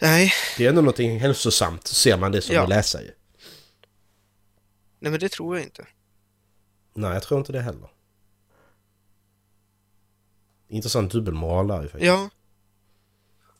Nej, 0.01 0.33
Det 0.57 0.65
är 0.65 0.69
ändå 0.69 0.81
någonting 0.81 1.19
hälsosamt, 1.19 1.87
ser 1.87 2.17
man 2.17 2.31
det 2.31 2.41
som 2.41 2.55
Ja. 2.55 2.63
att 2.63 2.69
läsa 2.69 3.01
ju. 3.01 3.11
nej 4.99 5.11
men 5.11 5.19
det 5.19 5.29
tror 5.29 5.55
jag 5.57 5.63
inte. 5.65 5.87
Nej, 6.93 7.13
jag 7.13 7.23
tror 7.23 7.39
inte 7.39 7.51
det 7.51 7.61
heller. 7.61 7.89
Intressant 10.67 11.11
dubbelmoral 11.11 11.67
där 11.67 11.81
ju 11.81 11.87
faktiskt. 11.87 12.05
Ja. 12.05 12.29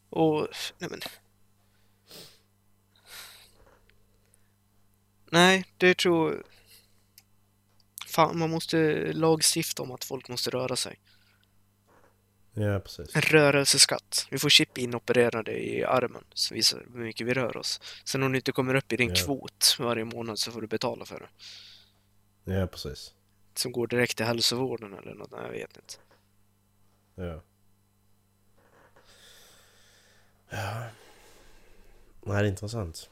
Och, 0.09 0.47
nej 0.77 0.89
men. 0.89 0.99
Nej, 5.29 5.65
det 5.77 5.97
tror... 5.97 6.43
Fan, 8.07 8.37
man 8.39 8.49
måste 8.49 9.11
lagstifta 9.13 9.83
om 9.83 9.91
att 9.91 10.03
folk 10.03 10.29
måste 10.29 10.49
röra 10.49 10.75
sig. 10.75 10.99
Ja, 12.53 12.79
precis. 12.79 13.15
En 13.15 13.21
rörelseskatt. 13.21 14.27
Vi 14.29 14.39
får 14.39 14.49
chip 14.49 14.77
inopererade 14.77 15.51
i 15.51 15.83
armen 15.83 16.23
som 16.33 16.55
visar 16.55 16.85
hur 16.93 16.99
mycket 16.99 17.27
vi 17.27 17.33
rör 17.33 17.57
oss. 17.57 17.81
Sen 18.05 18.23
om 18.23 18.31
du 18.31 18.37
inte 18.37 18.51
kommer 18.51 18.75
upp 18.75 18.91
i 18.93 18.97
din 18.97 19.09
Ja. 19.09 19.15
kvot 19.15 19.75
varje 19.79 20.05
månad 20.05 20.39
så 20.39 20.51
får 20.51 20.61
du 20.61 20.67
betala 20.67 21.05
för 21.05 21.19
det. 21.19 21.29
Ja, 22.53 22.67
precis. 22.67 23.13
Som 23.55 23.71
går 23.71 23.87
direkt 23.87 24.17
till 24.17 24.25
hälsovården 24.25 24.93
eller 24.93 25.13
något, 25.13 25.31
nej, 25.31 25.41
jag 25.43 25.51
vet 25.51 25.77
inte. 25.77 25.93
Ja. 27.17 27.41
Ja. 30.49 30.83
Nej, 32.21 32.41
det 32.41 32.47
är 32.47 32.49
intressant. 32.49 33.09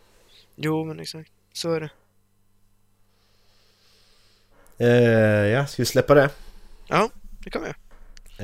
Jo, 0.55 0.83
men 0.85 0.99
exakt. 0.99 1.31
Så 1.53 1.71
är 1.73 1.79
det. 1.81 1.89
Eh, 4.77 5.47
ja, 5.47 5.65
ska 5.67 5.81
vi 5.81 5.85
släppa 5.85 6.13
det? 6.13 6.29
Ja, 6.87 7.09
det 7.43 7.49
kan 7.49 7.61
vi. 7.63 7.69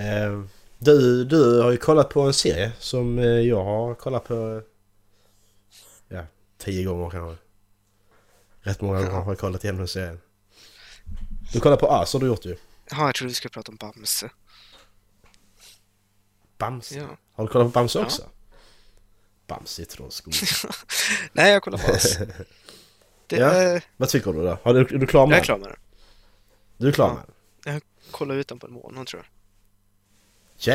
Eh, 0.01 0.43
Du, 0.77 1.25
du 1.25 1.61
har 1.61 1.71
ju 1.71 1.77
kollat 1.77 2.09
på 2.09 2.21
en 2.21 2.33
serie 2.33 2.71
som 2.79 3.19
eh, 3.19 3.25
jag 3.25 3.63
har 3.63 3.95
kollat 3.95 4.23
på... 4.23 4.61
Ja, 6.07 6.25
tio 6.57 6.83
gånger 6.85 7.09
kanske. 7.09 7.43
Rätt 8.61 8.81
många 8.81 8.99
gånger 8.99 9.11
har 9.21 9.31
jag 9.31 9.39
kollat 9.39 9.63
igenom 9.63 9.77
den 9.79 9.87
serien. 9.87 10.21
Du 11.53 11.59
kollar 11.59 11.77
på 11.77 11.87
As 11.87 12.13
har 12.13 12.19
du 12.19 12.25
gjort 12.27 12.45
ju. 12.45 12.55
Ja, 12.91 13.05
jag 13.05 13.15
trodde 13.15 13.27
vi 13.29 13.33
skulle 13.35 13.49
prata 13.51 13.71
om 13.71 13.75
Bamse. 13.75 14.29
Bamse. 16.61 16.95
Ja. 16.95 17.07
Har 17.33 17.43
du 17.43 17.51
kollat 17.51 17.67
på 17.67 17.71
Bamse 17.79 17.99
Ja. 17.99 18.05
också? 18.05 18.21
Bamse 19.47 19.81
i 19.81 19.85
Trollskog. 19.85 20.33
Nej, 21.33 21.51
jag 21.51 21.61
kollar 21.63 21.77
på 21.77 21.91
oss. 21.91 22.17
Det 23.27 23.35
Ja. 23.37 23.45
är... 23.51 23.83
Vad 23.97 24.09
tycker 24.09 24.33
du 24.33 24.41
då? 24.43 24.57
Har 24.63 24.73
du, 24.73 24.79
är 24.79 24.85
du 24.85 25.07
klar 25.07 25.27
med 25.27 25.33
Jag 25.37 25.37
är 25.37 25.39
den? 25.39 25.45
klar 25.45 25.57
med 25.57 25.67
den. 25.69 25.77
Du 26.77 26.87
är 26.87 26.91
klar 26.91 27.07
Ja. 27.07 27.13
med 27.13 27.23
den? 27.63 27.73
Jag 27.73 27.81
kollade 28.11 28.39
ut 28.39 28.47
den 28.47 28.59
på 28.59 28.67
en 28.67 28.73
månad 28.73 29.07
tror 29.07 29.21
jag. 29.23 29.27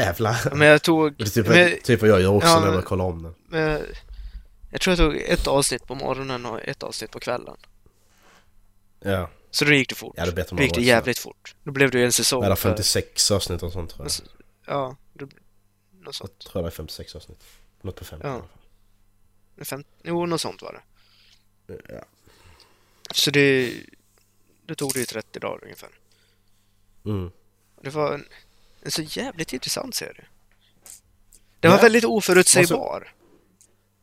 Jävlar! 0.00 0.54
Men 0.54 0.68
jag 0.68 0.82
tog... 0.82 1.16
Det 1.18 1.24
typ, 1.24 1.48
men, 1.48 1.78
typ 1.82 2.00
vad 2.00 2.10
jag 2.10 2.20
gör 2.20 2.28
också 2.32 2.48
Ja, 2.48 2.60
när 2.60 2.72
jag 2.74 2.84
kollar 2.84 3.04
om 3.04 3.22
den. 3.22 3.34
men, 3.48 3.82
jag 4.70 4.80
tror 4.80 4.92
jag 4.92 4.98
tog 4.98 5.16
ett 5.16 5.46
avsnitt 5.46 5.86
på 5.86 5.94
morgonen 5.94 6.46
och 6.46 6.60
ett 6.60 6.82
avsnitt 6.82 7.10
på 7.10 7.20
kvällen. 7.20 7.56
Ja, 9.00 9.30
Så 9.50 9.64
då 9.64 9.72
gick 9.72 9.88
det 9.88 9.94
fort. 9.94 10.14
ja 10.16 10.26
det 10.26 10.50
Då 10.50 10.62
gick 10.62 10.74
det 10.74 10.80
jävligt 10.82 11.18
fort. 11.18 11.54
Då 11.64 11.70
blev 11.72 11.90
det 11.90 11.98
ju 11.98 12.04
en 12.04 12.12
säsong 12.12 12.44
Är 12.44 12.50
det 12.50 12.56
för... 12.56 12.68
56 12.68 13.30
avsnitt 13.30 13.62
och 13.62 13.72
sånt 13.72 13.90
tror 13.90 14.00
jag. 14.00 14.04
Alltså, 14.04 14.22
Ja, 14.66 14.96
något 16.06 16.20
Jag 16.20 16.28
sånt. 16.28 16.38
tror 16.38 16.62
det 16.62 16.68
är 16.68 16.70
56 16.70 17.16
avsnitt. 17.16 17.44
Något 17.82 17.96
på 17.96 18.04
50 18.04 18.26
Ja. 18.26 18.32
i 18.32 18.34
alla 18.36 18.42
fall. 18.42 19.64
Fem... 19.64 19.84
Jo, 20.02 20.26
något 20.26 20.40
sånt 20.40 20.62
var 20.62 20.82
det. 21.66 21.80
Ja. 21.88 22.04
Så 23.14 23.30
det... 23.30 23.72
Det 24.66 24.74
tog 24.74 24.92
det 24.92 24.98
ju 24.98 25.04
30 25.06 25.38
dagar 25.40 25.64
ungefär. 25.64 25.88
Mm. 27.04 27.30
Det 27.82 27.90
var 27.90 28.14
en, 28.14 28.24
en 28.82 28.90
så 28.90 29.02
jävligt 29.02 29.52
intressant 29.52 29.94
serie. 29.94 30.24
Den 31.60 31.70
var 31.70 31.78
Ja. 31.78 31.82
väldigt 31.82 32.04
oförutsägbar. 32.04 33.12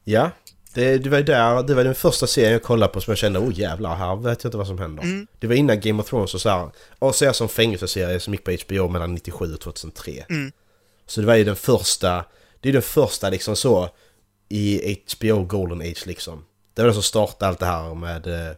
Ja, 0.03 0.31
det, 0.73 0.97
det 0.97 1.09
var 1.09 1.17
ju 1.17 1.23
där, 1.23 1.63
det 1.63 1.73
var 1.75 1.83
den 1.83 1.95
första 1.95 2.27
serien 2.27 2.51
jag 2.51 2.63
kollade 2.63 2.93
på 2.93 3.01
som 3.01 3.11
jag 3.11 3.17
kände 3.17 3.39
oh 3.39 3.59
jävlar, 3.59 3.95
här 3.95 4.15
vet 4.15 4.43
jag 4.43 4.49
inte 4.49 4.57
vad 4.57 4.67
som 4.67 4.77
händer. 4.79 5.03
Mm. 5.03 5.27
Det 5.39 5.47
var 5.47 5.55
innan 5.55 5.79
Game 5.79 6.01
of 6.03 6.09
Thrones 6.09 6.33
och 6.33 6.41
så 6.41 6.49
här. 6.49 6.69
Och 6.99 7.15
så 7.15 7.25
jag 7.25 7.35
som 7.35 7.49
fängelseserie 7.49 8.19
som 8.19 8.33
gick 8.33 8.43
på 8.43 8.51
HBO 8.67 8.87
mellan 8.87 9.13
97 9.13 9.53
och 9.53 9.61
2003. 9.61 10.25
Mm. 10.29 10.51
Så 11.05 11.21
det 11.21 11.27
var 11.27 11.35
ju 11.35 11.43
den 11.43 11.55
första, 11.55 12.25
det 12.59 12.69
är 12.69 12.73
den 12.73 12.81
första 12.81 13.29
liksom 13.29 13.55
så 13.55 13.89
i 14.49 14.97
HBO 15.17 15.43
Golden 15.43 15.81
Age 15.81 16.03
liksom. 16.07 16.45
Det 16.73 16.81
var 16.81 16.87
det 16.87 16.93
som 16.93 17.03
startade 17.03 17.49
allt 17.49 17.59
det 17.59 17.65
här 17.65 17.95
med 17.95 18.27
eh, 18.27 18.55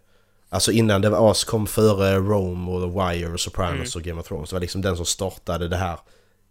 Alltså 0.50 0.72
innan 0.72 1.02
det 1.02 1.10
var 1.10 1.32
As 1.32 1.44
kom 1.44 1.68
före 1.68 2.16
Rome 2.16 2.72
och 2.72 2.82
The 2.82 3.00
Wire 3.18 3.34
och 3.34 3.40
Sopranos 3.40 3.96
Mm. 3.96 4.02
och 4.02 4.02
Game 4.08 4.22
of 4.22 4.28
Thrones. 4.28 4.50
Det 4.50 4.56
var 4.56 4.62
liksom 4.62 4.82
den 4.82 4.96
som 4.98 5.06
startade 5.06 5.68
det 5.68 5.78
här 5.78 6.00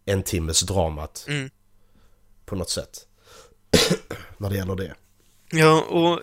en 0.05 0.23
timmes 0.23 0.61
dramat 0.61 1.25
Mm. 1.29 1.51
på 2.45 2.57
något 2.57 2.71
sätt. 2.71 3.07
När 4.39 4.51
det 4.51 4.57
gäller 4.57 4.75
det. 4.77 4.95
Ja, 5.51 5.81
och... 5.83 6.21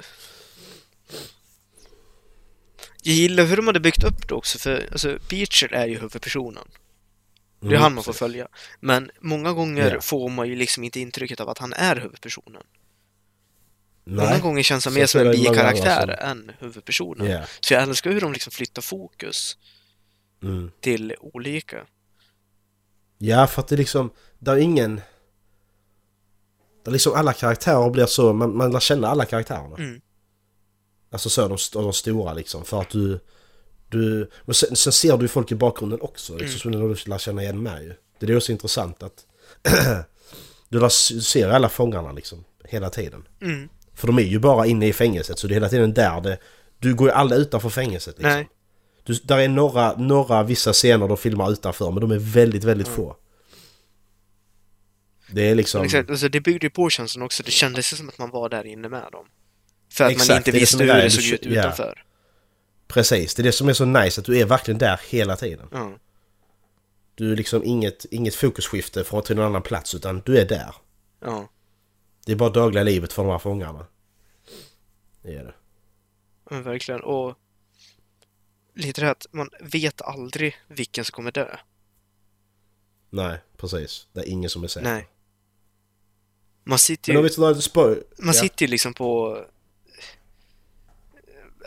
Jag 3.03 3.15
gillar 3.15 3.43
hur 3.43 3.55
de 3.57 3.67
hade 3.67 3.80
byggt 3.80 4.03
upp 4.03 4.28
det 4.28 4.34
också, 4.36 4.59
för 4.59 4.88
alltså, 4.91 5.17
Beecher 5.30 5.74
är 5.74 5.88
ju 5.88 5.93
huvudpersonen. 5.99 6.67
Det 7.62 7.68
är 7.68 7.70
Mm, 7.70 7.82
han 7.82 7.93
man 7.95 8.03
får 8.03 8.12
precis. 8.12 8.20
följa. 8.20 8.47
Men 8.80 9.12
många 9.20 9.53
gånger 9.53 9.93
Ja. 9.93 10.01
får 10.01 10.30
man 10.30 10.47
ju 10.47 10.55
liksom 10.55 10.84
inte 10.84 10.99
intrycket 10.99 11.39
av 11.39 11.49
att 11.49 11.57
han 11.57 11.74
är 11.74 11.95
huvudpersonen. 11.95 12.64
Nej. 14.03 14.26
Många 14.26 14.39
gånger 14.39 14.64
känns 14.64 14.86
han 14.86 14.93
mer 14.93 15.05
som 15.05 15.22
en 15.22 15.32
bikaraktär 15.32 16.07
än 16.07 16.51
huvudpersonen. 16.59 17.28
Ja. 17.32 17.41
Så 17.59 17.74
jag 17.74 17.84
älskar 17.84 18.12
hur 18.12 18.22
de 18.22 18.34
liksom 18.34 18.51
flyttar 18.51 18.82
fokus 18.82 19.57
Mm. 20.43 20.72
till 20.80 21.16
olika. 21.20 21.86
Ja, 23.18 23.47
för 23.47 23.62
att 23.62 23.68
det 23.68 23.78
liksom, 23.78 24.09
det 24.39 24.51
är 24.51 24.57
ingen... 24.57 25.01
Där 26.84 26.91
liksom 26.91 27.14
alla 27.14 27.34
karaktärer 27.34 27.89
blir 27.89 28.05
så, 28.05 28.34
man, 28.34 28.57
man 28.57 28.72
lär 28.72 28.80
känna 28.80 29.07
alla 29.07 29.26
karaktärerna. 29.26 29.76
Mm. 29.78 30.01
Alltså 31.12 31.30
så 31.30 31.47
de, 31.47 31.57
de 31.74 31.93
stora 31.93 32.34
liksom, 32.34 32.66
för 32.66 32.82
att 32.82 32.89
du... 32.89 33.20
du 33.91 34.29
men 34.45 34.53
sen, 34.53 34.75
sen 34.75 34.93
ser 34.93 35.17
du 35.17 35.27
folk 35.27 35.51
i 35.51 35.55
bakgrunden 35.55 36.01
också, 36.01 36.37
liksom, 36.37 36.59
som 36.59 36.71
du 36.71 36.95
lär 37.05 37.17
känna 37.17 37.43
igen 37.43 37.63
med. 37.63 37.95
Det 38.19 38.25
är 38.25 38.27
det 38.27 38.35
också 38.35 38.51
intressant 38.51 39.03
att... 39.03 39.25
du 40.69 40.79
lär, 40.79 40.89
ser 41.19 41.49
alla 41.49 41.69
fångarna 41.69 42.11
liksom, 42.11 42.43
hela 42.63 42.89
tiden. 42.89 43.27
Mm. 43.41 43.69
För 43.93 44.07
de 44.07 44.19
är 44.19 44.23
ju 44.23 44.39
bara 44.39 44.65
inne 44.65 44.87
i 44.87 44.93
fängelset, 44.93 45.39
så 45.39 45.47
det 45.47 45.51
är 45.51 45.55
hela 45.55 45.69
tiden 45.69 45.93
där 45.93 46.21
det... 46.21 46.37
Du 46.79 46.95
går 46.95 47.07
ju 47.07 47.13
aldrig 47.13 47.41
utanför 47.41 47.69
fängelset 47.69 48.17
liksom. 48.17 48.31
Nej. 48.31 48.49
Du, 49.03 49.13
där 49.13 49.37
är 49.37 49.47
några, 49.47 49.97
några 49.97 50.43
vissa 50.43 50.73
scener 50.73 51.07
de 51.07 51.17
filmar 51.17 51.51
utanför, 51.51 51.91
men 51.91 52.01
de 52.01 52.11
är 52.11 52.19
väldigt, 52.19 52.63
väldigt 52.63 52.87
få. 52.87 53.15
Det 55.31 55.49
är 55.49 55.55
liksom... 55.55 55.83
Exakt, 55.83 56.09
alltså 56.09 56.29
det 56.29 56.41
byggde 56.41 56.65
ju 56.65 56.69
på 56.69 56.89
känslan 56.89 57.25
också. 57.25 57.43
Det 57.43 57.51
kändes 57.51 57.97
som 57.97 58.09
att 58.09 58.17
man 58.17 58.29
var 58.29 58.49
där 58.49 58.65
inne 58.65 58.89
med 58.89 59.11
dem. 59.11 59.25
För 59.91 60.03
att 60.03 60.11
Exakt, 60.11 60.29
man 60.29 60.37
inte 60.37 60.51
visste 60.51 60.83
hur 60.83 60.93
det 60.93 61.09
såg 61.09 61.23
ut 61.23 61.43
kö- 61.43 61.49
ja. 61.49 61.93
Precis, 62.91 63.35
det 63.35 63.41
är 63.41 63.43
det 63.43 63.51
som 63.51 63.69
är 63.69 63.73
så 63.73 63.85
nice, 63.85 64.21
att 64.21 64.25
du 64.25 64.39
är 64.39 64.45
verkligen 64.45 64.77
där 64.77 65.01
hela 65.09 65.35
tiden. 65.35 65.67
Ja. 65.71 65.91
Du 67.15 67.31
är 67.31 67.35
liksom 67.35 67.63
inget, 67.63 68.05
inget 68.05 68.35
fokusskifte 68.35 69.03
från 69.03 69.23
till 69.23 69.35
någon 69.35 69.45
annan 69.45 69.61
plats, 69.61 69.95
utan 69.95 70.21
du 70.25 70.37
är 70.37 70.45
där. 70.45 70.75
Ja. 71.19 71.49
Det 72.25 72.31
är 72.31 72.35
bara 72.35 72.49
dagliga 72.49 72.83
livet 72.83 73.13
för 73.13 73.23
de 73.23 73.31
här 73.31 73.39
fångarna. 73.39 73.85
Det 75.21 75.35
är 75.35 75.43
det. 75.43 75.53
Men 76.49 76.63
verkligen. 76.63 77.01
Och 77.01 77.35
lite 78.73 79.01
det 79.01 79.05
här 79.05 79.11
att 79.11 79.27
man 79.31 79.49
vet 79.61 80.01
aldrig 80.01 80.55
vilken 80.67 81.05
som 81.05 81.11
kommer 81.11 81.31
dö. 81.31 81.57
Nej, 83.09 83.37
precis. 83.57 84.07
Det 84.13 84.19
är 84.19 84.25
ingen 84.25 84.49
som 84.49 84.63
är 84.63 84.67
säker. 84.67 84.89
Nej. 84.89 85.07
Man 86.63 86.79
sitter 86.79 87.13
ju, 87.13 87.29
man 88.17 88.33
sitter 88.33 88.65
ju 88.65 88.71
liksom 88.71 88.93
på 88.93 89.39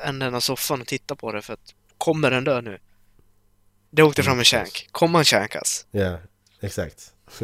änden 0.03 0.35
av 0.35 0.41
soffan 0.41 0.81
och 0.81 0.87
tittar 0.87 1.15
på 1.15 1.33
det 1.33 1.43
för 1.43 1.53
att 1.53 1.75
kommer 1.99 2.31
den 2.31 2.45
dö 2.45 2.61
nu? 2.61 2.79
Det 3.91 4.03
åkte 4.03 4.23
fram 4.23 4.39
en 4.39 4.45
shank. 4.45 4.89
Kommer 4.93 5.19
han 5.19 5.25
shankas? 5.25 5.87
Ja, 5.91 6.19
exakt. 6.61 7.13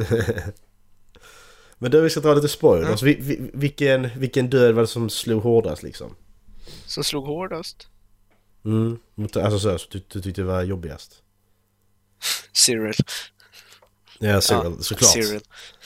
Men 1.79 1.91
då 1.91 2.01
vi 2.01 2.11
ska 2.11 2.21
dra 2.21 2.35
lite 2.35 2.49
spoil. 2.49 2.83
Ja. 2.83 2.91
Alltså, 2.91 3.07
vi, 3.07 3.17
vi, 3.21 3.51
vilken, 3.55 4.11
vilken 4.17 4.51
död 4.51 4.75
var 4.75 4.83
det 4.83 4.89
som 4.89 5.11
slog 5.11 5.43
hårdast 5.43 5.83
liksom? 5.83 6.17
Som 6.87 7.05
slog 7.05 7.27
hårdast? 7.27 7.89
Mm. 8.65 8.99
Alltså 9.17 9.59
så, 9.59 9.79
så 9.79 9.89
du, 9.91 10.03
du 10.09 10.23
tyckte 10.23 10.41
det 10.41 10.47
var 10.47 10.63
jobbigast? 10.63 11.23
Cyril. 12.53 12.95
Ja, 14.19 14.41
Cyril, 14.41 14.77
såklart. 14.81 15.13
Cyril. 15.13 15.41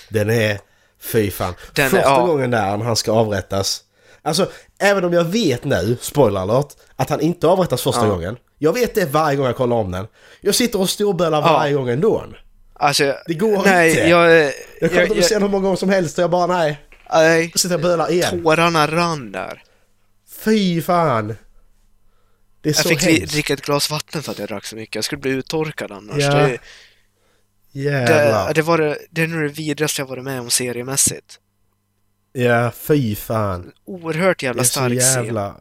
Den 0.09 0.31
är... 0.31 0.61
Fy 0.99 1.31
fan. 1.31 1.55
Den 1.75 1.87
är- 1.87 1.91
Första 1.91 2.09
ja. 2.09 2.27
gången 2.27 2.51
där 2.51 2.79
han 2.79 2.97
ska 2.97 3.12
avrättas. 3.12 3.85
Alltså, 4.25 4.51
även 4.79 5.05
om 5.05 5.12
jag 5.12 5.25
vet 5.25 5.64
nu, 5.64 5.97
spoiler 6.01 6.41
alert, 6.41 6.68
att 6.97 7.11
han 7.11 7.20
inte 7.20 7.47
avrättas 7.47 7.83
första 7.83 8.07
Ja. 8.07 8.09
gången. 8.11 8.37
Jag 8.59 8.72
vet 8.72 8.95
det 8.95 9.05
varje 9.05 9.37
gång 9.37 9.47
jag 9.47 9.57
kollar 9.57 9.77
om 9.77 9.91
den. 9.91 10.07
Jag 10.41 10.55
sitter 10.55 10.81
och 10.81 10.91
storbölar 10.91 11.41
Ja. 11.41 11.53
varje 11.53 11.75
gång 11.75 11.89
ändå. 11.89 12.25
Alltså, 12.75 13.14
Det 13.27 13.35
går 13.35 13.62
nej, 13.64 13.91
inte. 13.91 14.01
Jag, 14.09 14.31
Jag 14.33 14.53
jag, 14.81 14.93
jag, 14.95 15.09
på 15.09 15.14
scenen 15.14 15.43
hur 15.43 15.49
många 15.49 15.62
gånger 15.62 15.77
som 15.77 15.89
helst 15.89 16.18
och 16.18 16.22
jag 16.22 16.31
bara 16.31 16.47
nej. 16.47 16.81
nej, 17.12 17.53
sitter 17.57 17.75
och 17.75 17.81
bölar 17.81 18.11
igen. 18.12 18.43
tårarna 18.43 18.87
rann 18.87 19.33
där. 19.33 19.62
Fy 20.45 20.83
fan. 20.83 21.29
Det 21.29 22.68
är 22.68 22.75
Jag 22.75 22.77
så 22.77 22.89
fick 22.89 23.03
hemskt. 23.03 23.33
dricka 23.33 23.53
ett 23.55 23.62
glas 23.62 23.91
vatten 23.91 24.22
för 24.22 24.33
att 24.33 24.39
jag 24.39 24.49
drack 24.49 24.64
så 24.66 24.77
mycket. 24.77 24.95
Jag 24.95 25.05
skulle 25.05 25.20
bli 25.20 25.31
uttorkad 25.31 25.93
annars. 25.93 26.22
Ja, 26.22 26.35
Det, 26.35 26.59
det, 27.91 28.53
det, 28.55 28.62
var 28.62 28.79
det, 28.79 28.99
det 29.11 29.22
är 29.22 29.27
nog 29.27 29.43
det 29.43 29.49
vidrigaste 29.49 30.01
jag 30.03 30.07
varit 30.07 30.25
med 30.25 30.41
om 30.41 30.51
seriemässigt. 30.51 31.39
Ja, 32.37 32.70
fy 32.70 33.14
fan. 33.16 33.72
Oerhört 33.85 34.39
Det 34.41 34.47
jävla 34.47 34.61
är 34.62 34.64
så 34.64 34.70
stark 34.70 35.01
scen. 35.01 35.24
jävla... 35.24 35.55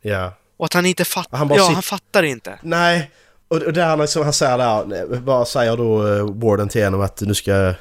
Ja. 0.00 0.32
Och 0.56 0.66
att 0.66 0.72
han 0.72 0.86
inte 0.86 1.04
fattar. 1.04 1.38
Han 1.38 1.48
bara 1.48 1.58
ja, 1.58 1.68
sit- 1.68 1.74
han 1.74 1.82
fattar 1.82 2.22
inte. 2.22 2.58
Nej, 2.62 3.10
och, 3.48 3.62
och 3.62 3.72
där 3.72 3.96
liksom 3.96 4.22
han 4.24 4.32
säger 4.32 4.58
där, 4.58 5.06
vad 5.06 5.48
säger 5.48 5.76
då 5.76 6.02
uh, 6.06 6.34
Warden 6.34 6.68
till 6.68 6.84
honom 6.84 7.00
att 7.00 7.20
nu 7.20 7.34
ska... 7.34 7.74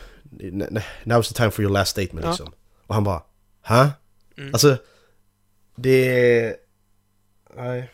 Now's 1.03 1.27
the 1.27 1.33
time 1.33 1.51
for 1.51 1.61
your 1.63 1.73
last 1.73 1.91
statement 1.91 2.25
Ja. 2.25 2.29
liksom. 2.31 2.51
Och 2.87 2.95
han 2.95 3.03
bara, 3.03 3.21
ha? 3.67 3.89
Mm. 4.37 4.53
Alltså, 4.53 4.77
det 5.75 5.89
är... 6.39 6.55
Nej. 7.55 7.91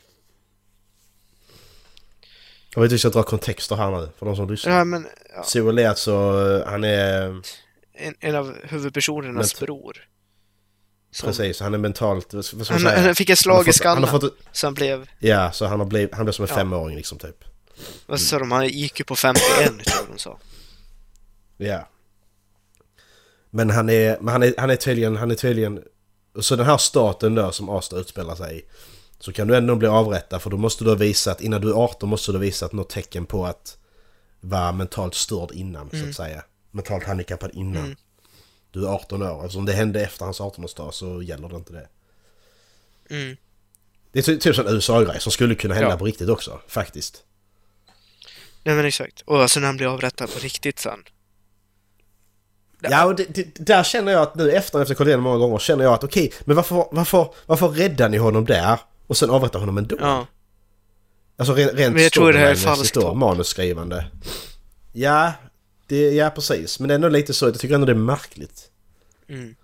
Jag 2.76 2.82
vet 2.82 2.92
inte 2.92 2.94
hur 2.94 2.94
jag 2.94 3.00
ska 3.00 3.10
dra 3.10 3.24
kontexter 3.24 3.76
här 3.76 3.92
nu 3.92 4.10
för 4.20 4.26
de 4.26 4.36
som 4.36 4.50
lyssnar. 4.50 4.78
Ja, 4.78 4.84
men 4.84 5.08
ja, 5.36 5.44
Cyril 5.44 5.80
är 5.80 5.90
alltså, 5.90 6.12
eh, 6.66 6.72
han 6.72 6.84
är... 6.84 7.42
en, 8.00 8.16
en 8.20 8.36
av 8.36 8.56
huvudpersonernas 8.64 9.62
Men- 9.62 9.66
bror. 9.66 10.06
Som, 11.12 11.28
Precis, 11.28 11.60
han 11.60 11.74
är 11.74 11.78
mentalt... 11.78 12.34
Vad 12.34 12.46
ska 12.46 12.58
man 12.74 12.86
han, 12.86 13.04
han 13.04 13.16
fick 13.16 13.30
ett 13.30 13.38
Han 13.38 13.38
slag 13.38 13.56
i 13.56 13.58
han 13.58 13.66
har 13.68 13.74
skallen. 13.74 14.10
fått, 14.22 14.38
Så 14.52 14.68
han 14.68 14.74
blev, 14.74 15.10
Ja, 15.20 15.52
så 15.52 15.66
han 15.66 15.80
har 15.80 15.88
blivit, 15.88 16.16
han 16.16 16.26
blev 16.26 16.34
som 16.34 16.44
en 16.46 16.50
Ja. 16.52 16.56
femåring 16.56 16.96
liksom 16.98 17.18
typ. 17.18 17.44
vad 18.06 18.20
sa 18.22 18.40
de, 18.40 18.52
han 18.52 18.68
gick 18.68 19.00
ju 19.00 19.06
på 19.06 19.16
51 19.16 19.46
tror 19.66 19.82
jag 19.86 20.16
de 20.16 20.18
sa. 20.20 20.40
Ja. 21.58 21.88
Men 23.50 23.70
han 23.70 23.90
är, 23.90 24.18
men 24.22 24.32
han 24.32 24.44
är, 24.44 24.54
han 24.58 24.70
är 24.70 24.76
tydligen, 24.76 25.16
han 25.16 25.32
är 25.32 25.36
tydligen... 25.36 25.84
Så 26.40 26.56
den 26.56 26.66
här 26.66 26.78
staten 26.78 27.36
då 27.36 27.52
som 27.52 27.70
Asta 27.70 27.98
utspelar 27.98 28.36
sig 28.36 28.60
i. 28.60 28.62
Så 29.20 29.34
kan 29.34 29.48
du 29.48 29.56
ändå 29.58 29.76
bli 29.76 29.88
avrättad 29.88 30.42
för 30.42 30.50
då 30.50 30.58
måste 30.58 30.84
du 30.84 30.90
ha 30.90 30.96
visat, 30.98 31.42
innan 31.42 31.62
du 31.62 31.70
är 31.70 31.74
18 31.84 32.10
måste 32.10 32.32
du 32.32 32.38
ha 32.38 32.42
visat 32.42 32.74
något 32.74 32.90
tecken 32.90 33.26
på 33.26 33.46
att 33.46 33.78
vara 34.40 34.72
mentalt 34.72 35.16
störd 35.16 35.52
innan 35.52 35.90
så 35.90 35.96
Mm. 35.96 36.10
att 36.10 36.16
säga. 36.16 36.44
Mentalt 36.72 37.04
handikappad 37.04 37.52
innan. 37.54 37.84
Mm. 37.86 37.96
Du 38.72 38.86
är 38.86 38.90
18 38.90 39.22
år. 39.24 39.46
Eftersom 39.46 39.66
det 39.66 39.74
hände 39.74 40.02
efter 40.02 40.26
hans 40.26 40.40
18-årsdag 40.40 40.92
så 40.92 41.22
gäller 41.22 41.50
det 41.50 41.56
inte 41.56 41.74
det. 41.74 41.88
Mm. 43.16 43.38
Det 44.12 44.20
är 44.20 44.24
ty- 44.24 44.40
typ 44.40 44.58
en 44.58 44.68
USA-grej 44.68 45.20
som 45.20 45.32
skulle 45.32 45.56
kunna 45.56 45.74
hända 45.74 45.90
Ja. 45.90 45.98
på 45.98 46.06
riktigt 46.06 46.30
också, 46.30 46.62
faktiskt. 46.68 47.24
Nej 48.64 48.76
men 48.76 48.86
exakt. 48.86 49.22
Och 49.22 49.42
alltså 49.42 49.60
när 49.60 49.68
han 49.68 49.78
blir 49.78 49.88
avrättad 49.88 50.34
på 50.34 50.40
riktigt 50.40 50.80
sen. 50.80 51.04
Ja, 52.82 53.06
och 53.06 53.16
det, 53.16 53.26
det, 53.36 53.66
där 53.66 53.84
känner 53.84 54.12
jag 54.12 54.22
att 54.22 54.36
nu 54.36 54.52
efter, 54.52 54.82
efter 54.82 54.96
kollat 54.96 55.08
igenom 55.08 55.24
många 55.24 55.38
gånger, 55.38 55.60
känner 55.60 55.84
jag 55.84 55.94
att 55.94 56.04
okej, 56.04 56.34
men 56.46 56.56
varför, 56.56 56.88
varför, 56.92 57.34
varför 57.46 57.68
räddar 57.68 58.10
ni 58.10 58.18
honom 58.18 58.46
där 58.46 58.80
och 59.08 59.18
sen 59.18 59.30
avrättar 59.30 59.60
honom 59.60 59.78
ändå? 59.78 59.98
Ja. 60.00 60.28
Alltså 61.38 61.54
rent, 61.54 61.74
rent 61.74 61.94
Men 61.94 62.04
jag 62.04 62.12
tror 62.12 62.34
det 62.34 62.40
här 62.40 62.52
är 62.52 62.56
falskt 62.56 62.96
manusskrivande. 63.16 64.08
Ja, 64.94 65.34
det, 65.90 66.12
ja 66.12 66.30
precis. 66.30 66.80
Men 66.80 66.88
det 66.88 66.94
är 66.94 66.96
ändå 66.96 67.10
lite 67.10 67.34
så, 67.34 67.46
jag 67.46 67.60
tycker 67.60 67.76
ändå 67.76 67.86
det 67.86 67.92
är 67.92 67.96
märkligt. 67.96 68.72
Mm. 69.28 69.56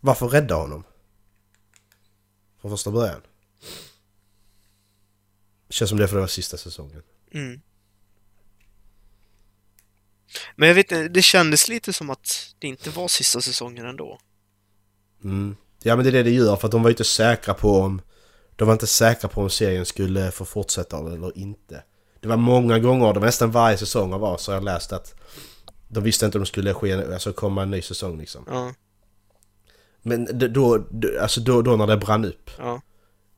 Varför 0.00 0.28
rädda 0.28 0.54
honom? 0.54 0.84
Från 2.60 2.70
första 2.70 2.90
början. 2.90 3.20
Känns 5.68 5.88
som 5.88 5.98
det 5.98 6.08
för 6.08 6.14
det 6.14 6.20
var 6.20 6.28
sista 6.28 6.56
säsongen. 6.56 7.02
Mm. 7.32 7.60
Men 10.56 10.68
jag 10.68 10.74
vet 10.74 10.92
inte, 10.92 11.08
det 11.08 11.22
kändes 11.22 11.68
lite 11.68 11.92
som 11.92 12.10
att 12.10 12.54
det 12.58 12.66
inte 12.66 12.90
var 12.90 13.08
sista 13.08 13.40
säsongen 13.40 13.86
ändå. 13.86 14.18
Mm. 15.24 15.56
Ja 15.82 15.96
men 15.96 16.04
det 16.04 16.10
är 16.10 16.12
det 16.12 16.22
det 16.22 16.30
gör 16.30 16.56
för 16.56 16.68
att 16.68 16.72
de 16.72 16.82
var 16.82 16.90
ju 16.90 16.92
inte 16.92 17.04
säkra 17.04 17.54
på 17.54 17.80
om... 17.80 18.02
De 18.56 18.66
var 18.66 18.72
inte 18.72 18.86
säkra 18.86 19.28
på 19.28 19.42
om 19.42 19.50
serien 19.50 19.86
skulle 19.86 20.30
få 20.30 20.44
fortsätta 20.44 20.98
eller 20.98 21.38
inte. 21.38 21.84
Det 22.20 22.28
var 22.28 22.36
många 22.36 22.78
gånger, 22.78 23.12
det 23.12 23.20
var 23.20 23.26
nästan 23.26 23.50
varje 23.50 23.76
säsong 23.76 24.12
av 24.12 24.20
har 24.20 24.54
jag 24.54 24.64
läst 24.64 24.92
att 24.92 25.14
de 25.92 26.04
visste 26.04 26.26
inte 26.26 26.38
om 26.38 26.42
det 26.42 26.46
skulle 26.46 26.74
ske, 26.74 27.12
alltså 27.12 27.32
komma 27.32 27.62
en 27.62 27.70
ny 27.70 27.82
säsong 27.82 28.18
liksom. 28.18 28.44
Ja, 28.48 28.74
Men 30.02 30.24
det- 30.38 30.48
då, 30.48 30.84
alltså 31.20 31.40
då, 31.40 31.62
då 31.62 31.76
när 31.76 31.86
det 31.86 31.96
brann 31.96 32.24
upp, 32.24 32.50
ja, 32.58 32.80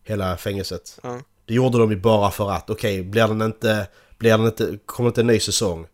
hela 0.03 0.37
fängelset. 0.37 0.99
ja. 1.03 1.21
Det 1.45 1.55
gjorde 1.55 1.79
de 1.79 1.91
ju 1.91 1.97
bara 1.97 2.31
för 2.31 2.51
att, 2.51 2.71
okej, 2.71 3.03
blir 3.05 3.29
den 3.29 3.43
inte, 3.43 3.89
blir 4.19 4.39
den 4.39 4.47
inte, 4.47 4.79
kommer 4.87 5.09
det 5.09 5.11
inte 5.11 5.21
en 5.21 5.27
ny 5.27 5.41
säsong 5.41 5.87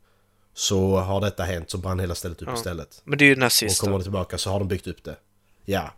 så 0.54 0.96
har 0.96 1.20
detta 1.20 1.42
hänt 1.42 1.70
så 1.70 1.78
brann 1.78 2.00
hela 2.00 2.14
stället 2.14 2.42
upp 2.42 2.48
Ja. 2.48 2.54
istället. 2.54 3.00
Men 3.04 3.18
det 3.18 3.24
är 3.24 3.26
ju 3.28 3.36
näst 3.36 3.62
Och 3.62 3.70
kommer 3.84 3.98
det 3.98 4.02
tillbaka 4.04 4.38
så 4.38 4.50
har 4.50 4.58
de 4.58 4.68
byggt 4.68 4.86
upp 4.86 5.04
det. 5.04 5.16
Ja. 5.64 5.92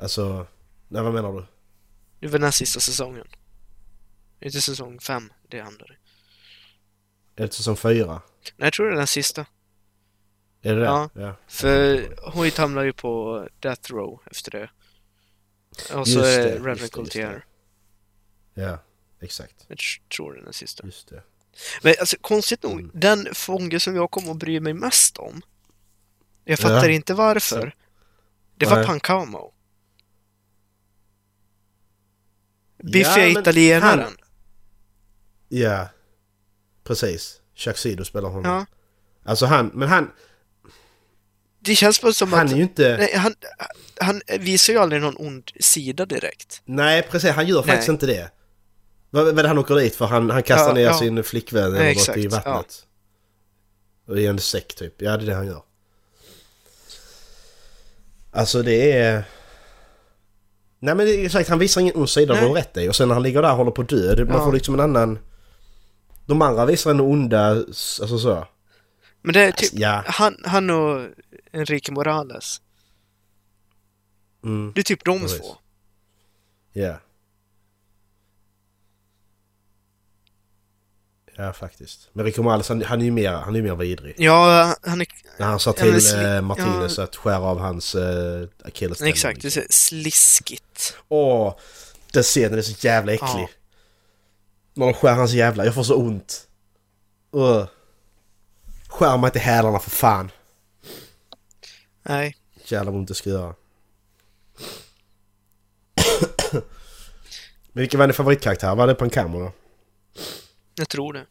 Alltså, 0.00 0.46
nej 0.88 1.02
vad 1.02 1.14
menar 1.14 1.32
du? 1.32 1.44
Det 2.20 2.26
är 2.26 2.30
väl 2.30 2.40
näst 2.40 2.58
sista 2.58 2.80
säsongen. 2.80 3.26
Inte 4.40 4.60
säsong 4.60 5.00
fem 5.00 5.32
det 5.48 5.60
handlar 5.60 5.92
i. 5.92 5.96
Är 7.42 7.46
det 7.46 7.52
säsong 7.52 7.76
fyra? 7.76 8.20
Nej, 8.56 8.66
jag 8.66 8.72
tror 8.72 8.86
det 8.86 8.92
är 8.92 8.96
den 8.96 9.06
sista. 9.06 9.46
Är 10.62 10.74
det 10.74 10.80
det? 10.80 10.86
Ja. 10.86 11.10
ja. 11.14 11.36
För 11.46 12.08
Hoyt 12.30 12.56
hamnar 12.58 12.82
ju 12.84 12.92
på 12.92 13.48
Death 13.60 13.92
Row 13.92 14.20
efter 14.26 14.50
det. 14.50 14.70
Och 15.94 16.08
så 16.08 16.20
är 16.20 16.38
det, 16.38 16.54
Reverend 16.54 16.92
Coultier. 16.92 17.44
Ja, 18.54 18.78
exakt. 19.20 19.64
Jag 19.68 19.78
tr- 19.78 20.00
tror 20.16 20.32
det 20.34 20.40
är 20.40 20.44
den 20.44 20.52
sista. 20.52 20.86
Just 20.86 21.08
det. 21.08 21.22
Men 21.82 21.94
alltså 22.00 22.16
konstigt 22.20 22.62
nog, 22.62 22.72
Mm. 22.80 22.90
den 22.94 23.28
fånge 23.34 23.80
som 23.80 23.96
jag 23.96 24.10
kommer 24.10 24.30
att 24.30 24.36
bry 24.36 24.60
mig 24.60 24.72
mest 24.74 25.18
om. 25.18 25.42
Jag 26.44 26.58
fattar 26.58 26.88
Ja. 26.88 26.94
inte 26.94 27.14
varför. 27.14 27.74
Det 28.56 28.66
var 28.66 28.76
Nej. 28.76 28.86
Pancamo. 28.86 29.52
Biffiga 32.82 33.28
Ja, 33.28 33.40
italienaren. 33.40 33.98
han- 34.00 34.16
Ja. 35.48 35.88
Precis. 36.84 37.40
Sido 37.78 38.04
spelar 38.04 38.28
honom. 38.28 38.52
Ja. 38.52 38.66
Alltså 39.30 39.46
han, 39.46 39.70
men 39.74 39.88
han, 39.88 40.10
Det 41.60 41.74
känns 41.74 42.02
bara 42.02 42.12
som 42.12 42.32
han 42.32 42.46
att... 42.46 42.52
är 42.52 42.56
ju 42.56 42.62
inte... 42.62 42.82
Nej, 42.88 42.98
Nej, 42.98 43.14
han, 43.16 43.34
han 44.00 44.20
visar 44.40 44.72
ju 44.72 44.78
aldrig 44.78 45.02
någon 45.02 45.16
ond 45.18 45.50
sida 45.60 46.06
direkt. 46.06 46.62
precis, 47.10 47.30
han 47.30 47.46
gör 47.46 47.62
faktiskt 47.62 47.88
Nej. 47.88 47.94
inte 47.94 48.06
det. 48.06 48.30
Vad 49.10 49.34
vad 49.36 49.46
han 49.46 49.58
åker 49.58 49.74
dit 49.74 49.96
för? 49.96 50.06
Han, 50.06 50.30
han 50.30 50.42
kastar 50.42 50.68
Ja, 50.68 50.74
ner 50.74 50.82
ja. 50.82 50.98
sin 50.98 51.24
flickvän 51.24 51.72
Nej, 51.72 51.90
exakt, 51.92 52.18
i 52.18 52.24
ja. 52.24 52.30
vattnet. 52.30 52.86
Och 54.06 54.18
i 54.18 54.26
en 54.26 54.38
säck 54.38 54.74
typ. 54.74 55.02
Ja, 55.02 55.16
det 55.16 55.22
är 55.24 55.26
det 55.26 55.34
han 55.34 55.46
gör. 55.46 55.62
Alltså 58.30 58.62
det 58.62 58.92
är... 58.92 59.24
Nej 60.80 60.94
men 60.94 61.06
det 61.06 61.12
är 61.14 61.24
exakt, 61.24 61.48
han 61.48 61.58
visar 61.58 61.80
ingen 61.80 61.96
ond 61.96 62.10
sida, 62.10 62.34
Nej. 62.34 62.42
du 62.42 62.48
rätt 62.54 62.76
i. 62.76 62.88
Och 62.88 62.96
sen 62.96 63.08
när 63.08 63.14
han 63.14 63.22
ligger 63.22 63.42
där 63.42 63.50
och 63.50 63.56
håller 63.56 63.70
på 63.70 63.82
att 63.82 63.88
dö, 63.88 64.24
man 64.24 64.36
Ja. 64.36 64.44
får 64.44 64.52
liksom 64.52 64.74
en 64.74 64.80
annan... 64.80 65.18
De 66.28 66.42
andra 66.42 66.66
visar 66.66 66.90
en 66.90 67.00
onda, 67.00 67.48
alltså 67.48 68.18
så. 68.18 68.46
Men 69.22 69.32
det 69.32 69.40
är 69.40 69.52
typ 69.52 69.70
Ja. 69.72 70.02
han, 70.06 70.36
han 70.44 70.70
och 70.70 71.06
Enrique 71.52 71.92
Morales. 71.92 72.60
Mm, 74.44 74.72
Det 74.74 74.80
är 74.80 74.82
typ 74.82 75.04
de 75.04 75.20
Precis. 75.20 75.38
två. 75.38 75.56
ja. 76.72 76.98
Ja 81.36 81.52
faktiskt. 81.52 82.08
Men 82.12 82.24
Rico 82.24 82.42
Morales 82.42 82.68
han, 82.68 82.82
han 82.82 83.00
är 83.00 83.04
ju 83.04 83.10
mer, 83.10 83.32
han 83.32 83.54
är 83.54 83.58
ju 83.58 83.64
mer 83.64 83.76
vidrig. 83.76 84.14
Ja, 84.18 84.74
han 84.82 85.00
är... 85.00 85.06
När 85.38 85.46
han 85.46 85.60
sa 85.60 85.74
Ja, 85.78 85.82
till 85.84 86.24
eh, 86.24 86.40
Martinez 86.40 86.98
ja. 86.98 87.04
att 87.04 87.16
skära 87.16 87.38
av 87.40 87.58
hans 87.58 87.94
eh, 87.94 88.48
akilleshäl. 88.64 89.08
Exakt, 89.08 89.42
det 89.42 89.48
är 89.48 89.50
så 89.50 89.62
sliskigt. 89.70 90.96
Åh! 91.08 91.54
Den 92.12 92.22
scenen 92.22 92.58
är 92.58 92.62
så 92.62 92.86
jävla 92.86 93.12
äcklig. 93.12 93.28
Ja. 93.28 93.48
När 94.78 94.86
de 94.86 94.94
skär 94.94 95.14
hans 95.14 95.32
jävla, 95.32 95.64
jag 95.64 95.74
får 95.74 95.82
så 95.82 95.96
ont. 95.96 96.48
Uh. 97.36 97.66
Skär 98.88 99.18
mig 99.18 99.28
inte 99.28 99.38
hälarna 99.38 99.78
för 99.78 99.90
fan. 99.90 100.30
Nej. 102.02 102.36
Jävla 102.64 102.90
ont 102.90 103.08
det 103.08 103.14
ska 103.14 103.30
göra. 103.30 103.54
Men 107.72 107.80
vilken 107.80 108.00
var 108.00 108.06
din 108.06 108.14
favoritkaraktär? 108.14 108.74
Var 108.74 108.86
det 108.86 108.94
Pancamo 108.94 109.40
då? 109.40 109.52
Jag 110.74 110.88
tror 110.88 111.12
det. 111.12 111.26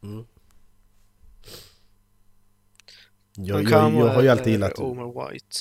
Jag, 0.00 0.24
jag, 3.34 3.64
Pancamo 3.64 4.06
jag 4.06 4.14
har 4.14 4.22
ju 4.22 4.28
alltid 4.28 4.52
gillat... 4.52 4.78
Omar 4.78 5.30
White. 5.30 5.56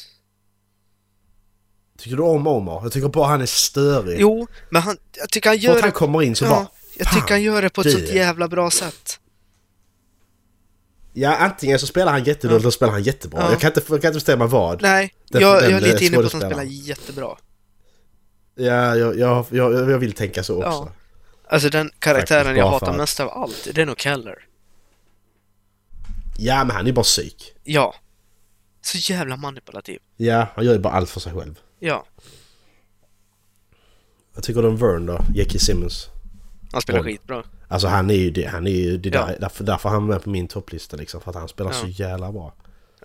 Tycker 2.01 2.17
du 2.17 2.23
om 2.23 2.47
Omar? 2.47 2.79
Jag 2.83 2.91
tycker 2.91 3.07
bara 3.07 3.27
han 3.27 3.41
är 3.41 3.45
störig. 3.45 4.19
Jo, 4.21 4.47
men 4.69 4.81
han, 4.81 4.97
jag 5.17 5.29
tycker 5.29 5.49
han 5.49 5.57
gör 5.57 5.75
att 5.75 5.81
han 5.81 5.91
kommer 5.91 6.21
in 6.23 6.35
så 6.35 6.45
Ja, 6.45 6.49
bara... 6.49 6.67
jag 6.97 7.07
"Fan, 7.07 7.21
tycker 7.21 7.33
han 7.33 7.43
gör 7.43 7.61
det 7.61 7.69
på 7.69 7.81
ett 7.81 7.85
du." 7.85 7.91
sånt 7.91 8.09
jävla 8.09 8.47
bra 8.47 8.71
sätt. 8.71 9.19
Ja, 11.13 11.35
antingen 11.35 11.79
så 11.79 11.87
spelar 11.87 12.11
han 12.11 12.23
jättedåligt 12.23 12.61
eller 12.61 12.71
så 12.71 12.75
spelar 12.75 12.93
han 12.93 13.03
jättebra. 13.03 13.41
Ja. 13.41 13.51
Jag, 13.51 13.59
kan 13.59 13.67
inte, 13.69 13.81
jag 13.89 14.01
kan 14.01 14.09
inte 14.09 14.15
bestämma 14.17 14.45
vad. 14.47 14.81
Nej, 14.81 15.13
Den- 15.29 15.41
jag, 15.41 15.61
den, 15.61 15.71
jag 15.71 15.81
är 15.83 15.87
lite 15.93 16.05
inne 16.05 16.17
på 16.17 16.23
att 16.23 16.31
han 16.31 16.41
spelar 16.41 16.63
jättebra. 16.63 17.37
Ja, 18.55 18.95
jag, 18.95 19.17
jag, 19.19 19.45
jag, 19.49 19.73
jag 19.91 19.97
vill 19.97 20.13
tänka 20.13 20.43
så 20.43 20.57
också. 20.57 20.69
Ja. 20.69 20.91
Alltså 21.49 21.69
den 21.69 21.91
karaktären 21.99 22.43
Faktiskt, 22.45 22.57
jag 22.59 22.69
hatar 22.69 22.97
mest 22.97 23.19
av 23.19 23.29
allt, 23.29 23.67
det 23.73 23.81
är 23.81 23.85
nog 23.85 23.99
Keller. 23.99 24.35
Ja, 26.37 26.63
men 26.63 26.75
han 26.75 26.87
är 26.87 26.91
bara 26.91 27.03
psyk. 27.03 27.53
Ja. 27.63 27.95
Så 28.81 28.97
jävla 29.13 29.37
manipulativ. 29.37 29.99
Ja, 30.17 30.47
han 30.55 30.65
gör 30.65 30.73
ju 30.73 30.79
bara 30.79 30.93
allt 30.93 31.09
för 31.09 31.19
sig 31.19 31.33
själv. 31.33 31.59
Ja, 31.83 32.05
Vad 34.33 34.43
tycker 34.43 34.61
du 34.61 34.67
om 34.67 34.77
Vern 34.77 35.05
då? 35.05 35.19
J.K. 35.35 35.59
Simmons? 35.59 36.09
han 36.71 36.81
spelar 36.81 37.03
skitbra. 37.03 37.43
Alltså 37.67 37.87
han 37.87 38.09
är 38.09 38.15
ju 38.15 38.31
det, 38.31 38.45
han 38.45 38.67
är 38.67 38.71
ju 38.71 38.97
det 38.97 39.09
Ja. 39.09 39.25
där, 39.25 39.37
därför, 39.39 39.63
därför 39.63 39.89
han 39.89 40.03
är 40.03 40.07
med 40.07 40.23
på 40.23 40.29
min 40.29 40.47
topplista 40.47 40.97
liksom. 40.97 41.21
För 41.21 41.29
att 41.29 41.35
han 41.35 41.47
spelar 41.47 41.71
Ja. 41.71 41.77
så 41.77 41.87
jävla 41.87 42.31
bra. 42.31 42.53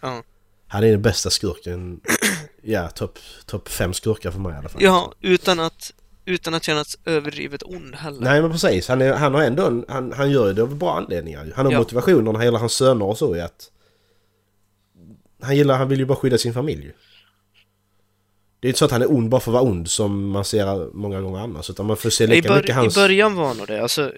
Ja. 0.03 0.23
Han 0.69 0.85
är 0.85 0.91
den 0.91 1.03
bästa 1.03 1.31
skurken. 1.31 2.01
ja, 2.63 2.89
topp 2.89 3.19
top 3.47 3.69
fem 3.69 3.93
skurkar 3.93 4.31
för 4.31 4.39
mig 4.41 4.53
i 4.53 4.57
alla 4.57 4.69
fall. 4.69 4.83
Ja, 4.83 5.13
utan 5.21 5.61
att, 5.61 5.93
utan 6.25 6.55
att 6.55 6.63
kännas 6.65 6.99
överdrivet 7.05 7.63
ond 7.63 7.95
heller. 7.95 8.21
Nej 8.21 8.43
men 8.43 8.51
precis, 8.51 8.89
han, 8.89 9.03
är, 9.03 9.13
han 9.13 9.35
har 9.35 9.43
ändå 9.43 9.67
en, 9.67 9.85
han, 9.89 10.13
han 10.13 10.31
gör 10.31 10.53
det 10.53 10.63
av 10.63 10.75
bra 10.77 10.97
anledningar. 10.97 11.53
Han 11.57 11.67
har 11.67 11.73
Ja. 11.73 11.79
motivationen 11.79 12.33
när 12.35 12.41
hela 12.41 12.59
hans 12.59 12.73
söner 12.73 13.05
och 13.05 13.19
så 13.19 13.35
är 13.35 13.45
att... 13.45 13.71
Han 15.43 15.57
gillar, 15.57 15.79
han 15.79 15.89
vill 15.89 15.99
ju 15.99 16.05
bara 16.07 16.17
skydda 16.19 16.39
sin 16.39 16.55
familj. 16.55 16.93
Det 18.67 18.69
är 18.69 18.71
inte 18.71 18.79
så 18.79 18.85
att 18.85 18.91
han 18.91 19.03
är 19.03 19.13
ond 19.13 19.29
bara 19.29 19.41
för 19.41 19.51
att 19.51 19.53
vara 19.53 19.63
ond 19.63 19.91
som 19.91 20.29
man 20.29 20.45
ser 20.45 20.95
många 20.95 21.21
gånger 21.21 21.39
annars. 21.39 21.71
Utan 21.71 21.87
man 21.87 21.97
får 21.97 22.11
se 22.11 22.27
lika 22.27 22.55
mycket 22.55 22.75
hans... 22.75 22.97
I 22.97 23.01
början 23.01 23.35
var 23.35 23.55
nog 23.55 23.67
det. 23.67 23.83
Alltså, 23.83 24.13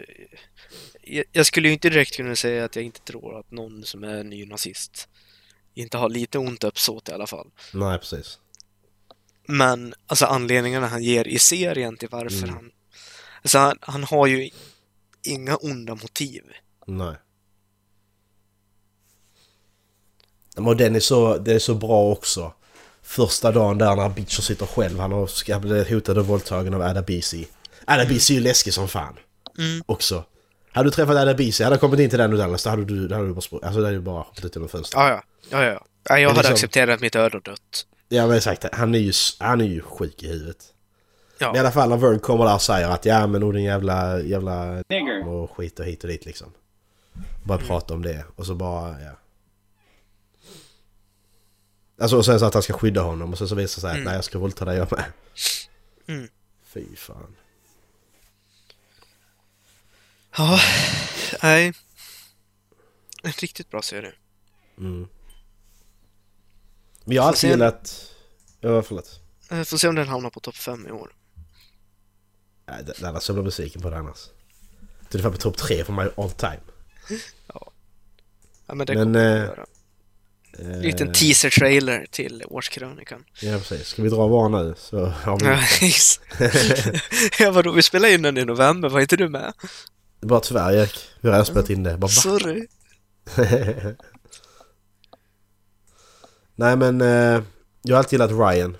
jag, 1.02 1.24
jag 1.32 1.46
skulle 1.46 1.68
ju 1.68 1.74
inte 1.74 1.90
direkt 1.90 2.16
kunna 2.16 2.36
säga 2.36 2.64
att 2.64 2.76
jag 2.76 2.84
inte 2.84 3.00
tror 3.00 3.38
att 3.38 3.50
någon 3.50 3.84
som 3.84 4.04
är 4.04 4.24
ny 4.24 4.46
nazist 4.46 5.08
inte 5.74 5.98
har 5.98 6.08
lite 6.08 6.38
ont 6.38 6.64
uppsåt 6.64 7.08
i 7.08 7.12
alla 7.12 7.26
fall. 7.26 7.50
Nej 7.74 7.98
precis. 7.98 8.38
Men 9.46 9.94
alltså 10.06 10.26
anledningarna 10.26 10.86
han 10.86 11.02
ger 11.02 11.28
i 11.28 11.38
serien 11.38 11.96
till 11.96 12.08
varför 12.10 12.38
Mm. 12.44 12.54
han... 12.54 12.70
Alltså 13.42 13.58
han, 13.58 13.78
han 13.80 14.04
har 14.04 14.26
ju 14.26 14.50
inga 15.22 15.56
onda 15.56 15.94
motiv. 15.94 16.42
Nej. 16.86 17.14
Men 20.56 20.66
och 20.66 20.76
den 20.76 20.94
är 20.96 21.00
så, 21.00 21.38
den 21.38 21.54
är 21.54 21.58
så 21.58 21.74
bra 21.74 22.12
också. 22.12 22.52
Första 23.08 23.52
dagen 23.52 23.78
där 23.78 23.96
när 23.96 24.08
Bitcher 24.08 24.42
sitter 24.42 24.66
själv. 24.66 24.98
Han 24.98 25.28
ska 25.28 25.58
bli 25.58 25.94
hotad 25.94 26.18
och 26.18 26.26
våldtagen 26.26 26.74
av 26.74 26.82
Ada 26.82 27.02
Bisi. 27.02 27.48
Ada 27.84 28.04
Bisi 28.04 28.32
är 28.32 28.38
ju 28.38 28.44
läskig 28.44 28.74
som 28.74 28.88
fan. 28.88 29.16
Mm. 29.58 29.82
Också. 29.86 30.24
Hade 30.72 30.88
du 30.88 30.90
träffat 30.90 31.16
Adabisi, 31.16 31.64
hade 31.64 31.74
jag 31.74 31.80
kommit 31.80 32.00
in 32.00 32.10
till 32.10 32.18
den 32.18 32.32
och 32.32 32.38
Dallas, 32.38 32.64
då 32.64 32.70
hade 32.70 32.84
du, 32.84 33.08
då 33.08 33.14
hade 33.14 33.26
du 33.26 33.34
bara, 33.34 33.66
alltså, 33.66 33.84
hade 33.84 33.90
du 33.90 34.00
bara 34.00 34.18
hoppat 34.18 34.44
ut 34.44 34.56
genom 34.56 34.68
fönstret. 34.68 35.02
Ja, 35.02 35.10
ja. 35.10 35.22
Ja, 35.50 35.64
ja. 35.64 35.86
ja 36.08 36.18
jag 36.18 36.28
hade 36.28 36.38
liksom- 36.38 36.54
accepterat 36.54 36.94
att 36.94 37.00
mitt 37.00 37.16
öde 37.16 37.36
och 37.36 37.42
dött. 37.42 37.86
Ja 38.08 38.26
men 38.26 38.36
exakt, 38.36 38.64
han 38.72 38.94
är 38.94 38.98
ju, 38.98 39.12
han 39.38 39.60
är 39.60 39.64
ju 39.64 39.82
sjuk 39.82 40.22
i 40.22 40.28
huvudet. 40.28 40.64
Ja. 41.38 41.46
Men 41.46 41.56
I 41.56 41.58
alla 41.58 41.70
fall 41.70 41.88
när 41.88 41.96
Vern 41.96 42.18
kommer 42.18 42.44
där 42.44 42.54
och 42.54 42.62
säger 42.62 42.88
att 42.88 43.04
ja 43.04 43.26
men 43.26 43.40
nog 43.40 43.54
din 43.54 43.64
jävla, 43.64 44.20
jävla 44.20 44.82
och 45.26 45.56
skit 45.56 45.80
och 45.80 45.86
hit 45.86 46.04
och 46.04 46.08
dit 46.08 46.26
liksom. 46.26 46.52
Bara 47.44 47.58
prata 47.58 47.94
om 47.94 48.02
det 48.02 48.24
och 48.36 48.46
så 48.46 48.54
bara, 48.54 48.88
ja. 48.88 49.10
Alltså 52.00 52.16
och 52.16 52.24
sen 52.24 52.38
så 52.40 52.46
att 52.46 52.54
han 52.54 52.62
ska 52.62 52.72
skydda 52.72 53.02
honom 53.02 53.32
och 53.32 53.38
sen 53.38 53.48
så 53.48 53.54
visar 53.54 53.82
det 53.82 53.88
sig 53.88 53.98
att 54.00 54.04
nej 54.04 54.14
jag 54.14 54.24
ska 54.24 54.38
våldta 54.38 54.64
dig 54.64 54.76
jag 54.76 54.92
med. 54.92 55.04
Mm. 56.06 56.28
Fy 56.66 56.96
fan. 56.96 57.36
Ja, 60.36 60.60
nej. 61.42 61.72
En 63.22 63.32
riktigt 63.32 63.70
bra 63.70 63.82
serie. 63.82 64.12
Mm. 64.78 65.08
Men 67.04 67.16
jag 67.16 67.22
har 67.22 67.28
alltid 67.28 67.50
gillat... 67.50 68.12
Ja 68.60 68.82
förlåt. 68.82 69.20
Eh, 69.50 69.62
Får 69.64 69.76
se 69.76 69.88
om 69.88 69.94
den 69.94 70.08
hamnar 70.08 70.30
på 70.30 70.40
topp 70.40 70.56
5 70.56 70.86
i 70.86 70.90
år. 70.90 71.14
Nej, 72.66 72.84
det- 72.84 73.08
Annars 73.08 73.28
jag 73.28 73.34
blir 73.36 73.44
besviken 73.44 73.82
på 73.82 73.90
det 73.90 73.98
annars. 73.98 74.26
Det 75.10 75.18
är 75.18 75.22
fan 75.22 75.32
på 75.32 75.38
topp 75.38 75.56
tre 75.56 75.84
för 75.84 75.92
mig 75.92 76.10
all 76.16 76.30
time. 76.30 76.60
Ja, 78.66 78.74
men 78.74 78.86
det 78.86 78.94
Men, 78.94 79.04
kommer 79.04 79.36
eh, 79.36 79.42
göra. 79.44 79.66
Eh, 80.58 80.80
Liten 80.80 81.12
teaser-trailer 81.12 82.06
till 82.10 82.42
årskrönikan. 82.46 83.24
Ja 83.42 83.58
precis. 83.58 83.86
Ska 83.88 84.02
vi 84.02 84.08
dra 84.08 84.26
var 84.26 84.48
nu 84.48 84.74
så 84.78 85.04
har 85.06 85.38
vi... 85.38 85.92
Ja, 87.44 87.50
vadå, 87.50 87.72
vi 87.72 87.82
spelade 87.82 88.14
in 88.14 88.22
den 88.22 88.38
i 88.38 88.44
november, 88.44 88.88
var 88.88 89.00
inte 89.00 89.16
du 89.16 89.28
med? 89.28 89.52
Bara 90.20 90.40
tyvärr 90.40 90.72
Erik. 90.72 90.98
Vi 91.20 91.28
har 91.28 91.32
redan 91.32 91.46
spelat 91.46 91.70
in 91.70 91.82
det. 91.82 91.96
Bara? 91.96 92.08
Sorry. 92.08 92.66
Nej 96.56 96.76
men 96.76 97.00
eh, 97.00 97.42
jag 97.82 97.94
har 97.94 97.98
alltid 97.98 98.12
gillat 98.12 98.30
Ryan. 98.54 98.76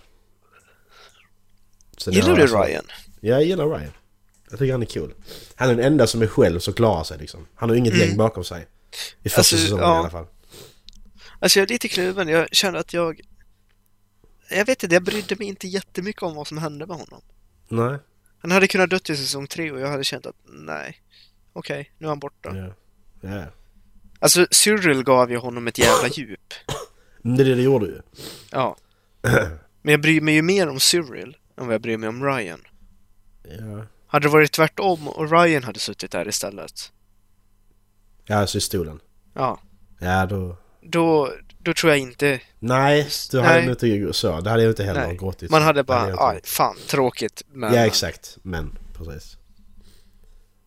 Sen 1.99 2.13
Gillar 2.13 2.37
du 2.37 2.43
alltså- 2.43 2.63
Ryan? 2.63 2.85
Ja, 3.21 3.35
jag 3.35 3.45
gillar 3.45 3.67
Ryan. 3.67 3.93
Jag 4.51 4.59
tycker 4.59 4.73
han 4.73 4.83
är 4.83 4.87
cool. 4.87 5.15
Han 5.55 5.71
är 5.71 5.75
den 5.75 5.85
enda 5.85 6.07
som 6.07 6.23
är 6.23 6.27
själv 6.27 6.59
som 6.61 6.75
klarar 6.75 7.05
sig 7.05 7.19
liksom. 7.19 7.47
Han 7.55 7.69
har 7.69 7.77
inget 7.77 7.95
Mm. 7.95 8.09
gäng 8.09 8.17
bakom 8.17 8.45
sig. 8.45 8.67
I 9.23 9.29
första 9.29 9.41
Alltså, 9.41 9.57
säsongen 9.57 9.85
ja. 9.85 9.95
i 9.97 9.99
alla 9.99 10.11
fall. 10.11 10.27
Alltså 11.41 11.59
jag 11.59 11.69
är 11.69 11.73
lite 11.73 11.89
kluven, 11.89 12.29
jag 12.29 12.55
känner 12.55 12.79
att 12.79 12.93
jag... 12.93 13.21
Jag 14.51 14.67
vet 14.67 14.83
inte, 14.83 14.95
jag 14.95 15.03
brydde 15.03 15.37
mig 15.37 15.49
inte 15.49 15.69
jättemycket 15.69 16.23
om 16.23 16.35
vad 16.35 16.47
som 16.47 16.59
hände 16.59 16.87
med 16.87 16.97
honom. 16.97 17.21
Nej. 17.69 17.99
Han 18.39 18.51
hade 18.51 18.69
kunnat 18.69 18.91
dött 18.91 19.11
i 19.11 19.17
säsong 19.17 19.47
tre 19.47 19.73
och 19.73 19.81
jag 19.81 19.89
hade 19.89 20.05
känt 20.05 20.27
att 20.27 20.37
nej, 20.45 21.03
okej, 21.53 21.93
nu 21.99 22.07
är 22.07 22.09
han 22.09 22.19
borta. 22.19 22.57
Ja. 22.57 22.75
Ja. 23.31 23.45
Alltså 24.19 24.47
Cyril 24.51 25.03
gav 25.03 25.31
ju 25.31 25.37
honom 25.37 25.67
ett 25.67 25.79
jävla 25.79 26.09
djup. 26.13 26.55
Det 27.23 27.43
är 27.43 27.45
det 27.45 27.55
det 27.55 27.63
gjorde 27.63 27.87
ju. 27.87 28.01
Ja. 28.51 28.77
Men 29.83 29.93
jag 29.93 30.01
bryr 30.01 30.21
mig 30.21 30.35
ju 30.35 30.43
mer 30.43 30.69
om 30.69 30.81
Cyril 30.81 31.37
än 31.57 31.67
vad 31.67 31.75
jag 31.75 31.81
bryr 31.83 31.97
mig 31.97 32.09
om 32.09 32.25
Ryan. 32.25 32.61
Ja. 33.43 33.87
Hade 34.07 34.27
det 34.27 34.33
varit 34.33 34.53
tvärtom 34.53 35.09
och 35.09 35.31
Ryan 35.31 35.63
hade 35.65 35.79
suttit 35.81 36.11
där 36.11 36.29
istället, 36.29 36.93
Ja, 38.25 38.37
alltså 38.37 38.59
i 38.59 38.61
stolen. 38.61 39.01
ja, 39.35 39.61
Ja, 39.99 40.27
då... 40.27 40.57
då, 40.91 41.33
då 41.59 41.75
tror 41.75 41.91
jag 41.93 41.99
inte... 41.99 42.41
Nej, 42.59 43.09
du 43.31 43.41
hade 43.41 43.55
Nej. 43.55 43.67
nog 43.67 43.85
inte 43.85 44.13
så. 44.13 44.41
Det 44.41 44.51
hade 44.51 44.63
jag 44.63 44.71
inte 44.73 44.85
heller 44.85 45.07
Nej. 45.07 45.17
gråtit. 45.17 45.51
Man 45.51 45.63
hade 45.63 45.85
bara, 45.85 46.11
inte 46.11 46.35
gjort. 46.35 46.47
fan, 46.47 46.77
tråkigt, 46.89 47.43
men... 47.53 47.75
Ja, 47.75 47.87
exakt. 47.87 48.39
Men, 48.43 48.79
precis. 48.95 49.37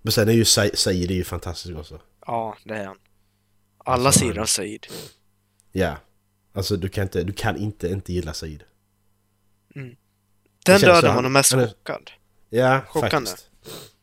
Men 0.01 0.11
sen 0.11 0.30
är 0.30 0.34
ju 0.34 0.45
Sa- 0.45 0.69
Said 0.74 1.11
är 1.11 1.15
ju 1.15 1.24
fantastisk 1.24 1.78
också. 1.78 1.99
Ja, 2.26 2.57
det 2.63 2.74
är 2.76 2.86
han. 2.86 2.97
Alla 3.78 4.05
Alltså, 4.05 4.19
sidor 4.19 4.34
han- 4.34 4.41
av 4.41 4.45
Said. 4.45 4.88
Ja. 5.72 5.97
Alltså 6.53 6.78
du 6.78 6.89
kan 6.89 7.03
inte, 7.03 7.24
du 7.24 7.34
kan 7.34 7.57
inte 7.57 7.88
inte 7.89 8.13
gilla 8.13 8.34
Said. 8.34 8.63
Den 9.74 9.95
känns 10.65 10.82
så 10.82 10.88
döden 10.88 11.05
han- 11.05 11.15
var 11.15 11.22
nog 11.22 11.32
mest 11.32 11.53
han 11.53 11.67
chockad. 11.67 12.11
Ja, 12.49 12.82
Chockande. 12.88 13.30
faktiskt. 13.30 13.49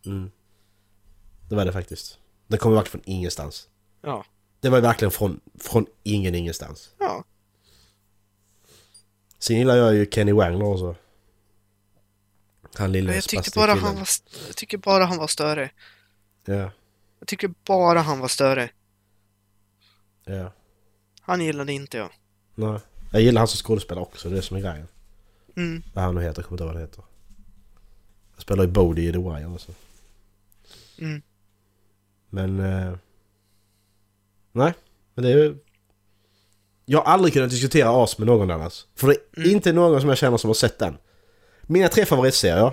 Mm. 0.07 0.31
Det 1.49 1.55
var 1.55 1.65
det 1.65 1.73
faktiskt. 1.73 2.19
Det 2.47 2.57
kom 2.57 2.73
verkligen 2.73 2.91
från 2.91 3.13
ingenstans. 3.15 3.69
Ja. 4.03 4.25
Det 4.61 4.69
var 4.69 4.81
verkligen 4.81 5.11
från, 5.11 5.41
från 5.59 5.87
ingen 6.03 6.35
ingenstans. 6.35 6.91
Ja. 6.99 7.25
Sen 9.39 9.57
gillar 9.59 9.77
jag 9.77 9.95
ju 9.95 10.07
Kenny 10.11 10.33
Wangler 10.33 10.65
också. 10.65 10.95
Han 12.75 12.93
lille 12.93 13.15
jag 13.15 13.25
tyckte 13.25 13.51
bara 13.55 13.67
killen. 13.75 13.85
han 13.85 13.95
var, 13.95 14.07
jag 14.47 14.57
tycker 14.57 14.79
bara 14.79 15.05
han 15.05 15.19
var 15.19 15.27
större. 15.27 15.71
Ja, 16.45 16.71
Jag 17.19 17.29
tycker 17.29 17.51
bara 17.67 18.01
han 18.01 18.19
var 18.19 18.29
större. 18.29 18.71
ja. 20.25 20.53
Han 21.21 21.41
gillade 21.41 21.73
inte 21.73 21.97
jag. 21.97 22.11
Nej. 22.55 22.81
Jag 23.13 23.23
gillar 23.23 23.41
han 23.41 23.49
som 23.49 23.57
skådespelare 23.59 24.03
också, 24.05 24.29
det 24.29 24.35
är 24.35 24.37
det 24.37 24.43
som 24.43 24.57
är 24.57 24.61
grejen. 24.61 24.89
Mm. 25.57 25.83
Vad 25.95 26.05
han 26.05 26.15
nu 26.15 26.21
heter, 26.21 26.43
jag 26.43 26.47
kommer 26.49 26.55
inte 26.55 26.65
ihåg 26.65 26.69
vad 26.75 26.77
han 26.77 26.89
heter. 26.89 27.05
Han 28.33 28.41
spelar 28.41 28.65
ju 28.65 28.71
Bodie 28.71 29.09
i 29.09 29.13
The 29.13 29.19
Wire 29.19 29.47
också. 29.47 29.73
Mm. 30.99 31.23
Men... 32.31 32.61
Eh, 32.61 32.95
nej, 34.59 34.73
men 35.15 35.25
det 35.25 35.31
är 35.31 35.37
ju... 35.37 35.57
Jag 36.85 36.99
har 36.99 37.13
aldrig 37.13 37.33
kunnat 37.35 37.51
diskutera 37.51 37.91
As 38.05 38.19
med 38.19 38.27
någon 38.27 38.51
annars. 38.51 38.87
För 38.97 39.07
det 39.07 39.15
är 39.15 39.39
Mm. 39.45 39.51
inte 39.51 39.73
någon 39.73 40.01
som 40.01 40.09
jag 40.09 40.19
känner 40.19 40.37
som 40.37 40.49
har 40.49 40.55
sett 40.55 40.79
den. 40.79 40.99
Mina 41.63 41.89
tre 41.89 42.05
favoritserier 42.05 42.73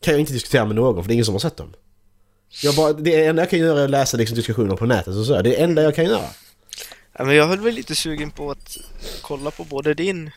kan 0.00 0.12
jag 0.14 0.20
inte 0.20 0.32
diskutera 0.32 0.64
med 0.64 0.76
någon 0.76 1.02
för 1.04 1.08
det 1.08 1.12
är 1.12 1.14
ingen 1.14 1.24
som 1.24 1.34
har 1.34 1.38
sett 1.40 1.56
dem. 1.56 1.74
Jag 2.62 2.74
bara, 2.74 2.92
det 2.92 3.24
enda 3.24 3.42
jag 3.42 3.50
kan 3.50 3.58
göra 3.58 3.80
är 3.80 3.84
att 3.84 3.90
läsa 3.90 4.16
liksom 4.16 4.36
diskussioner 4.36 4.76
på 4.76 4.86
nätet 4.86 5.14
och 5.14 5.26
så. 5.26 5.32
Det 5.32 5.38
är 5.38 5.42
det 5.42 5.62
enda 5.62 5.82
jag 5.82 5.94
kan 5.94 6.04
göra. 6.04 6.28
Ja, 7.12 7.24
men 7.24 7.34
jag 7.36 7.46
höll 7.46 7.60
väl 7.60 7.74
lite 7.74 7.94
sugen 7.94 8.30
på 8.30 8.50
att 8.50 8.76
kolla 9.22 9.50
på 9.50 9.64
både 9.64 9.94
din 9.94 10.30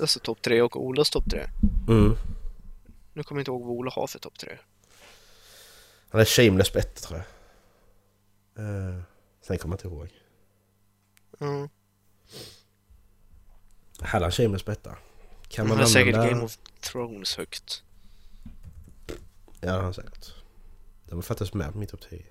alltså 0.00 0.18
topp 0.20 0.42
tre 0.42 0.62
och 0.62 0.86
Olas 0.86 1.10
topp 1.10 1.24
tre. 1.30 1.46
Mm. 1.88 2.16
Nu 3.12 3.22
kommer 3.22 3.38
jag 3.38 3.42
inte 3.42 3.50
ihåg 3.50 3.62
vad 3.62 3.70
Ola 3.70 3.90
har 3.94 4.06
för 4.06 4.18
topp 4.18 4.38
tre. 4.38 4.58
Han 6.10 6.20
är 6.20 6.24
shameless 6.24 6.76
ett 6.76 7.02
tror 7.02 7.18
jag. 7.18 8.64
Uh, 8.64 9.02
sen 9.42 9.58
kommer 9.58 9.76
jag 9.76 9.78
inte 9.78 9.88
ihåg. 9.96 10.08
Ja. 11.38 11.68
Hade 14.00 14.24
han 14.24 14.32
shameless 14.32 14.62
på 14.62 14.72
etta? 14.72 14.96
Kan 15.48 15.66
Han 15.66 15.68
man 15.68 15.78
har 15.78 15.86
säkert 15.92 16.14
Game 16.14 16.42
of 16.42 16.58
Thrones 16.80 17.36
högt. 17.36 17.82
Ja, 19.60 19.80
han 19.80 19.94
säkert. 19.94 20.34
Den 21.04 21.16
var 21.16 21.22
faktiskt 21.22 21.54
med 21.54 21.72
på 21.72 21.78
min 21.78 21.88
topp 21.88 22.00
10. 22.10 22.24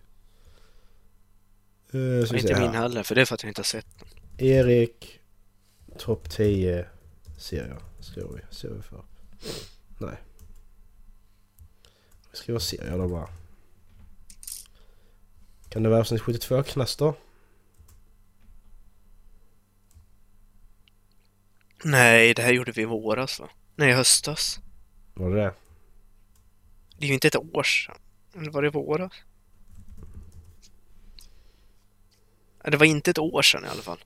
Uh, 1.94 2.30
Och 2.30 2.36
inte 2.36 2.60
min 2.60 2.74
heller, 2.74 3.04
för 3.04 3.16
det 3.16 3.22
är 3.22 3.26
för 3.26 3.36
att 3.36 3.44
jag 3.44 3.50
inte 3.50 3.60
har 3.60 3.64
sett 3.64 4.00
den. 4.00 4.08
Erik, 4.48 5.20
topp 5.98 6.30
10 6.30 6.86
serier. 7.38 7.82
Skriver 8.00 8.30
vi. 8.34 8.56
Ser 8.56 8.70
vi 8.70 8.82
för. 8.82 9.04
Nej. 9.98 10.18
Vi 12.32 12.38
skriver 12.38 12.60
serier 12.60 12.98
då 12.98 13.08
bara. 13.08 13.30
Kan 15.72 15.84
det 15.84 15.90
vara 15.90 16.00
avsnitt 16.00 16.22
72 16.22 16.64
Knaster? 16.64 17.14
Nej, 21.84 22.34
det 22.34 22.42
här 22.42 22.52
gjorde 22.54 22.72
vi 22.72 22.82
i 22.82 22.86
våras 22.86 23.40
va? 23.40 23.50
Nej, 23.76 23.90
i 23.90 23.94
höstas. 23.94 24.60
Var 25.14 25.30
det 25.30 25.36
det? 25.36 25.54
Det 26.98 27.06
är 27.06 27.08
ju 27.08 27.14
inte 27.14 27.28
ett 27.28 27.36
år 27.36 27.64
sedan. 27.64 27.98
Eller 28.36 28.52
var 28.52 28.62
det 28.62 28.68
i 28.68 28.72
våras? 28.72 29.12
Det 32.64 32.78
var 32.78 32.86
inte 32.86 33.12
ett 33.12 33.18
år 33.18 33.42
sedan 33.42 33.66
i 33.66 33.68
alla 33.68 33.82
fall. 33.82 34.04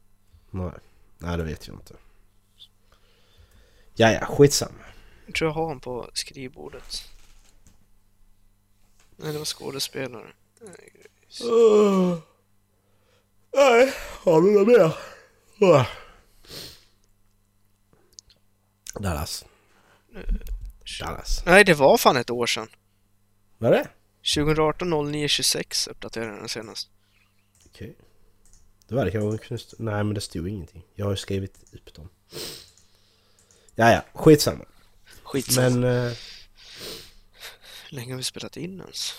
Nej. 0.52 0.72
Nej, 1.18 1.38
det 1.38 1.44
vet 1.44 1.68
jag 1.68 1.76
inte. 1.76 1.96
Ja, 3.96 4.12
ja, 4.12 4.26
skitsamma. 4.26 4.86
Jag 5.26 5.36
tror 5.36 5.50
jag 5.50 5.54
har 5.54 5.64
honom 5.64 5.80
på 5.80 6.10
skrivbordet. 6.14 7.10
Nej, 9.16 9.32
det 9.32 9.38
var 9.38 9.46
skådespelare. 9.46 10.34
Uh, 11.44 12.18
nej, 13.56 13.94
har 14.24 14.42
du 14.42 14.52
något 14.52 14.68
mer? 14.68 14.98
Uh. 15.70 15.86
Dallas. 19.00 19.46
Dallas. 21.00 21.44
Nej, 21.46 21.64
det 21.66 21.74
var 21.74 21.98
fan 21.98 22.18
ett 22.18 22.30
år 22.30 22.46
sedan. 22.46 22.68
Vad 23.58 23.74
är 23.74 23.78
det? 23.78 23.90
2018 24.36 25.12
09 25.12 25.28
26 25.28 25.88
uppdaterade 25.88 26.32
den 26.40 26.50
senast. 26.50 26.90
Okej. 27.66 27.96
Det 28.88 28.96
var 28.96 29.06
det 29.06 29.12
kanske 29.12 29.48
kunde 29.48 29.64
stå... 29.64 29.76
Nej 29.80 30.04
men 30.04 30.14
det 30.14 30.22
stod 30.22 30.48
ingenting. 30.50 30.86
Jag 30.96 31.06
har 31.06 31.12
ju 31.12 31.18
skrivit 31.18 31.74
upp 31.74 31.94
dem. 31.94 32.10
Ja, 33.76 33.92
ja, 33.92 34.02
skitsamma. 34.14 34.66
Skitsamma. 35.24 35.70
Men... 35.70 35.84
eh, 36.08 36.14
Hur 37.90 37.96
länge 37.96 38.14
har 38.14 38.18
vi 38.18 38.24
spelat 38.24 38.58
in 38.58 38.80
ens? 38.82 39.14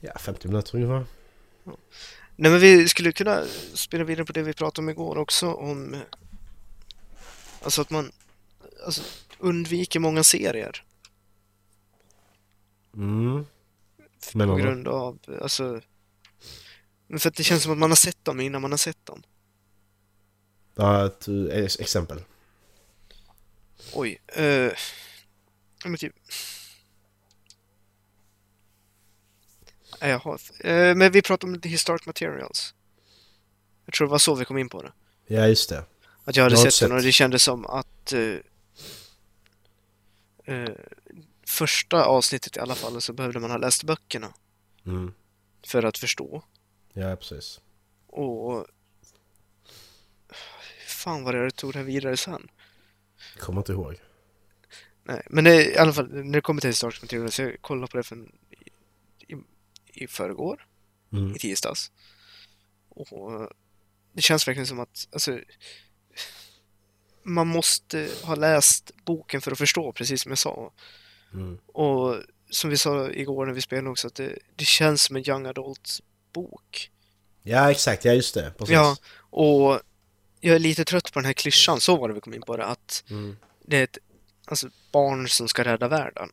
Ja, 0.00 0.18
50 0.18 0.48
minuter 0.48 0.74
ungefär. 0.74 1.06
Nej 2.36 2.50
men 2.50 2.60
vi 2.60 2.88
skulle 2.88 3.12
kunna 3.12 3.44
spela 3.74 4.04
vidare 4.04 4.24
på 4.26 4.32
det 4.32 4.42
vi 4.42 4.52
pratade 4.52 4.84
om 4.84 4.88
igår 4.88 5.18
också 5.18 5.52
om... 5.52 5.94
eh, 5.94 6.00
Alltså 7.62 7.80
att 7.82 7.90
man 7.90 8.12
alltså, 8.86 9.02
undviker 9.38 10.00
många 10.00 10.24
serier 10.24 10.84
Mm. 12.94 13.44
på 14.32 14.38
Men 14.38 14.48
vadå? 14.48 14.60
grund 14.62 14.88
av 14.88 15.18
alltså, 15.42 15.80
för 17.18 17.28
att 17.28 17.34
det 17.36 17.44
känns 17.44 17.62
som 17.62 17.72
att 17.72 17.78
man 17.78 17.90
har 17.90 17.96
sett 17.96 18.24
dem 18.24 18.40
innan 18.40 18.62
man 18.62 18.70
har 18.70 18.78
sett 18.78 19.06
dem. 19.06 19.22
Ja, 20.74 21.06
ett 21.06 21.28
eh, 21.28 21.64
ex- 21.64 21.80
exempel. 21.80 22.22
Oj. 23.94 24.18
Ja, 24.36 25.88
men 25.88 25.96
typ... 25.96 26.14
Nej, 29.92 29.93
jag 30.08 30.18
har... 30.18 30.40
eh, 30.60 30.94
men 30.94 31.12
vi 31.12 31.22
pratade 31.22 31.52
om 31.52 31.60
historic 31.70 32.06
materials. 32.06 32.74
Jag 33.84 33.94
tror 33.94 34.06
det 34.06 34.10
var 34.10 34.18
så 34.18 34.34
vi 34.34 34.44
kom 34.44 34.58
in 34.58 34.68
på 34.68 34.82
det. 34.82 34.92
Ja, 35.26 35.46
just 35.48 35.68
det. 35.68 35.84
Att 36.24 36.36
jag 36.36 36.42
hade 36.44 36.54
Jag 36.54 36.72
sett, 36.72 36.82
inte 36.82 36.84
den 36.84 36.96
och 36.96 37.00
sett. 37.02 37.08
det 37.08 37.12
kändes 37.12 37.42
som 37.42 37.66
att... 37.66 38.12
eh, 38.12 38.36
eh, 40.44 40.70
första 41.46 42.04
avsnittet 42.04 42.56
i 42.56 42.60
alla 42.60 42.74
fall 42.74 43.00
så 43.00 43.12
behövde 43.12 43.40
man 43.40 43.50
ha 43.50 43.58
läst 43.58 43.84
böckerna 43.84 44.34
Mm. 44.86 45.14
för 45.66 45.82
att 45.82 45.98
förstå. 45.98 46.44
Ja, 46.92 47.16
precis. 47.16 47.60
Och... 48.06 48.66
Fan 50.86 51.24
vad 51.24 51.34
det 51.34 51.42
jag 51.42 51.54
tog 51.54 51.72
det 51.72 51.78
här 51.78 51.86
vidare 51.86 52.16
sen. 52.16 52.48
Kommer 53.38 53.60
inte 53.60 53.72
ihåg. 53.72 54.00
Nej, 55.04 55.22
men 55.30 55.44
det, 55.44 55.64
i 55.72 55.76
alla 55.76 55.92
fall 55.92 56.08
när 56.12 56.32
det 56.32 56.40
kommer 56.40 56.60
till 56.60 56.70
historic 56.70 57.02
materials, 57.02 57.38
jag 57.40 57.56
kollade 57.62 57.90
på 57.90 57.96
det 57.96 58.02
för 58.02 58.16
en, 58.16 58.32
i 59.94 60.06
förrgår. 60.06 60.66
Mm. 61.12 61.36
i 61.36 61.38
tisdags. 61.38 61.92
Och 62.88 63.48
det 64.12 64.22
känns 64.22 64.48
verkligen 64.48 64.66
som 64.66 64.80
att 64.80 65.08
alltså, 65.12 65.40
man 67.22 67.46
måste 67.46 68.08
ha 68.22 68.34
läst 68.34 68.90
boken 69.04 69.40
för 69.40 69.52
att 69.52 69.58
förstå, 69.58 69.92
precis 69.92 70.22
som 70.22 70.30
jag 70.30 70.38
sa. 70.38 70.72
Mm. 71.32 71.58
Och 71.66 72.16
som 72.50 72.70
vi 72.70 72.76
sa 72.76 73.10
igår 73.10 73.46
när 73.46 73.52
vi 73.52 73.60
spelade 73.60 73.90
också, 73.90 74.06
att 74.06 74.14
det, 74.14 74.38
det 74.56 74.64
känns 74.64 75.02
som 75.02 75.16
en 75.16 75.28
young 75.28 75.46
adult-bok. 75.46 76.90
Ja, 77.42 77.70
exakt. 77.70 78.04
Ja, 78.04 78.12
just 78.12 78.34
det. 78.34 78.52
Precis. 78.58 78.72
Ja, 78.72 78.96
och 79.16 79.80
jag 80.40 80.54
är 80.54 80.58
lite 80.58 80.84
trött 80.84 81.12
på 81.12 81.18
den 81.18 81.26
här 81.26 81.32
klyschan, 81.32 81.80
så 81.80 81.96
var 81.96 82.08
det 82.08 82.14
vi 82.14 82.20
kom 82.20 82.34
in 82.34 82.42
på 82.42 82.56
det, 82.56 82.64
att 82.64 83.04
Mm. 83.10 83.36
det 83.62 83.76
är 83.76 83.84
ett 83.84 83.98
alltså, 84.46 84.68
barn 84.92 85.28
som 85.28 85.48
ska 85.48 85.64
rädda 85.64 85.88
världen. 85.88 86.30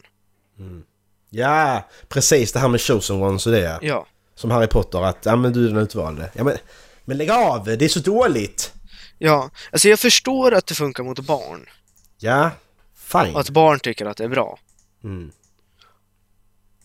Ja, 1.34 1.88
precis. 2.08 2.52
Det 2.52 2.60
här 2.60 2.68
med 2.68 2.82
chosen 2.82 3.24
ones 3.24 3.46
och 3.46 3.52
det. 3.52 3.80
Ja. 3.82 4.08
Som 4.36 4.52
Harry 4.52 4.68
Potter, 4.68 5.02
att 5.02 5.26
ja 5.26 5.36
men 5.36 5.54
du 5.54 5.66
är 5.66 5.70
den 5.70 5.78
utvalde. 5.78 6.30
Ja 6.34 6.44
men, 6.44 6.58
men 7.06 7.18
lägg 7.18 7.32
av! 7.32 7.66
Det 7.66 7.86
är 7.86 7.90
så 7.90 8.00
dåligt! 8.00 8.74
ja. 9.18 9.50
Alltså 9.72 9.90
jag 9.90 10.00
förstår 10.00 10.54
att 10.54 10.68
det 10.68 10.76
funkar 10.76 11.04
mot 11.04 11.20
barn. 11.20 11.66
Ja, 12.18 12.52
fine. 12.96 13.34
Och 13.34 13.40
att 13.40 13.50
barn 13.50 13.80
tycker 13.80 14.06
att 14.06 14.18
det 14.18 14.24
är 14.24 14.30
bra. 14.30 14.60
Mm. 15.04 15.32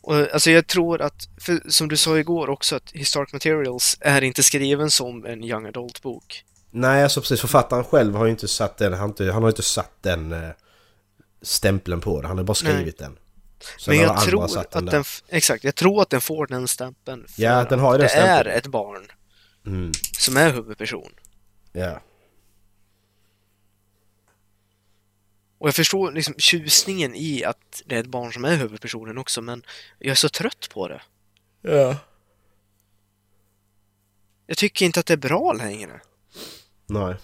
Och, 0.01 0.14
alltså 0.32 0.51
jag 0.51 0.66
tror 0.66 1.03
att, 1.03 1.28
för, 1.40 1.61
som 1.68 1.88
du 1.88 1.97
sa 1.97 2.18
igår 2.18 2.51
också, 2.51 2.76
att 2.76 2.90
Historic 2.92 3.32
Materials 3.32 3.97
är 4.01 4.22
inte 4.22 4.42
skriven 4.42 4.90
som 4.90 5.24
en 5.24 5.44
young 5.44 5.66
adult-bok. 5.66 6.44
Nej, 6.70 7.03
alltså 7.03 7.20
precis. 7.20 7.40
Författaren 7.40 7.84
själv 7.84 8.14
har 8.16 8.24
ju 8.24 8.30
inte 8.30 8.49
satt 8.49 8.78
den, 8.78 8.92
han, 8.92 9.01
har 9.01 9.09
inte, 9.09 9.32
han 9.32 9.42
har 9.42 9.51
inte 9.51 9.62
satt 9.62 10.03
den 10.03 10.32
eh, 10.32 10.51
stämpeln 11.42 12.01
på 12.01 12.22
det. 12.22 12.28
Han 12.28 12.36
har 12.36 12.44
bara 12.44 12.55
skrivit 12.55 12.99
den. 12.99 13.16
Sen 13.78 13.96
Men 13.96 14.02
jag 14.04 14.20
tror 14.20 14.58
att 14.58 14.70
den, 14.70 15.00
f- 15.00 15.22
exakt, 15.28 15.64
jag 15.64 15.74
tror 15.74 16.02
att 16.02 16.10
den 16.10 16.20
får 16.20 16.46
den 16.46 16.68
stämpeln 16.68 17.28
för 17.28 17.42
Ja, 17.42 17.64
den 17.64 17.78
har 17.78 17.94
att 17.94 18.00
den 18.00 18.08
det 18.08 18.14
är 18.14 18.24
stämpeln. 18.42 18.56
ett 18.58 18.66
barn 18.66 19.06
Mm. 19.66 19.92
som 20.18 20.36
är 20.36 20.52
huvudperson. 20.52 21.12
Ja. 21.72 22.00
Och 25.58 25.68
jag 25.68 25.74
förstår 25.74 26.12
liksom 26.12 26.34
tjusningen 26.38 27.14
i 27.14 27.44
att 27.44 27.82
det 27.86 27.96
är 27.96 28.00
ett 28.00 28.06
barn 28.06 28.32
som 28.32 28.44
är 28.44 28.56
huvudpersonen 28.56 29.18
också, 29.18 29.42
men 29.42 29.62
jag 29.98 30.10
är 30.10 30.14
så 30.14 30.28
trött 30.28 30.68
på 30.72 30.88
det. 30.88 31.02
Ja. 31.62 31.96
Jag 34.46 34.56
tycker 34.56 34.86
inte 34.86 35.00
att 35.00 35.06
det 35.06 35.12
är 35.12 35.16
bra 35.18 35.52
längre. 35.52 36.00
Nej. 36.86 37.14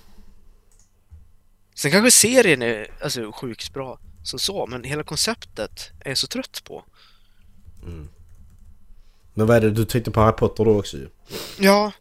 Sen 1.74 1.90
kanske 1.90 2.10
serien 2.10 2.62
är 2.62 2.90
alltså, 3.02 3.32
sjukt 3.32 3.72
bra 3.72 3.98
som 4.22 4.38
så, 4.38 4.66
men 4.66 4.84
hela 4.84 5.02
konceptet 5.02 5.90
är 6.00 6.10
jag 6.10 6.18
så 6.18 6.26
trött 6.26 6.64
på. 6.64 6.84
Men 9.34 9.46
vad 9.46 9.56
är 9.56 9.60
det 9.60 9.70
du 9.70 9.84
tyckte 9.84 10.10
på 10.10 10.20
Harry 10.20 10.36
Potter 10.36 10.64
då 10.64 10.78
också 10.78 10.96
ju? 10.96 11.08
Ja, 11.58 11.92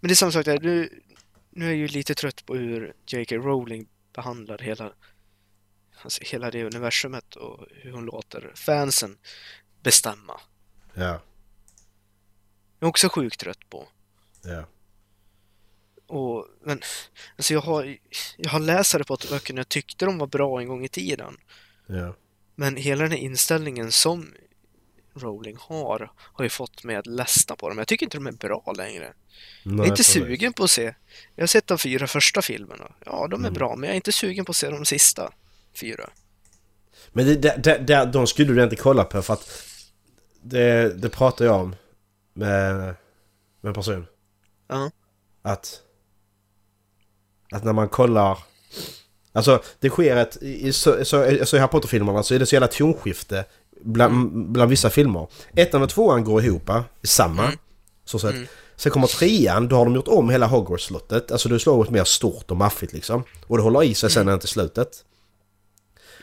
men 0.00 0.08
det 0.08 0.12
är 0.12 0.16
samma 0.16 0.32
sak 0.32 0.44
där. 0.44 0.60
Nu, 0.60 1.02
nu 1.50 1.64
är 1.64 1.68
jag 1.68 1.78
ju 1.78 1.88
lite 1.88 2.14
trött 2.14 2.46
på 2.46 2.54
hur 2.54 2.94
J.K. 3.06 3.36
Rowling 3.36 3.88
behandlar 4.12 4.58
hela, 4.58 4.92
alltså 6.02 6.20
hela 6.24 6.50
det 6.50 6.64
universumet 6.64 7.36
och 7.36 7.66
hur 7.70 7.92
hon 7.92 8.04
låter 8.04 8.52
fansen 8.54 9.18
bestämma. 9.82 10.40
Ja. 10.94 11.20
Jag 12.78 12.86
är 12.86 12.86
också 12.86 13.08
sjukt 13.08 13.40
trött 13.40 13.70
på. 13.70 13.88
Ja. 14.42 14.64
Och, 16.10 16.46
men, 16.64 16.80
alltså 17.36 17.54
jag 17.54 17.60
har, 17.60 17.96
jag 18.36 18.50
har 18.50 18.60
läst 18.60 18.92
Harry 18.92 19.04
Potter-böckerna, 19.04 19.58
jag 19.60 19.68
tyckte 19.68 20.04
de 20.04 20.18
var 20.18 20.26
bra 20.26 20.60
en 20.60 20.68
gång 20.68 20.84
i 20.84 20.88
tiden. 20.88 21.36
Ja. 21.86 22.14
Men 22.54 22.76
hela 22.76 23.02
den 23.02 23.10
här 23.10 23.18
inställningen 23.18 23.92
som 23.92 24.32
Rowling 25.14 25.56
har, 25.60 26.12
har 26.16 26.44
ju 26.44 26.48
fått 26.48 26.84
mig 26.84 26.96
att 26.96 27.06
ledsna 27.06 27.56
på 27.56 27.68
dem. 27.68 27.78
Jag 27.78 27.88
tycker 27.88 28.06
inte 28.06 28.16
de 28.16 28.26
är 28.26 28.32
bra 28.32 28.72
längre. 28.76 29.12
Nej, 29.64 29.76
jag 29.76 29.86
är 29.86 29.90
inte 29.90 30.04
sugen 30.04 30.52
på 30.52 30.64
att 30.64 30.70
se. 30.70 30.94
Jag 31.34 31.42
har 31.42 31.46
sett 31.46 31.66
de 31.66 31.78
fyra 31.78 32.06
första 32.06 32.42
filmerna. 32.42 32.92
Ja, 33.04 33.26
de 33.30 33.44
är 33.44 33.48
Mm. 33.48 33.54
bra, 33.54 33.76
men 33.76 33.82
jag 33.82 33.92
är 33.92 33.96
inte 33.96 34.12
sugen 34.12 34.44
på 34.44 34.50
att 34.50 34.56
se 34.56 34.70
de 34.70 34.84
sista 34.84 35.32
fyra. 35.74 36.10
Men 37.12 37.26
det, 37.26 37.34
det, 37.34 37.56
det, 37.56 37.78
det, 37.78 38.04
de 38.04 38.26
skulle 38.26 38.52
du 38.52 38.62
inte 38.62 38.76
kolla 38.76 39.04
på 39.04 39.22
för 39.22 39.34
att 39.34 39.64
det, 40.42 40.94
det 41.02 41.08
pratar 41.08 41.44
jag 41.44 41.60
om 41.60 41.76
med, 42.32 42.74
med 43.60 43.68
en 43.68 43.74
person. 43.74 44.06
Ja. 44.68 44.90
Att, 45.42 45.82
att 47.52 47.64
när 47.64 47.72
man 47.72 47.88
kollar... 47.88 48.38
Alltså 49.32 49.62
det 49.80 49.88
sker 49.90 50.16
ett... 50.16 50.36
I, 50.42 50.72
så, 50.72 51.04
så, 51.04 51.24
alltså, 51.40 51.56
I 51.56 51.60
Harry 51.60 51.70
Potter-filmerna 51.70 52.22
så 52.22 52.34
är 52.34 52.38
det 52.38 52.46
så 52.46 52.54
jävla 52.54 52.68
tonskifte 52.68 53.44
bland, 53.82 54.14
Mm. 54.14 54.52
bland 54.52 54.70
vissa 54.70 54.90
filmer. 54.90 55.26
Ettan 55.56 55.82
och 55.82 55.88
tvåan 55.90 56.24
går 56.24 56.44
ihop 56.44 56.70
samma. 57.02 57.44
Mm. 57.44 57.58
Så 58.04 58.18
sett. 58.18 58.34
Sen 58.76 58.92
kommer 58.92 59.06
trean, 59.06 59.68
då 59.68 59.76
har 59.76 59.84
de 59.84 59.94
gjort 59.94 60.08
om 60.08 60.30
hela 60.30 60.46
Hogwarts-slottet. 60.46 61.32
Alltså 61.32 61.48
det 61.48 61.58
slår 61.58 61.84
ett 61.84 61.90
mer 61.90 62.04
stort 62.04 62.50
och 62.50 62.56
maffigt 62.56 62.92
liksom. 62.92 63.24
Och 63.46 63.56
det 63.56 63.62
håller 63.62 63.82
i 63.82 63.94
sig 63.94 64.10
sen 64.10 64.28
än 64.28 64.38
till 64.38 64.48
slutet. 64.48 64.88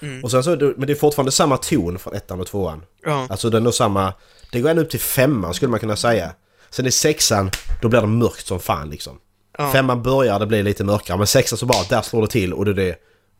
Mm. 0.01 0.23
Och 0.23 0.31
sen 0.31 0.43
så, 0.43 0.49
men 0.77 0.87
det 0.87 0.93
är 0.93 0.95
fortfarande 0.95 1.31
samma 1.31 1.57
ton 1.57 1.99
från 1.99 2.13
ettan 2.13 2.39
och 2.41 2.47
tvåan. 2.47 2.83
Ja, 3.03 3.27
Alltså 3.29 3.49
den 3.49 3.67
är 3.67 3.71
samma... 3.71 4.13
Det 4.51 4.61
går 4.61 4.69
ända 4.69 4.81
upp 4.81 4.89
till 4.89 4.99
femman 4.99 5.53
skulle 5.53 5.69
man 5.71 5.79
kunna 5.79 5.95
säga. 5.95 6.31
Sen 6.69 6.85
i 6.85 6.91
sexan, 6.91 7.51
då 7.81 7.89
blir 7.89 8.01
det 8.01 8.07
mörkt 8.07 8.47
som 8.47 8.59
fan 8.59 8.89
liksom. 8.89 9.19
Ja. 9.57 9.71
Femman 9.71 10.03
börjar, 10.03 10.39
det 10.39 10.45
blir 10.45 10.63
lite 10.63 10.83
mörkare. 10.83 11.17
Men 11.17 11.27
sexan 11.27 11.57
så 11.57 11.65
bara, 11.65 11.83
där 11.89 12.01
slår 12.01 12.21
det 12.21 12.27
till 12.27 12.53
och 12.53 12.65
det 12.65 12.83
är 12.83 12.95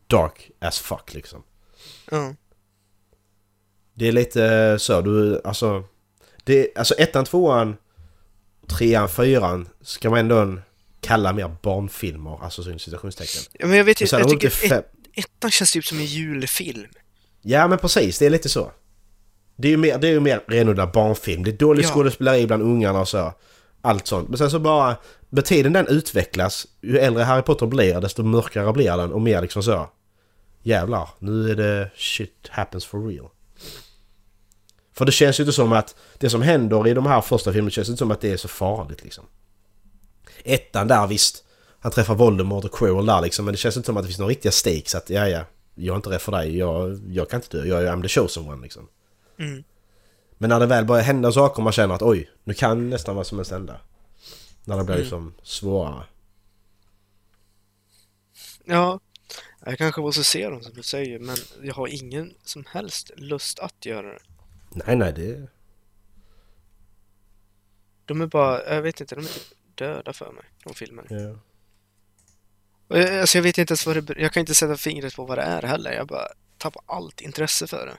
dark 0.08 0.52
as 0.60 0.80
fuck 0.80 1.14
liksom. 1.14 1.44
ja. 2.12 2.34
Det 3.94 4.08
är 4.08 4.12
lite 4.12 4.76
så, 4.80 5.02
du, 5.02 5.42
alltså... 5.44 5.84
Det, 6.44 6.78
alltså 6.78 6.94
ettan, 6.94 7.26
tvåan, 7.26 7.78
trean, 8.68 9.10
fyran 9.10 9.70
ska 9.82 10.10
man 10.10 10.20
ändå 10.20 10.58
kalla 11.02 11.34
mer 11.34 11.56
barnfilmer, 11.62 12.44
alltså 12.44 12.64
så 12.64 12.70
inom 12.70 12.80
citationstecken. 12.80 13.42
ja 13.54 13.68
men 13.68 13.78
jag 13.78 13.84
vet 13.84 14.02
ju, 14.02 14.08
jag 14.12 14.30
tycker 14.30 14.50
fem... 14.50 14.78
ett, 14.78 14.92
ettan 15.14 15.52
känns 15.52 15.72
typ 15.72 15.86
som 15.86 15.98
en 15.98 16.06
julfilm. 16.06 16.90
Ja 17.42 17.68
men 17.68 17.78
precis, 17.78 18.20
det 18.20 18.26
är 18.26 18.30
lite 18.30 18.50
så. 18.50 18.72
Det 19.56 19.68
är 19.68 19.72
ju 19.72 19.78
mer, 19.78 19.98
det 19.98 20.08
är 20.08 20.12
ju 20.12 20.20
mer 20.20 20.44
renodlad 20.48 20.92
barnfilm. 20.92 21.44
Det 21.44 21.52
är 21.52 21.58
dålig 21.58 21.84
Ja. 21.84 21.90
skådespeleri 21.90 22.48
bland 22.48 22.64
ungarna 22.64 23.00
och 23.00 23.08
så. 23.08 23.34
Allt 23.88 24.08
sånt. 24.08 24.30
Men 24.30 24.38
sen 24.38 24.52
så 24.52 24.60
bara, 24.60 24.96
med 25.30 25.46
tiden 25.46 25.74
den 25.74 25.88
utvecklas, 25.88 26.68
ju 26.82 26.98
äldre 26.98 27.24
Harry 27.24 27.42
Potter 27.42 27.66
blir 27.66 28.02
desto 28.02 28.24
mörkare 28.24 28.74
blir 28.74 28.98
den 28.98 29.14
och 29.14 29.22
mer 29.22 29.42
liksom 29.42 29.64
så. 29.64 29.90
Jävlar, 30.64 31.10
nu 31.20 31.52
är 31.52 31.56
det 31.56 31.92
shit 31.96 32.48
happens 32.50 32.86
for 32.86 33.08
real. 33.08 33.30
För 34.94 35.06
det 35.06 35.12
känns 35.12 35.40
ju 35.40 35.44
inte 35.44 35.54
som 35.54 35.72
att 35.74 35.96
det 36.18 36.30
som 36.30 36.42
händer 36.42 36.88
i 36.88 36.94
de 36.94 37.06
här 37.06 37.22
första 37.22 37.54
filmerna 37.54 37.72
känns 37.72 37.90
inte 37.90 38.00
som 38.00 38.12
att 38.12 38.22
det 38.22 38.32
är 38.32 38.38
så 38.38 38.48
farligt 38.48 39.04
liksom. 39.04 39.26
Ettan 40.44 40.88
där 40.88 41.08
visst, 41.08 41.44
han 41.80 41.92
träffar 41.92 42.16
Voldemort 42.16 42.66
och 42.66 42.72
Quirrell 42.72 43.06
där 43.06 43.22
liksom, 43.22 43.46
men 43.46 43.52
det 43.52 43.58
känns 43.58 43.78
inte 43.78 43.86
som 43.86 43.98
att 43.98 44.04
det 44.04 44.08
finns 44.08 44.20
några 44.20 44.32
riktiga 44.32 44.52
stakes 44.52 44.96
att 44.96 45.10
ja 45.10 45.28
ja, 45.28 45.42
jag 45.76 45.94
är 45.94 45.96
inte 45.96 46.10
rädd 46.10 46.22
för 46.22 46.32
dig, 46.32 46.58
jag, 46.58 47.02
jag 47.10 47.30
kan 47.30 47.38
inte 47.42 47.58
dö, 47.58 47.66
jag 47.66 47.84
är 47.84 47.92
I'm 47.92 48.02
the 48.02 48.10
chosen 48.10 48.50
one 48.50 48.64
liksom. 48.64 48.88
Mm. 49.40 49.64
Men 50.38 50.50
när 50.50 50.60
det 50.60 50.66
väl 50.66 50.86
börjar 50.86 51.04
hända 51.04 51.32
saker 51.32 51.62
man 51.64 51.74
känner 51.74 51.96
att 51.96 52.02
oj, 52.02 52.32
nu 52.44 52.54
kan 52.54 52.90
nästan 52.90 53.16
vad 53.16 53.28
som 53.28 53.38
helst 53.38 53.52
hända. 53.52 53.80
När 54.66 54.78
det 54.78 54.84
blir 54.84 54.96
Mm. 54.96 55.02
liksom 55.04 55.34
svårare. 55.44 56.04
Ja, 58.66 59.00
jag 59.66 59.78
kanske 59.78 60.02
måste 60.02 60.24
se 60.24 60.50
dem 60.50 60.62
som 60.64 60.74
du 60.74 60.84
säger, 60.84 61.20
men 61.20 61.38
jag 61.64 61.74
har 61.74 61.88
ingen 61.88 62.34
som 62.44 62.66
helst 62.70 63.12
lust 63.16 63.60
att 63.60 63.86
göra 63.86 64.08
det. 64.14 64.20
Nej 64.70 64.96
nej 64.96 65.14
det... 65.14 65.48
De 68.06 68.22
är 68.22 68.26
bara, 68.28 68.74
jag 68.76 68.82
vet 68.82 69.02
inte, 69.02 69.16
de 69.16 69.22
är 69.22 69.30
typ 69.30 69.44
döda 69.76 70.14
för 70.14 70.32
mig, 70.32 70.44
de 70.64 70.74
filmerna. 70.74 71.08
Ja. 71.10 71.36
Och 72.88 72.98
jag- 73.00 73.20
Alltså 73.20 73.38
jag 73.38 73.44
vet 73.44 73.58
inte 73.58 73.72
ens 73.72 73.86
vad 73.86 74.04
det, 74.06 74.20
jag 74.22 74.34
kan 74.34 74.40
inte 74.42 74.56
sätta 74.56 74.78
fingret 74.78 75.16
på 75.16 75.26
vad 75.26 75.38
det 75.38 75.42
är 75.42 75.62
heller. 75.62 75.92
Jag 75.92 76.08
bara 76.08 76.28
tappar 76.58 76.82
allt 76.86 77.22
intresse 77.22 77.68
för 77.68 77.86
det. 77.86 77.98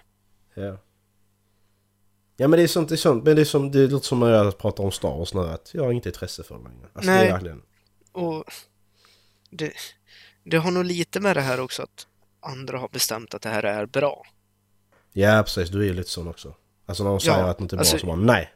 ja. 0.62 0.76
Ja 2.40 2.48
men 2.48 2.56
det 2.58 2.62
är 2.62 2.66
sånt, 2.66 2.88
det 2.88 2.94
är 2.94 2.96
sånt, 2.96 3.24
men 3.24 3.36
det 3.36 3.42
är 3.42 3.44
som, 3.44 3.70
det 3.70 3.86
låter 3.86 4.06
som 4.06 4.20
när 4.20 4.30
jag 4.30 4.58
pratar 4.58 4.84
om 4.84 4.92
Star 4.92 5.08
Wars 5.18 5.34
nu 5.34 5.40
att 5.40 5.70
jag 5.74 5.84
har 5.84 5.92
inget 5.92 6.06
intresse 6.06 6.42
för 6.42 6.54
det 6.58 6.64
längre. 6.64 6.86
Alltså 6.92 7.10
det 7.10 7.16
Nej. 7.16 7.28
är 7.28 7.32
verkligen... 7.32 7.62
Och 8.12 8.44
det, 9.50 9.72
det 10.44 10.56
har 10.56 10.70
nog 10.70 10.84
lite 10.84 11.20
med 11.20 11.36
det 11.36 11.40
här 11.40 11.60
också 11.60 11.82
att 11.82 12.06
andra 12.40 12.78
har 12.78 12.88
bestämt 12.88 13.34
att 13.34 13.42
det 13.42 13.48
här 13.48 13.62
är 13.62 13.86
bra. 13.86 14.22
Ja 15.12 15.42
precis, 15.42 15.68
du 15.70 15.80
är 15.80 15.84
ju 15.84 15.94
lite 15.94 16.10
sån 16.10 16.28
också. 16.28 16.54
Alltså 16.86 17.02
när 17.04 17.10
de 17.10 17.18
Ja, 17.22 17.34
säger 17.34 17.48
att 17.48 17.60
något 17.60 17.72
är 17.72 17.76
bra 17.76 17.80
alltså- 17.80 17.98
så 17.98 18.06
bara 18.06 18.16
nej. 18.16 18.52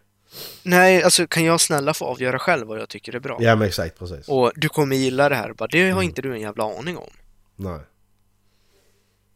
Nej, 0.63 1.03
alltså 1.03 1.27
kan 1.27 1.45
jag 1.45 1.61
snälla 1.61 1.95
få 1.95 2.05
avgöra 2.05 2.39
själv 2.39 2.67
vad 2.67 2.79
jag 2.81 2.89
tycker 2.89 3.15
är 3.15 3.21
bra? 3.21 3.39
Ja 3.41 3.57
men 3.57 3.69
exakt, 3.69 3.99
precis. 3.99 4.29
Och 4.29 4.53
du 4.57 4.69
kommer 4.69 4.97
gilla 4.97 5.29
det 5.29 5.35
här, 5.35 5.53
bara, 5.53 5.67
det 5.69 5.83
Mm. 5.83 5.95
har 5.95 6.03
inte 6.03 6.23
du 6.23 6.33
en 6.35 6.41
jävla 6.41 6.79
aning 6.79 6.97
om. 6.97 7.11
Nej. 7.57 7.81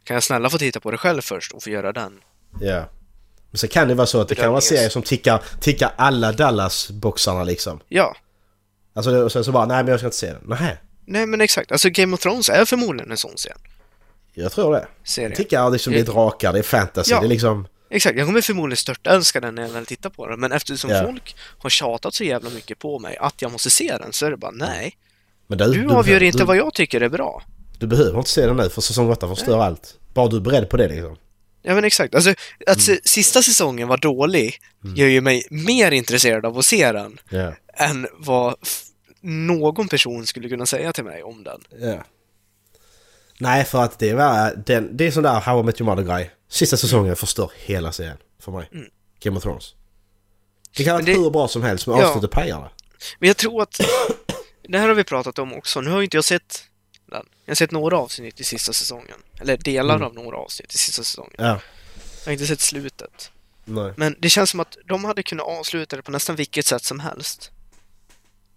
Kan 0.04 0.14
jag 0.14 0.22
snälla 0.22 0.50
få 0.50 0.58
titta 0.58 0.80
på 0.80 0.90
det 0.90 0.98
själv 0.98 1.20
först 1.20 1.52
och 1.52 1.62
få 1.62 1.70
göra 1.70 1.92
den? 1.92 2.20
Ja. 2.60 2.84
Men 3.56 3.58
sen 3.58 3.68
kan 3.68 3.88
det 3.88 3.94
vara 3.94 4.06
så 4.06 4.20
att 4.20 4.28
det 4.28 4.34
kan 4.34 4.50
vara 4.50 4.60
serier 4.60 4.88
som 4.88 5.02
tickar, 5.02 5.42
tickar 5.60 5.92
alla 5.96 6.32
Dallas-boxarna 6.32 7.44
liksom. 7.44 7.80
Ja, 7.88 8.16
Alltså 8.94 9.10
och 9.24 9.32
sen 9.32 9.44
så 9.44 9.52
bara, 9.52 9.66
nej 9.66 9.76
men 9.76 9.86
jag 9.90 10.00
ska 10.00 10.06
inte 10.06 10.16
se 10.16 10.26
den. 10.26 10.42
Nej, 10.60 10.76
nej 11.06 11.26
men 11.26 11.40
exakt. 11.40 11.72
Alltså 11.72 11.90
Game 11.90 12.14
of 12.14 12.20
Thrones 12.20 12.48
är 12.48 12.64
förmodligen 12.64 13.10
en 13.10 13.16
sån 13.16 13.36
scen. 13.36 13.58
jag 14.34 14.52
tror 14.52 14.72
det. 14.72 14.86
serie. 15.04 15.36
Tickar 15.36 15.70
liksom, 15.70 15.92
det 15.92 15.98
är 16.00 16.04
drakar, 16.04 16.52
det 16.52 16.58
är 16.58 16.62
fantasy, 16.62 17.10
Ja. 17.12 17.20
det 17.20 17.26
är 17.26 17.28
liksom... 17.28 17.66
Exakt, 17.90 18.18
jag 18.18 18.26
kommer 18.26 18.40
förmodligen 18.40 18.76
störtälska 18.76 19.40
den 19.40 19.54
när 19.54 19.62
jag 19.62 19.68
väl 19.68 19.86
tittar 19.86 20.10
på 20.10 20.26
den, 20.26 20.40
men 20.40 20.52
eftersom 20.52 20.90
Ja. 20.90 21.02
folk 21.04 21.36
har 21.58 21.70
tjatat 21.70 22.14
så 22.14 22.24
jävla 22.24 22.50
mycket 22.50 22.78
på 22.78 22.98
mig 22.98 23.16
att 23.16 23.42
jag 23.42 23.52
måste 23.52 23.70
se 23.70 23.96
den 23.98 24.12
så 24.12 24.26
är 24.26 24.30
det 24.30 24.36
bara 24.36 24.50
nej. 24.50 24.96
Men 25.46 25.58
Du 25.58 25.88
avgör 25.90 26.22
inte 26.22 26.44
vad 26.44 26.56
jag 26.56 26.74
tycker 26.74 27.00
är 27.00 27.08
bra. 27.08 27.42
Du 27.78 27.86
behöver 27.86 28.18
inte 28.18 28.30
se 28.30 28.46
den 28.46 28.56
nu 28.56 28.68
för 28.68 28.80
säsong 28.80 29.10
8 29.10 29.28
förstör 29.28 29.58
allt. 29.62 29.94
Bara 30.14 30.28
du 30.28 30.36
är 30.36 30.40
beredd 30.40 30.68
på 30.70 30.76
det 30.76 30.88
liksom. 30.88 31.16
Ja 31.68 31.74
men 31.74 31.84
exakt, 31.84 32.14
alltså 32.14 32.30
att 32.66 32.88
Mm. 32.88 33.00
sista 33.04 33.42
säsongen 33.42 33.88
var 33.88 33.96
dålig 33.96 34.58
gör 34.96 35.06
ju 35.06 35.20
mig 35.20 35.46
mer 35.50 35.90
intresserad 35.92 36.46
av 36.46 36.58
att 36.58 36.64
se 36.64 36.92
den 36.92 37.18
Ja. 37.30 37.52
än 37.74 38.06
vad 38.18 38.54
någon 39.20 39.88
person 39.88 40.26
skulle 40.26 40.48
kunna 40.48 40.66
säga 40.66 40.92
till 40.92 41.04
mig 41.04 41.22
om 41.22 41.44
den. 41.44 41.60
Ja. 41.80 42.04
Nej, 43.38 43.64
för 43.64 43.82
att 43.82 43.98
det 43.98 44.14
var 44.14 44.54
den, 44.66 44.96
det 44.96 45.06
är 45.06 45.10
sån 45.10 45.22
där 45.22 45.40
How 45.40 45.60
I 45.60 45.62
Met 45.62 45.80
Your 45.80 45.90
Mother-grej. 45.96 46.30
Sista 46.48 46.76
säsongen 46.76 47.16
förstör 47.16 47.50
hela 47.56 47.92
serien 47.92 48.16
för 48.42 48.52
mig. 48.52 48.68
Game 49.22 49.36
of 49.36 49.42
Thrones. 49.42 49.74
Det 50.76 50.84
kan 50.84 50.92
vara 50.92 51.02
Mm. 51.02 51.14
Det- 51.14 51.20
hur 51.20 51.30
bra 51.30 51.48
som 51.48 51.62
helst 51.62 51.86
men 51.86 51.98
Ja. 51.98 52.20
pajar 52.30 52.60
det. 52.60 52.70
Men 53.18 53.26
jag 53.26 53.36
tror 53.36 53.62
att, 53.62 53.80
det 54.68 54.78
här 54.78 54.88
har 54.88 54.94
vi 54.94 55.04
pratat 55.04 55.38
om 55.38 55.52
också, 55.52 55.80
nu 55.80 55.90
har 55.90 55.98
ju 55.98 56.04
inte 56.04 56.16
jag 56.16 56.24
sett 56.24 56.64
den. 57.06 57.26
Jag 57.44 57.50
har 57.50 57.54
sett 57.54 57.70
några 57.70 57.98
avsnitt 57.98 58.40
i 58.40 58.44
sista 58.44 58.72
säsongen. 58.72 59.18
Eller 59.40 59.56
delar 59.56 59.94
Mm. 59.96 60.06
av 60.06 60.14
några 60.14 60.36
avsnitt 60.36 60.74
i 60.74 60.78
sista 60.78 61.02
säsongen. 61.04 61.34
Ja. 61.38 61.44
Jag 61.44 62.26
har 62.26 62.32
inte 62.32 62.46
sett 62.46 62.60
slutet. 62.60 63.32
Nej. 63.64 63.92
Men 63.96 64.16
det 64.18 64.30
känns 64.30 64.50
som 64.50 64.60
att 64.60 64.76
de 64.84 65.04
hade 65.04 65.22
kunnat 65.22 65.46
avsluta 65.46 65.96
det 65.96 66.02
på 66.02 66.10
nästan 66.10 66.36
vilket 66.36 66.66
sätt 66.66 66.84
som 66.84 67.00
helst. 67.00 67.50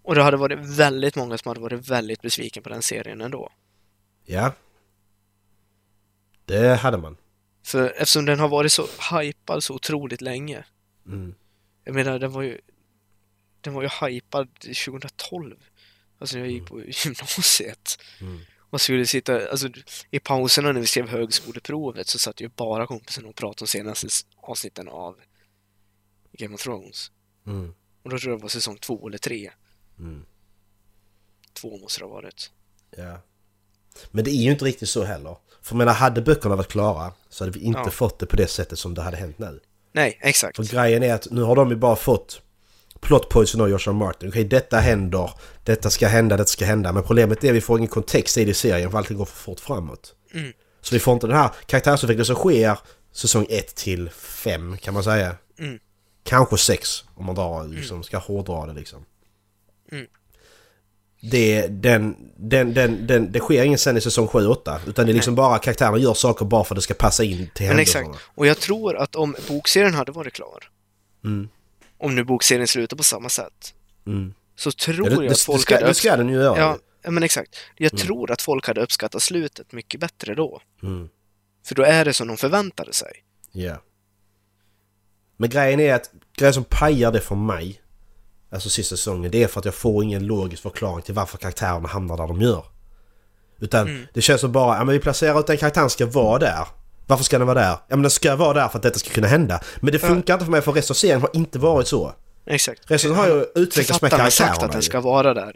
Och 0.02 0.14
det 0.14 0.22
hade 0.22 0.36
varit 0.36 0.58
väldigt 0.58 1.16
många 1.16 1.38
som 1.38 1.48
hade 1.48 1.60
varit 1.60 1.88
väldigt 1.90 2.22
besviken 2.22 2.62
på 2.62 2.68
den 2.68 2.82
serien 2.82 3.20
ändå. 3.20 3.52
Ja. 4.26 4.52
Det 6.44 6.74
hade 6.76 6.96
man. 6.96 7.16
För 7.62 7.90
eftersom 7.90 8.24
den 8.24 8.38
har 8.40 8.48
varit 8.48 8.72
så 8.72 8.88
hypad 9.12 9.64
så 9.64 9.74
otroligt 9.74 10.20
länge. 10.20 10.64
Mm. 11.06 11.34
Jag 11.84 11.94
menar, 11.94 12.18
den 12.18 12.32
var 12.32 12.42
ju 12.42 12.60
den 13.60 13.74
var 13.74 13.82
ju 13.82 13.88
hypad 14.06 14.48
2012. 14.60 15.56
Alltså 16.20 16.36
när 16.36 16.44
jag 16.44 16.52
gick 16.52 16.66
på 16.66 16.80
gymnasiet. 16.80 17.98
Mm. 18.20 18.40
Och 18.70 18.80
skulle 18.80 19.06
sitta, 19.06 19.48
alltså 19.50 19.68
i 20.10 20.18
pauserna 20.18 20.72
när 20.72 20.80
vi 20.80 20.86
skrev 20.86 21.08
högskoleprovet 21.08 22.08
så 22.08 22.18
satt 22.18 22.40
ju 22.40 22.48
bara 22.48 22.86
kompisen 22.86 23.26
och 23.26 23.36
pratade 23.36 23.62
om 23.62 23.66
senaste 23.66 24.06
avsnitten 24.36 24.88
av 24.88 25.16
Game 26.32 26.54
of 26.54 26.62
Thrones. 26.62 27.10
Mm. 27.46 27.74
Och 28.02 28.10
då 28.10 28.18
tror 28.18 28.32
jag 28.32 28.38
det 28.38 28.42
var 28.42 28.48
säsong 28.48 28.76
två 28.76 29.08
eller 29.08 29.18
tre. 29.18 29.50
Mm. 29.98 30.24
Två 31.52 31.78
måste 31.78 32.00
det 32.00 32.04
ha 32.04 32.12
varit. 32.12 32.50
Ja. 32.96 33.20
Men 34.10 34.24
det 34.24 34.30
är 34.30 34.42
ju 34.42 34.50
inte 34.50 34.64
riktigt 34.64 34.88
så 34.88 35.04
heller. 35.04 35.36
För 35.62 35.76
menar, 35.76 35.92
hade 35.92 36.22
böckerna 36.22 36.56
varit 36.56 36.68
klara 36.68 37.12
så 37.28 37.44
hade 37.44 37.58
vi 37.58 37.64
inte 37.64 37.80
Ja. 37.84 37.90
fått 37.90 38.18
det 38.18 38.26
på 38.26 38.36
det 38.36 38.46
sättet 38.46 38.78
som 38.78 38.94
det 38.94 39.02
hade 39.02 39.16
hänt 39.16 39.38
nu. 39.38 39.60
Nej, 39.92 40.18
exakt. 40.22 40.56
För 40.56 40.64
grejen 40.64 41.02
är 41.02 41.14
att 41.14 41.30
nu 41.30 41.42
har 41.42 41.56
de 41.56 41.70
ju 41.70 41.76
bara 41.76 41.96
fått 41.96 42.42
plot 43.00 43.28
points 43.28 43.54
av 43.54 43.68
Joshua 43.70 43.94
Martin. 43.94 44.28
Okej, 44.28 44.44
detta 44.44 44.78
händer, 44.78 45.30
detta 45.64 45.90
ska 45.90 46.08
hända, 46.08 46.36
detta 46.36 46.48
ska 46.48 46.64
hända. 46.64 46.92
Men 46.92 47.02
problemet 47.02 47.44
är 47.44 47.48
att 47.48 47.54
vi 47.56 47.60
får 47.60 47.78
ingen 47.78 47.88
kontext 47.90 48.38
i 48.38 48.44
det 48.44 48.50
i 48.50 48.54
serien 48.54 48.90
för 48.90 48.98
allting 48.98 49.16
går 49.16 49.24
för 49.24 49.36
fort 49.36 49.60
framåt. 49.60 50.14
Mm. 50.34 50.52
Så 50.80 50.94
vi 50.94 50.98
får 50.98 51.14
inte 51.14 51.26
den 51.26 51.36
här 51.36 51.50
karaktärsutvecklingen 51.66 52.24
som 52.26 52.36
sker 52.36 52.78
säsong 53.12 53.46
1 53.50 53.74
till 53.74 54.10
5 54.10 54.76
kan 54.78 54.94
man 54.94 55.04
säga. 55.04 55.34
Mm. 55.58 55.78
Kanske 56.24 56.56
6 56.58 57.04
om 57.14 57.26
man 57.26 57.34
drar, 57.34 57.64
liksom, 57.64 58.02
ska 58.02 58.18
hårdra 58.18 58.66
det 58.66 58.72
liksom. 58.72 59.04
Mm. 59.92 60.06
Det, 61.22 61.66
den, 61.66 62.16
den, 62.36 62.74
den, 62.74 63.06
den, 63.06 63.32
det 63.32 63.38
sker 63.40 63.62
ingen 63.64 63.78
sen 63.78 63.96
i 63.96 64.00
säsong 64.00 64.26
7-8 64.26 64.78
utan 64.86 65.06
det 65.06 65.12
är 65.12 65.14
liksom 65.14 65.34
bara 65.34 65.58
karaktärerna 65.58 65.98
gör 65.98 66.14
saker 66.14 66.44
bara 66.44 66.64
för 66.64 66.74
att 66.74 66.76
det 66.76 66.82
ska 66.82 66.94
passa 66.94 67.24
in 67.24 67.36
till 67.36 67.66
Men 67.66 67.68
händelserna. 67.68 68.08
exakt. 68.10 68.24
Och 68.34 68.46
jag 68.46 68.58
tror 68.58 68.96
att 68.96 69.16
om 69.16 69.36
bokserien 69.48 69.94
hade 69.94 70.12
varit 70.12 70.32
klar, 70.34 70.70
Mm. 71.24 71.48
Om 72.00 72.14
nu 72.14 72.24
bokserien 72.24 72.68
slutar 72.68 72.96
på 72.96 73.02
samma 73.02 73.28
sätt, 73.28 73.74
Mm. 74.06 74.34
så 74.56 74.70
tror 74.72 74.96
Ja, 74.96 75.02
det, 75.04 75.10
jag 75.10 75.22
det, 75.22 75.26
att 75.26 75.38
det, 75.38 75.44
folk 75.44 75.62
ska, 75.62 75.74
hade 75.74 75.86
det 75.86 75.94
ska 75.94 76.16
den 76.16 76.28
ju 76.28 76.34
göra. 76.34 76.58
Ja, 76.58 76.78
ja, 77.02 77.10
men 77.10 77.22
exakt. 77.22 77.56
Jag 77.76 77.98
tror 77.98 78.30
att 78.30 78.42
folk 78.42 78.66
hade 78.66 78.80
uppskattat 78.82 79.22
slutet 79.22 79.72
mycket 79.72 80.00
bättre 80.00 80.34
då. 80.34 80.60
Mm. 80.82 81.08
För 81.66 81.74
då 81.74 81.82
är 81.82 82.04
det 82.04 82.12
som 82.14 82.28
de 82.28 82.36
förväntade 82.36 82.92
sig. 82.92 83.12
Ja. 83.52 83.76
Men 85.36 85.50
grejen 85.50 85.80
är 85.80 85.94
att 85.94 86.10
grejen 86.36 86.54
som 86.54 86.64
pajar 86.64 87.12
det 87.12 87.20
för 87.20 87.34
mig, 87.34 87.80
alltså 88.50 88.70
sista 88.70 88.96
säsongen, 88.96 89.30
det 89.30 89.42
är 89.42 89.48
för 89.48 89.58
att 89.58 89.64
jag 89.64 89.74
får 89.74 90.04
ingen 90.04 90.26
logisk 90.26 90.62
förklaring 90.62 91.02
till 91.02 91.14
varför 91.14 91.38
karaktärerna 91.38 91.88
hamnar 91.88 92.16
där 92.16 92.26
de 92.28 92.40
gör. 92.40 92.64
Utan 93.58 93.88
Mm. 93.88 94.06
det 94.14 94.20
känns 94.20 94.40
som 94.40 94.52
bara, 94.52 94.76
ja 94.76 94.84
men 94.84 94.92
vi 94.92 94.98
placerar 95.00 95.40
ut 95.40 95.46
den 95.46 95.56
karaktären 95.56 95.90
ska 95.90 96.06
vara 96.06 96.38
där. 96.38 96.66
Varför 97.10 97.24
ska 97.24 97.38
den 97.38 97.46
vara 97.46 97.60
där? 97.60 97.68
Ja 97.70 97.76
men 97.88 98.02
den 98.02 98.10
ska 98.10 98.36
vara 98.36 98.52
där 98.60 98.68
för 98.68 98.76
att 98.78 98.82
detta 98.82 98.98
ska 98.98 99.10
kunna 99.10 99.26
hända. 99.28 99.60
Men 99.80 99.92
det 99.92 99.98
funkar 99.98 100.34
inte 100.34 100.44
för 100.44 100.52
mig 100.52 100.60
för 100.62 100.72
resten 100.72 100.92
av 100.92 100.96
serien 100.96 101.20
har 101.20 101.30
inte 101.32 101.58
varit 101.58 101.88
så. 101.88 102.12
Exakt. 102.46 102.80
Resten 102.90 103.14
har 103.14 103.26
ju 103.26 103.44
utvecklats 103.54 104.02
med 104.02 104.10
Författaren 104.10 104.20
har 104.22 104.30
sagt 104.30 104.38
karaktärerna. 104.46 104.66
att 104.66 104.72
den 104.72 104.82
ska 104.82 105.00
vara 105.00 105.34
där. 105.34 105.54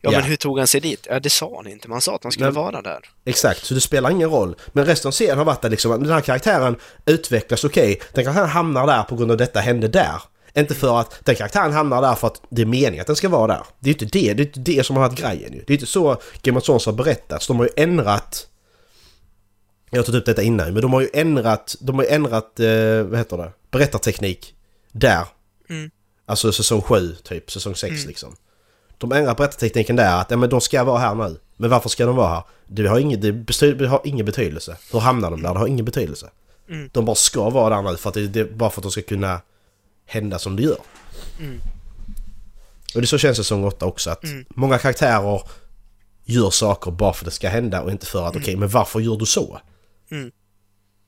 Ja, 0.00 0.12
Ja. 0.12 0.18
men 0.18 0.22
hur 0.22 0.36
tog 0.36 0.58
han 0.58 0.66
sig 0.66 0.80
dit? 0.80 1.06
Ja, 1.10 1.20
det 1.20 1.30
sa 1.30 1.52
han 1.56 1.66
inte. 1.72 1.88
Man 1.88 2.00
sa 2.00 2.14
att 2.14 2.22
han 2.22 2.32
skulle 2.32 2.46
Men- 2.46 2.54
vara 2.54 2.82
där. 2.82 2.98
Exakt, 3.24 3.64
så 3.64 3.74
det 3.74 3.80
spelar 3.80 4.10
ingen 4.10 4.30
roll. 4.30 4.54
Men 4.72 4.84
resten 4.84 5.08
av 5.08 5.12
serien 5.12 5.38
har 5.38 5.44
varit 5.44 5.62
där 5.62 5.70
liksom, 5.70 6.02
den 6.02 6.12
här 6.12 6.20
karaktären 6.20 6.76
utvecklas 7.06 7.64
okej. 7.64 8.00
Den 8.12 8.24
karaktären 8.24 8.48
hamnar 8.48 8.86
där 8.86 9.02
på 9.02 9.16
grund 9.16 9.30
av 9.30 9.36
detta 9.36 9.60
hände 9.60 9.88
där. 9.88 10.22
Inte 10.54 10.74
för 10.74 11.00
att 11.00 11.18
den 11.24 11.34
karaktären 11.34 11.72
hamnar 11.72 12.02
där 12.02 12.14
för 12.14 12.26
att 12.26 12.40
det 12.50 12.62
är 12.62 12.66
meningen 12.66 13.00
att 13.00 13.06
den 13.06 13.16
ska 13.16 13.28
vara 13.28 13.46
där. 13.46 13.62
Det 13.80 13.90
är 13.90 13.94
ju 13.94 14.04
inte 14.04 14.18
det, 14.18 14.34
det 14.34 14.42
är 14.42 14.46
inte 14.46 14.60
det 14.60 14.86
som 14.86 14.96
har 14.96 15.08
varit 15.08 15.18
grejen 15.20 15.52
ju. 15.52 15.64
Det 15.66 15.72
är 15.72 15.74
inte 15.74 15.86
så 15.86 16.16
Game 16.42 16.58
of 16.58 16.64
Thrones 16.64 16.86
har 16.86 16.92
berättats. 16.92 17.46
De 17.46 17.56
har 17.58 17.64
ju 17.64 17.70
ändrat... 17.76 18.46
Jag 19.94 19.98
har 19.98 20.04
tagit 20.04 20.18
upp 20.20 20.26
detta 20.26 20.42
innan 20.42 20.72
men 20.72 20.82
de 20.82 20.92
har 20.92 21.00
ju 21.00 21.08
ändrat, 21.12 21.76
de 21.80 21.96
har 21.96 22.02
ju 22.04 22.10
ändrat, 22.10 22.60
eh, 22.60 23.02
vad 23.02 23.18
heter 23.18 23.36
det, 23.36 23.52
berättarteknik 23.70 24.54
där. 24.92 25.24
Mm. 25.68 25.90
Alltså 26.26 26.52
säsong 26.52 26.80
7 26.82 27.14
typ, 27.22 27.50
säsong 27.50 27.74
6 27.74 28.06
liksom. 28.06 28.36
De 28.98 29.12
ändrar 29.12 29.34
berättartekniken 29.34 29.96
där 29.96 30.20
att 30.20 30.30
ja, 30.30 30.36
men 30.36 30.50
de 30.50 30.60
ska 30.60 30.84
vara 30.84 30.98
här 30.98 31.14
nu. 31.14 31.38
Men 31.56 31.70
varför 31.70 31.88
ska 31.88 32.06
de 32.06 32.16
vara 32.16 32.28
här? 32.28 32.42
Det 32.66 32.86
har 32.86 32.98
ingen, 32.98 33.20
det 33.20 33.32
bety- 33.32 33.74
det 33.74 33.88
har 33.88 34.00
ingen 34.04 34.26
betydelse. 34.26 34.76
Hur 34.92 35.00
hamnar 35.00 35.30
de 35.30 35.42
där? 35.42 35.52
Det 35.54 35.58
har 35.58 35.66
ingen 35.66 35.84
betydelse. 35.84 36.30
Mm. 36.68 36.90
De 36.92 37.04
bara 37.04 37.14
ska 37.16 37.50
vara 37.50 37.76
där 37.82 37.90
nu 37.90 37.96
för 37.96 38.08
att 38.08 38.14
det, 38.14 38.26
det, 38.28 38.44
bara 38.44 38.70
för 38.70 38.80
att 38.80 38.82
de 38.82 38.92
ska 38.92 39.02
kunna 39.02 39.40
hända 40.06 40.38
som 40.38 40.56
det 40.56 40.62
gör. 40.62 40.78
Mm. 41.40 41.60
Och 42.94 43.00
det 43.00 43.06
så 43.06 43.18
känns 43.18 43.36
säsong 43.36 43.64
8 43.64 43.86
också 43.86 44.10
att 44.10 44.24
Mm. 44.24 44.44
många 44.48 44.78
karaktärer 44.78 45.42
gör 46.24 46.50
saker 46.50 46.90
bara 46.90 47.12
för 47.12 47.24
att 47.24 47.30
det 47.30 47.30
ska 47.34 47.48
hända 47.48 47.82
och 47.82 47.90
inte 47.90 48.06
för 48.06 48.26
att 48.28 48.36
okej 48.36 48.56
men 48.56 48.68
varför 48.68 49.00
gör 49.00 49.16
du 49.16 49.26
så? 49.26 49.60
Mm. 50.12 50.30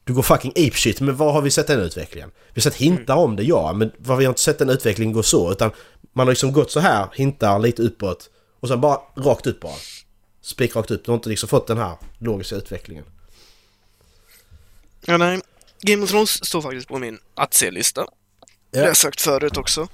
Du 0.04 0.14
går 0.14 0.22
fucking 0.22 0.50
apeshit, 0.50 1.00
men 1.00 1.16
var 1.16 1.32
har 1.32 1.42
vi 1.42 1.50
sett 1.50 1.66
den 1.66 1.80
utvecklingen? 1.80 2.30
Vi 2.54 2.60
har 2.60 2.62
sett 2.62 2.74
hintar 2.74 3.16
om 3.16 3.36
det, 3.36 3.42
ja, 3.42 3.72
men 3.72 3.92
vad 3.98 4.18
vi 4.18 4.24
har 4.24 4.30
inte 4.30 4.42
sett 4.42 4.58
den 4.58 4.70
utvecklingen 4.70 5.12
gå 5.12 5.22
så, 5.22 5.52
utan 5.52 5.70
man 6.12 6.26
har 6.26 6.32
liksom 6.32 6.52
gått 6.52 6.70
så 6.70 6.80
här, 6.80 7.08
hintar 7.12 7.58
lite 7.58 7.82
uppåt 7.82 8.30
och 8.60 8.68
sen 8.68 8.80
bara 8.80 9.00
rakt 9.16 9.46
upp 9.46 9.60
bara. 9.60 9.74
Spik 10.40 10.76
rakt 10.76 10.90
upp, 10.90 11.04
du 11.04 11.10
har 11.10 11.16
inte 11.16 11.28
liksom 11.28 11.48
fått 11.48 11.66
den 11.66 11.78
här 11.78 11.96
logiska 12.18 12.56
utvecklingen. 12.56 13.04
Ja, 15.06 15.16
nej. 15.16 15.40
Game 15.80 16.04
of 16.04 16.10
Thrones 16.10 16.46
står 16.46 16.62
faktiskt 16.62 16.88
på 16.88 16.98
min 16.98 17.18
att 17.34 17.54
se-lista. 17.54 18.06
Det 18.70 18.78
har 18.78 18.86
jag 18.86 18.96
sagt 18.96 19.20
förut 19.20 19.56
också. 19.56 19.88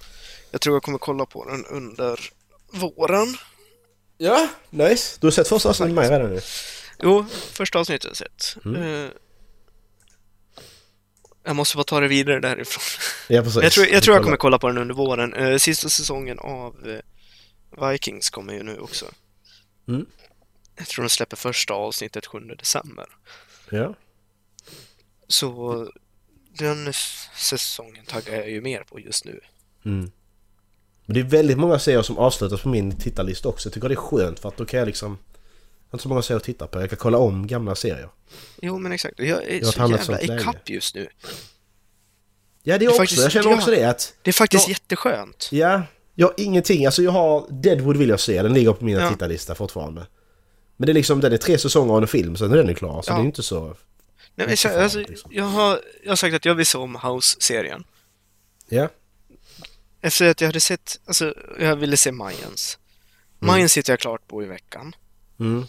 Jag 0.50 0.60
tror 0.60 0.76
jag 0.76 0.82
kommer 0.82 0.98
kolla 0.98 1.26
på 1.26 1.44
den 1.44 1.64
under 1.64 2.20
våren. 2.72 3.36
Ja, 4.18 4.48
nice. 4.70 5.16
Du 5.20 5.26
har 5.26 5.32
sett 5.32 5.48
första 5.48 5.68
avsnittet 5.68 5.94
med 5.94 6.10
mig 6.10 6.18
redan 6.18 6.34
nu. 6.34 6.40
Jo, 7.02 7.24
första 7.52 7.78
avsnittet 7.78 8.04
har 8.04 8.10
jag 8.10 8.16
sett. 8.16 8.64
Mm. 8.64 8.82
Eh, 8.82 9.10
jag 11.44 11.56
måste 11.56 11.76
bara 11.76 11.84
ta 11.84 12.00
det 12.00 12.08
vidare 12.08 12.40
därifrån. 12.40 12.82
Ja, 13.28 13.42
precis. 13.42 13.62
Jag 13.62 13.72
tror 13.72 13.86
jag, 13.86 14.02
tror 14.02 14.16
jag 14.16 14.24
kommer 14.24 14.36
kolla 14.36 14.58
på 14.58 14.68
den 14.68 14.78
under 14.78 14.94
våren. 14.94 15.34
Eh, 15.34 15.56
sista 15.56 15.88
säsongen 15.88 16.38
av 16.38 16.88
eh, 16.88 17.90
Vikings 17.90 18.30
kommer 18.30 18.52
ju 18.52 18.62
nu 18.62 18.78
också. 18.78 19.06
Mm. 19.88 20.06
Jag 20.76 20.86
tror 20.86 21.02
de 21.02 21.08
släpper 21.08 21.36
första 21.36 21.74
avsnittet 21.74 22.26
7 22.26 22.38
december. 22.38 23.06
Ja. 23.70 23.94
Så 25.28 25.88
den 26.58 26.92
säsongen 27.36 28.04
taggar 28.04 28.34
jag 28.34 28.50
ju 28.50 28.60
mer 28.60 28.82
på 28.82 29.00
just 29.00 29.24
nu. 29.24 29.40
Mm. 29.84 30.10
Men 31.06 31.14
det 31.14 31.20
är 31.20 31.24
väldigt 31.24 31.58
många 31.58 31.78
serier 31.78 32.02
som 32.02 32.18
avslutas 32.18 32.62
på 32.62 32.68
min 32.68 32.96
tittarlista 32.96 33.48
också. 33.48 33.68
Jag 33.68 33.74
tycker 33.74 33.88
det 33.88 33.94
är 33.94 33.96
skönt 33.96 34.40
för 34.40 34.48
att 34.48 34.56
då 34.56 34.64
kan 34.64 34.78
jag 34.78 34.86
liksom... 34.86 35.18
Jag 35.90 35.92
har 35.92 35.96
inte 35.98 36.02
så 36.02 36.08
många 36.08 36.22
serier 36.22 36.36
att 36.36 36.44
titta 36.44 36.66
på. 36.66 36.80
Jag 36.80 36.88
kan 36.90 36.98
kolla 36.98 37.18
om 37.18 37.46
gamla 37.46 37.74
serier. 37.74 38.08
Jo, 38.62 38.78
men 38.78 38.92
exakt. 38.92 39.18
Jag 39.18 39.42
är 39.44 39.58
Jag 39.58 39.66
så 39.66 39.80
jävla 39.80 40.20
ikapp 40.20 40.68
just 40.70 40.94
nu. 40.94 41.08
Ja 42.62 42.64
det 42.64 42.72
är 42.74 42.78
Det 42.78 42.84
är 42.84 42.88
också. 42.88 42.98
faktiskt- 42.98 43.22
jag 43.22 43.32
känner 43.32 43.54
också 43.54 43.70
det 43.70 43.84
att... 43.84 44.14
Det 44.22 44.30
är 44.30 44.32
faktiskt 44.32 44.68
Ja. 44.68 44.72
jätteskönt. 44.72 45.48
Ja, 45.52 45.82
jag 46.14 46.26
har 46.26 46.34
ingenting. 46.38 46.86
Alltså 46.86 47.02
jag 47.02 47.10
har 47.10 47.46
Deadwood 47.50 47.96
vill 47.96 48.08
jag 48.08 48.20
se. 48.20 48.42
Den 48.42 48.54
ligger 48.54 48.72
på 48.72 48.84
min 48.84 48.96
Ja. 48.96 49.10
tittarlista 49.10 49.54
fortfarande. 49.54 50.06
Men 50.76 50.86
det 50.86 50.92
är 50.92 50.94
liksom, 50.94 51.20
den 51.20 51.32
är 51.32 51.36
tre 51.36 51.58
säsonger 51.58 51.94
av 51.94 52.02
en 52.02 52.08
film, 52.08 52.36
sen 52.36 52.52
är 52.52 52.56
den 52.56 52.74
klar. 52.74 53.02
Så 53.02 53.10
Ja. 53.10 53.14
det 53.16 53.22
är 53.22 53.24
inte 53.24 53.42
så... 53.42 53.60
Nej, 53.66 53.76
men, 54.34 54.44
Inte 54.50 54.56
så, 54.56 54.68
farligt, 54.68 54.82
alltså, 54.82 54.98
liksom. 54.98 55.30
jag, 55.34 55.44
har, 55.44 55.80
jag 56.02 56.10
har 56.10 56.16
sagt 56.16 56.34
att 56.34 56.44
jag 56.44 56.54
vill 56.54 56.66
se 56.66 56.78
om 56.78 56.96
House-serien. 56.96 57.84
Ja. 58.68 58.88
Efter 60.00 60.30
att 60.30 60.40
jag 60.40 60.48
hade 60.48 60.60
sett, 60.60 61.00
alltså 61.06 61.34
jag 61.60 61.76
ville 61.76 61.96
se 61.96 62.12
Mayans. 62.12 62.78
Mayans 63.38 63.72
sitter 63.72 63.92
jag 63.92 64.00
klart 64.00 64.26
på 64.28 64.42
i 64.42 64.46
veckan. 64.46 64.94
Mm. 65.40 65.64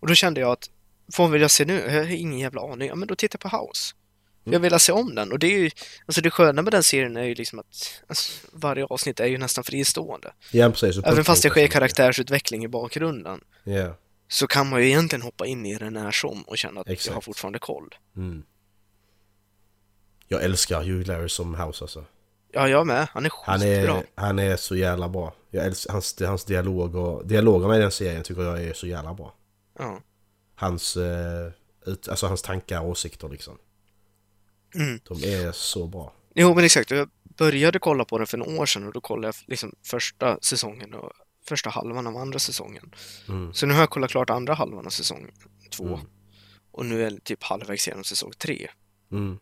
Och 0.00 0.08
då 0.08 0.14
kände 0.14 0.40
jag 0.40 0.50
att, 0.50 0.70
vad 1.16 1.30
vill 1.30 1.42
jag 1.42 1.50
se 1.50 1.64
nu? 1.64 1.80
Jag 1.80 1.92
har 2.04 2.10
ingen 2.10 2.38
jävla 2.38 2.60
aning. 2.72 2.88
Ja, 2.88 2.94
men 2.94 3.08
då 3.08 3.14
tittar 3.16 3.38
jag 3.42 3.50
på 3.50 3.56
House. 3.58 3.94
För 4.44 4.52
Jag 4.52 4.60
vill 4.60 4.80
se 4.80 4.92
om 4.92 5.14
den 5.14 5.32
och 5.32 5.38
det 5.38 5.46
är 5.46 5.58
ju, 5.58 5.70
alltså 6.06 6.20
det 6.20 6.30
sköna 6.30 6.62
med 6.62 6.72
den 6.72 6.82
serien 6.82 7.16
är 7.16 7.22
ju 7.24 7.34
liksom 7.34 7.58
att 7.58 8.02
alltså, 8.06 8.32
varje 8.52 8.84
avsnitt 8.84 9.20
är 9.20 9.26
ju 9.26 9.38
nästan 9.38 9.64
fristående. 9.64 10.32
Ja 10.52 10.70
precis. 10.70 11.04
Även 11.04 11.24
fast 11.24 11.42
det 11.42 11.50
sker 11.50 11.66
karaktärsutveckling 11.66 12.64
i 12.64 12.68
bakgrunden 12.68 13.40
Ja. 13.64 13.96
så 14.28 14.46
kan 14.46 14.68
man 14.68 14.80
ju 14.80 14.86
egentligen 14.86 15.22
hoppa 15.22 15.46
in 15.46 15.66
i 15.66 15.78
den 15.78 15.92
när 15.92 16.10
som 16.10 16.42
och 16.42 16.58
känna 16.58 16.80
att 16.80 16.86
jag 16.86 16.92
Exakt. 16.92 17.14
har 17.14 17.20
fortfarande 17.20 17.58
koll. 17.58 17.94
Mm. 18.16 18.42
Jag 20.28 20.42
älskar 20.42 20.82
Hugh 20.82 21.08
Larry 21.08 21.28
som 21.28 21.54
House 21.54 21.84
alltså. 21.84 22.04
Ja, 22.52 22.68
jag 22.68 22.86
med. 22.86 23.08
Han 23.10 23.24
är 23.26 23.30
Han 23.44 23.62
är, 23.62 24.04
han 24.14 24.38
är 24.38 24.56
så 24.56 24.76
jävla 24.76 25.08
bra. 25.08 25.34
Jag 25.50 25.66
älskar 25.66 25.92
hans, 25.92 26.16
hans 26.20 26.44
dialog 26.44 26.94
och... 26.94 27.26
Dialogerna 27.26 27.76
i 27.76 27.80
den 27.80 27.90
serien 27.90 28.22
tycker 28.22 28.42
jag 28.42 28.62
är 28.64 28.72
så 28.72 28.86
jävla 28.86 29.14
bra. 29.14 29.34
Ja. 29.78 30.00
Hans... 30.54 30.96
Eh, 30.96 31.52
ut, 31.86 32.08
alltså 32.08 32.26
hans 32.26 32.42
tankar 32.42 32.80
och 32.80 32.88
åsikter 32.88 33.28
liksom. 33.28 33.58
Mm. 34.74 35.00
De 35.08 35.24
är 35.24 35.52
så 35.52 35.86
bra. 35.86 36.12
Jo, 36.34 36.54
men 36.54 36.64
exakt. 36.64 36.90
Jag 36.90 37.10
började 37.22 37.78
kolla 37.78 38.04
på 38.04 38.18
den 38.18 38.26
för 38.26 38.38
några 38.38 38.60
år 38.60 38.66
sedan 38.66 38.86
och 38.86 38.92
då 38.92 39.00
kollade 39.00 39.26
jag 39.26 39.34
liksom 39.46 39.74
första 39.82 40.38
säsongen 40.42 40.94
och 40.94 41.12
första 41.48 41.70
halvan 41.70 42.06
av 42.06 42.16
andra 42.16 42.38
säsongen. 42.38 42.94
Mm. 43.28 43.54
Så 43.54 43.66
nu 43.66 43.74
har 43.74 43.80
jag 43.80 43.90
kollat 43.90 44.10
klart 44.10 44.30
andra 44.30 44.54
halvan 44.54 44.86
av 44.86 44.90
säsong 44.90 45.30
två. 45.70 45.86
Mm. 45.86 46.00
Och 46.70 46.86
nu 46.86 47.00
är 47.00 47.10
jag 47.10 47.24
typ 47.24 47.42
halvvägs 47.42 47.88
genom 47.88 48.04
säsong 48.04 48.32
tre. 48.38 48.70
Mm. 49.12 49.38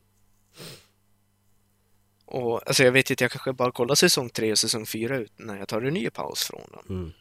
Och 2.24 2.68
alltså 2.68 2.84
jag 2.84 2.92
vet 2.92 3.10
inte, 3.10 3.24
jag 3.24 3.30
kanske 3.30 3.52
bara 3.52 3.72
kollar 3.72 3.94
säsong 3.94 4.30
tre 4.30 4.52
och 4.52 4.58
säsong 4.58 4.86
fyra 4.86 5.16
ut 5.16 5.32
när 5.36 5.58
jag 5.58 5.68
tar 5.68 5.82
en 5.82 5.94
ny 5.94 6.10
paus 6.10 6.44
från 6.44 6.70
den. 6.72 7.12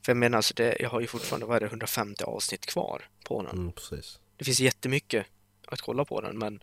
Mm. 0.00 0.04
För 0.04 0.12
jag 0.12 0.16
menar, 0.16 0.36
alltså 0.36 0.54
det, 0.54 0.76
jag 0.80 0.90
har 0.90 1.00
ju 1.00 1.06
fortfarande, 1.06 1.46
vad 1.46 1.56
är 1.56 1.60
det, 1.60 1.66
150 1.66 2.24
avsnitt 2.24 2.66
kvar 2.66 3.08
på 3.24 3.42
den. 3.42 3.58
Mm, 3.58 3.72
precis. 3.72 4.18
Det 4.36 4.44
finns 4.44 4.60
jättemycket 4.60 5.26
att 5.66 5.80
kolla 5.80 6.04
på 6.04 6.20
den, 6.20 6.38
men 6.38 6.62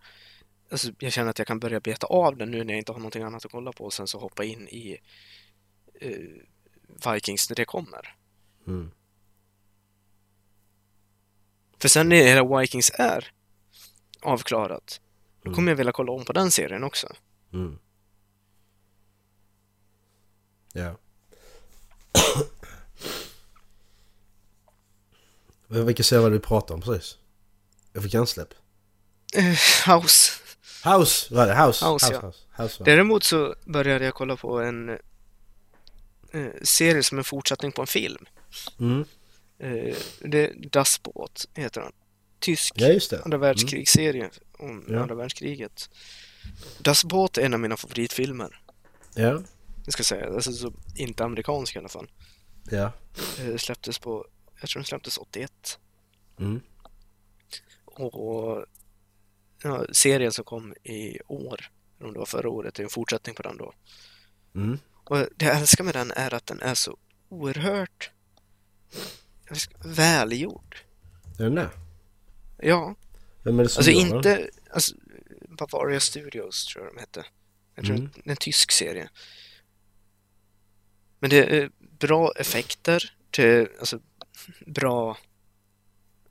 alltså, 0.71 0.91
jag 0.99 1.13
känner 1.13 1.29
att 1.29 1.37
jag 1.39 1.47
kan 1.47 1.59
börja 1.59 1.79
beta 1.79 2.07
av 2.07 2.37
den 2.37 2.51
nu 2.51 2.63
när 2.63 2.73
jag 2.73 2.77
inte 2.77 2.91
har 2.91 2.99
någonting 2.99 3.23
annat 3.23 3.45
att 3.45 3.51
kolla 3.51 3.71
på 3.71 3.85
och 3.85 3.93
sen 3.93 4.07
så 4.07 4.19
hoppa 4.19 4.43
in 4.43 4.67
i 4.67 4.97
eh, 6.01 7.11
Vikings 7.13 7.49
när 7.49 7.55
det 7.55 7.65
kommer. 7.65 8.15
Mm. 8.67 8.91
För 11.79 11.89
sen 11.89 12.09
när 12.09 12.15
hela 12.15 12.59
Vikings 12.59 12.91
är 12.95 13.31
avklarat, 14.21 15.01
då 15.41 15.47
Mm. 15.47 15.55
kommer 15.55 15.71
jag 15.71 15.77
vilja 15.77 15.91
kolla 15.91 16.11
om 16.11 16.25
på 16.25 16.33
den 16.33 16.51
serien 16.51 16.83
också. 16.83 17.15
Mm. 17.53 17.79
Ja. 20.73 20.97
Men 22.13 22.23
Vilka 25.67 26.03
serier 26.03 26.21
var 26.23 26.29
det 26.29 26.37
vi 26.37 26.41
pratade 26.43 26.73
om 26.73 26.81
precis? 26.81 27.17
Jag 27.93 28.03
fick 28.03 28.13
hjärnsläpp. 28.13 28.53
Eh, 29.33 29.43
House. 29.95 30.31
House 30.83 31.33
var 31.35 31.47
det? 31.47 31.55
House? 31.55 31.85
House, 31.85 32.13
ja. 32.13 32.21
House, 32.27 32.39
House 32.57 32.83
det. 32.83 32.91
Däremot 32.91 33.23
så 33.23 33.55
började 33.65 34.05
jag 34.05 34.13
kolla 34.13 34.35
på 34.35 34.59
en 34.61 34.89
eh, 34.89 36.47
serie 36.63 37.03
som 37.03 37.17
en 37.17 37.23
fortsättning 37.23 37.71
på 37.71 37.81
en 37.81 37.87
film. 37.87 38.25
Mm. 38.79 39.05
Eh, 39.59 39.95
det 40.19 40.53
Das 40.71 41.03
Boot 41.03 41.45
heter 41.53 41.81
den. 41.81 41.91
Tysk 42.39 42.73
Ja 42.75 42.87
det. 43.09 43.21
andra 43.23 43.37
världskrigsserie 43.37 44.29
om 44.59 44.85
Ja. 44.89 44.99
andra 45.01 45.15
världskriget. 45.15 45.89
Das 46.79 47.03
Boot 47.03 47.37
är 47.37 47.41
en 47.45 47.53
av 47.53 47.59
mina 47.59 47.77
favoritfilmer. 47.77 48.61
Ja. 49.15 49.41
Jag 49.85 49.93
ska 49.93 50.03
säga, 50.03 50.29
alltså 50.33 50.53
så, 50.53 50.73
inte 50.95 51.23
amerikansk 51.25 51.75
i 51.75 51.79
alla 51.79 51.89
fall. 51.89 52.11
Ja. 52.71 52.91
Eh, 53.39 53.57
släpptes 53.57 53.99
på, 53.99 54.25
jag 54.59 54.69
tror 54.69 54.79
den 54.79 54.85
släpptes 54.85 55.17
81. 55.17 55.79
Mm. 56.39 56.61
Och 57.85 58.65
ja, 59.63 59.85
serien 59.91 60.31
som 60.31 60.45
kom 60.45 60.73
i 60.83 61.19
år, 61.27 61.71
om 62.01 62.13
det 62.13 62.19
var 62.19 62.25
förra 62.25 62.49
året, 62.49 62.79
är 62.79 62.83
en 62.83 62.89
fortsättning 62.89 63.35
på 63.35 63.41
den 63.41 63.57
då. 63.57 63.73
Mm. 64.55 64.77
Och 65.03 65.17
det 65.17 65.45
jag 65.45 65.57
älskar 65.57 65.83
med 65.83 65.93
den 65.95 66.11
är 66.11 66.33
att 66.33 66.45
den 66.45 66.61
är 66.61 66.73
så 66.73 66.97
oerhört 67.29 68.11
välgjord. 69.85 70.77
Är 71.39 71.43
den 71.43 71.55
där? 71.55 71.69
Ja, 72.57 72.95
Vem 73.43 73.59
är 73.59 73.63
det 73.63 73.69
som 73.69 73.79
alltså 73.79 73.91
gör 73.91 74.07
den? 74.07 74.17
inte... 74.17 74.49
Alltså, 74.69 74.95
Bavaria 75.49 75.99
Studios 75.99 76.65
tror 76.65 76.85
jag 76.85 76.93
de 76.95 76.99
hette. 76.99 77.25
Jag 77.75 77.85
tror 77.85 77.95
Mm. 77.97 78.09
det 78.15 78.29
är 78.29 78.31
en 78.31 78.37
tysk 78.37 78.71
serie. 78.71 79.09
Men 81.19 81.29
det 81.29 81.57
är 81.57 81.71
bra 81.79 82.31
effekter 82.35 83.13
till, 83.31 83.67
alltså 83.79 83.99
bra, 84.65 85.17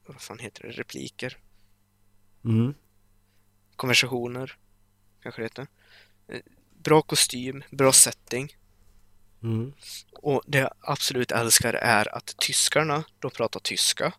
vad 0.07 0.21
fan 0.21 0.39
heter 0.39 0.63
det, 0.63 0.71
repliker, 0.71 1.39
Mm. 2.45 2.75
konversationer, 3.77 4.57
kanske 5.23 5.43
det 5.43 5.47
heter. 5.47 5.67
Eh, 6.29 6.41
Bra 6.83 7.03
kostym, 7.03 7.63
bra 7.71 7.93
setting. 7.93 8.57
Mm. 9.43 9.73
Och 10.13 10.43
det 10.47 10.59
jag 10.59 10.71
absolut 10.81 11.31
älskar 11.33 11.75
är 11.75 12.15
att 12.17 12.35
tyskarna, 12.39 13.05
de 13.19 13.31
pratar 13.31 13.61
tyska. 13.61 14.13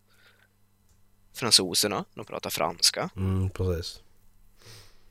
Fransoserna, 1.32 2.04
de 2.14 2.24
pratar 2.24 2.50
franska. 2.50 3.10
Mm, 3.16 3.50
precis. 3.50 4.00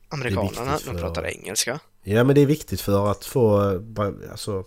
Amerikanerna, 0.10 0.80
de 0.86 0.98
pratar 0.98 1.26
engelska. 1.26 1.80
Ja 2.04 2.24
men 2.24 2.36
det 2.36 2.42
är 2.42 2.46
viktigt 2.46 2.82
för 2.82 3.12
att 3.12 3.26
få, 3.26 3.72
eh, 3.72 4.32
alltså, 4.32 4.66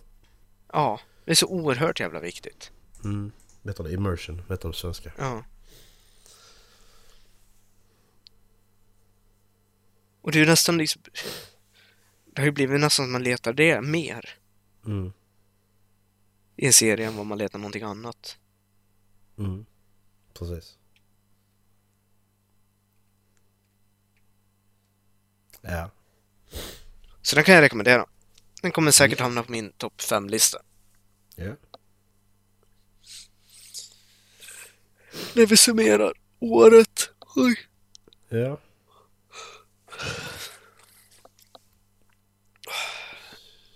Ja, 0.72 1.00
det 1.24 1.30
är 1.30 1.34
så 1.34 1.46
oerhört 1.46 2.00
jävla 2.00 2.20
viktigt. 2.20 2.70
mm, 3.04 3.32
vet 3.62 3.76
du 3.76 3.82
det? 3.82 3.92
Immersion, 3.92 4.36
vet 4.36 4.48
du 4.48 4.54
det 4.68 4.72
på 4.72 4.72
svenska? 4.72 5.12
Ja. 5.18 5.44
Och 10.22 10.32
det 10.32 10.38
är 10.38 10.40
ju 10.40 10.46
nästan 10.50 10.78
liksom... 10.78 11.02
Det 12.24 12.40
har 12.42 12.46
ju 12.46 12.52
blivit 12.52 12.80
nästan 12.80 13.04
som 13.06 13.12
man 13.12 13.22
letar 13.22 13.52
det 13.52 13.80
mer 13.80 14.36
Mm. 14.86 15.12
i 16.56 16.66
en 16.66 16.72
serie 16.72 17.06
än 17.06 17.16
vad 17.16 17.26
man 17.26 17.38
letar 17.38 17.58
någonting 17.58 17.82
annat. 17.82 18.38
Mm. 19.38 19.66
Precis. 20.34 20.78
Ja. 25.62 25.90
Så 27.22 27.36
den 27.36 27.44
kan 27.44 27.54
jag 27.54 27.62
rekommendera. 27.62 28.06
Den 28.62 28.72
kommer 28.72 28.90
säkert 28.90 29.20
hamna 29.20 29.42
på 29.42 29.52
min 29.52 29.72
topp 29.72 30.00
5-lista. 30.00 30.58
Ja. 31.36 31.52
När 35.34 35.46
vi 35.46 35.56
summerar 35.56 36.12
året. 36.40 37.10
Oj. 37.36 37.56
Ja. 38.28 38.58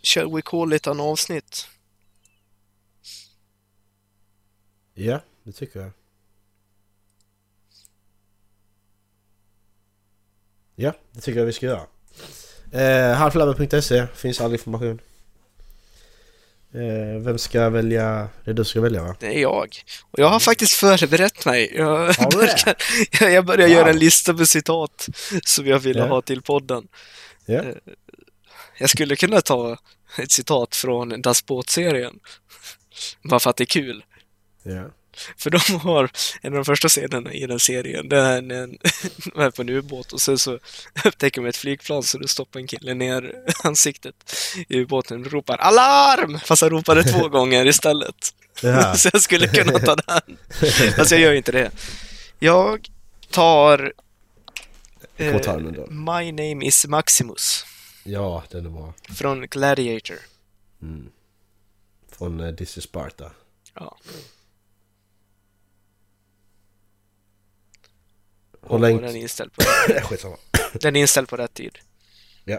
Shall 0.03 0.35
we 0.35 0.43
call 0.43 0.73
it 0.73 0.87
an 0.87 1.01
avsnitt? 1.01 1.69
Ja, 4.95 5.21
det 5.43 5.53
tycker 5.53 5.81
jag. 5.81 5.91
Ja, 10.77 10.95
det 11.13 11.21
tycker 11.21 11.39
jag 11.39 11.47
vi 11.47 11.53
ska 11.53 11.67
göra. 11.67 11.87
Eh, 12.73 13.17
Halflabben.se 13.17 14.07
finns 14.07 14.41
all 14.41 14.53
information. 14.53 15.01
Eh, 16.75 17.21
vem 17.23 17.39
ska 17.39 17.71
välja? 17.71 18.29
Det 18.45 18.51
är 18.51 18.55
du 18.55 18.65
ska 18.65 18.81
välja 18.81 19.03
va? 19.03 19.17
Det 19.21 19.27
är 19.27 19.41
jag. 19.41 19.77
Och 20.11 20.19
jag 20.19 20.29
har 20.29 20.41
faktiskt 20.41 20.73
förberett 20.73 21.45
mig. 21.47 21.73
Jag 21.75 22.09
det? 22.09 22.29
börjar, 23.21 23.31
jag- 23.35 23.45
börjar 23.47 23.69
Wow. 23.69 23.77
göra 23.77 23.91
en 23.91 23.99
lista 23.99 24.33
med 24.33 24.49
citat 24.49 25.09
som 25.45 25.67
jag 25.67 25.79
ville 25.79 26.01
Ja. 26.01 26.07
ha 26.07 26.23
till 26.23 26.43
podden. 26.43 26.87
Ja. 27.47 27.55
Eh, 27.63 27.75
Jag 28.79 28.91
skulle 28.91 29.17
kunna 29.17 29.41
ta 29.41 29.77
ett 30.19 30.31
citat 30.33 30.77
från 30.77 31.23
Das 31.23 31.47
Båt-serien. 31.47 32.19
Bara 33.23 33.41
för 33.41 33.51
att 33.51 33.57
det 33.57 33.65
är 33.65 33.67
kul. 33.67 34.05
Ja. 34.63 34.85
För 35.37 35.51
de 35.51 35.59
har 35.79 36.11
en 36.43 36.53
av 36.53 36.57
de 36.57 36.65
första 36.65 36.89
scenerna 36.89 37.33
i 37.33 37.47
den 37.47 37.59
serien, 37.61 38.09
det 38.09 38.19
är 38.19 38.43
när 38.43 38.63
en- 38.63 38.79
de 39.35 39.41
är 39.41 39.51
på 39.51 39.63
en 39.63 39.69
ubåt 39.69 40.13
och 40.13 40.21
sen 40.21 40.39
så 40.39 40.59
upptäcker 41.05 41.41
de 41.43 41.49
ett 41.49 41.57
flygplan 41.57 42.03
så 42.03 42.19
det 42.19 42.29
stoppar 42.29 42.61
en 42.61 42.67
kille 42.67 42.95
ner 42.95 43.35
ansiktet 43.65 44.15
i 44.69 44.79
ubåten 44.79 45.27
och 45.27 45.33
ropar 45.33 45.57
alarm! 45.57 46.39
Fast 46.45 46.63
han 46.63 46.71
ropade 46.71 47.03
två 47.05 47.29
gånger 47.39 47.67
istället. 47.67 48.35
Ja. 48.63 48.95
så 48.97 49.11
jag 49.13 49.23
skulle 49.23 49.49
kunna 49.49 49.79
ta 49.79 49.97
den. 49.97 50.37
Fast 50.97 51.11
jag 51.11 51.21
gör 51.21 51.33
inte 51.33 51.53
det. 51.53 51.71
Jag 52.39 52.89
tar... 53.31 53.93
Ändå. 55.17 55.87
My 55.91 56.33
name 56.33 56.67
is 56.67 56.87
Maximus 56.87 57.65
Ja, 58.05 58.45
den 58.51 58.67
är 58.67 58.71
bra. 58.71 58.95
från 59.15 59.47
Gladiator. 59.47 60.17
Från 62.19 62.41
uh, 62.41 62.55
This 62.57 62.79
is 62.79 62.85
Sparta. 62.85 63.31
Ja. 63.75 63.97
Och 68.67 68.81
länge- 68.81 69.01
den 69.01 69.17
är 69.17 69.21
inställd 69.21 69.53
på, 69.53 69.63
Skitsamma. 70.03 70.37
den 70.73 70.97
är 70.97 71.01
inställd 71.01 71.29
på 71.29 71.37
rätt 71.37 71.55
tid. 71.55 71.79
Ja, 72.45 72.59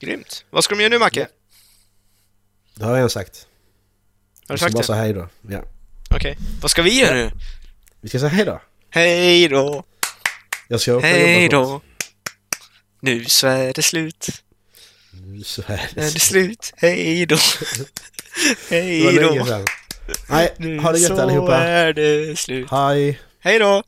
Grymt. 0.00 0.44
Vad 0.50 0.64
ska 0.64 0.74
de 0.74 0.80
göra 0.82 0.90
nu, 0.90 0.98
Macke? 0.98 1.28
det 2.74 2.84
har 2.84 2.90
jag 2.90 2.96
redan 2.96 3.10
sagt. 3.10 3.46
Har 4.48 4.54
Vi 4.54 4.54
du 4.54 4.58
ska 4.58 4.64
sagt 4.66 4.74
bara 4.74 4.80
det? 4.80 4.86
säga 4.86 4.98
hej 4.98 5.12
då. 5.12 5.28
Ja. 5.54 5.62
Okej. 6.16 6.38
Vad 6.62 6.70
ska 6.70 6.82
vi 6.82 7.00
göra 7.00 7.14
nu? 7.14 7.30
Vi 8.00 8.08
ska 8.08 8.18
säga 8.18 8.28
hej 8.28 8.44
då. 8.44 8.60
Hej 8.90 9.48
då! 9.48 9.84
Jag 10.68 10.80
ska 10.80 10.96
åka 10.96 11.06
Hej 11.06 11.48
då! 11.48 11.80
Nu 13.00 13.24
så 13.24 13.46
är 13.46 13.72
det 13.72 13.82
slut. 13.82 14.24
snart. 14.24 15.46
Så 15.46 15.62
är 15.62 15.66
Nu 15.96 16.02
är 16.02 16.06
det. 16.06 16.12
det 16.14 16.20
slut. 16.20 16.72
Hej 16.76 17.26
då! 17.26 17.36
Det 18.68 18.80
Hej 18.80 19.14
då! 19.18 19.64
Nej, 20.30 20.54
Nu 20.58 20.78
ha 20.78 20.92
det 20.92 20.98
gött 20.98 21.16
så 21.16 21.22
allihopa. 21.22 21.56
är 21.58 21.92
det 21.92 22.38
slut. 22.38 22.70
Hej. 22.70 23.20
Hej 23.40 23.58
då! 23.58 23.82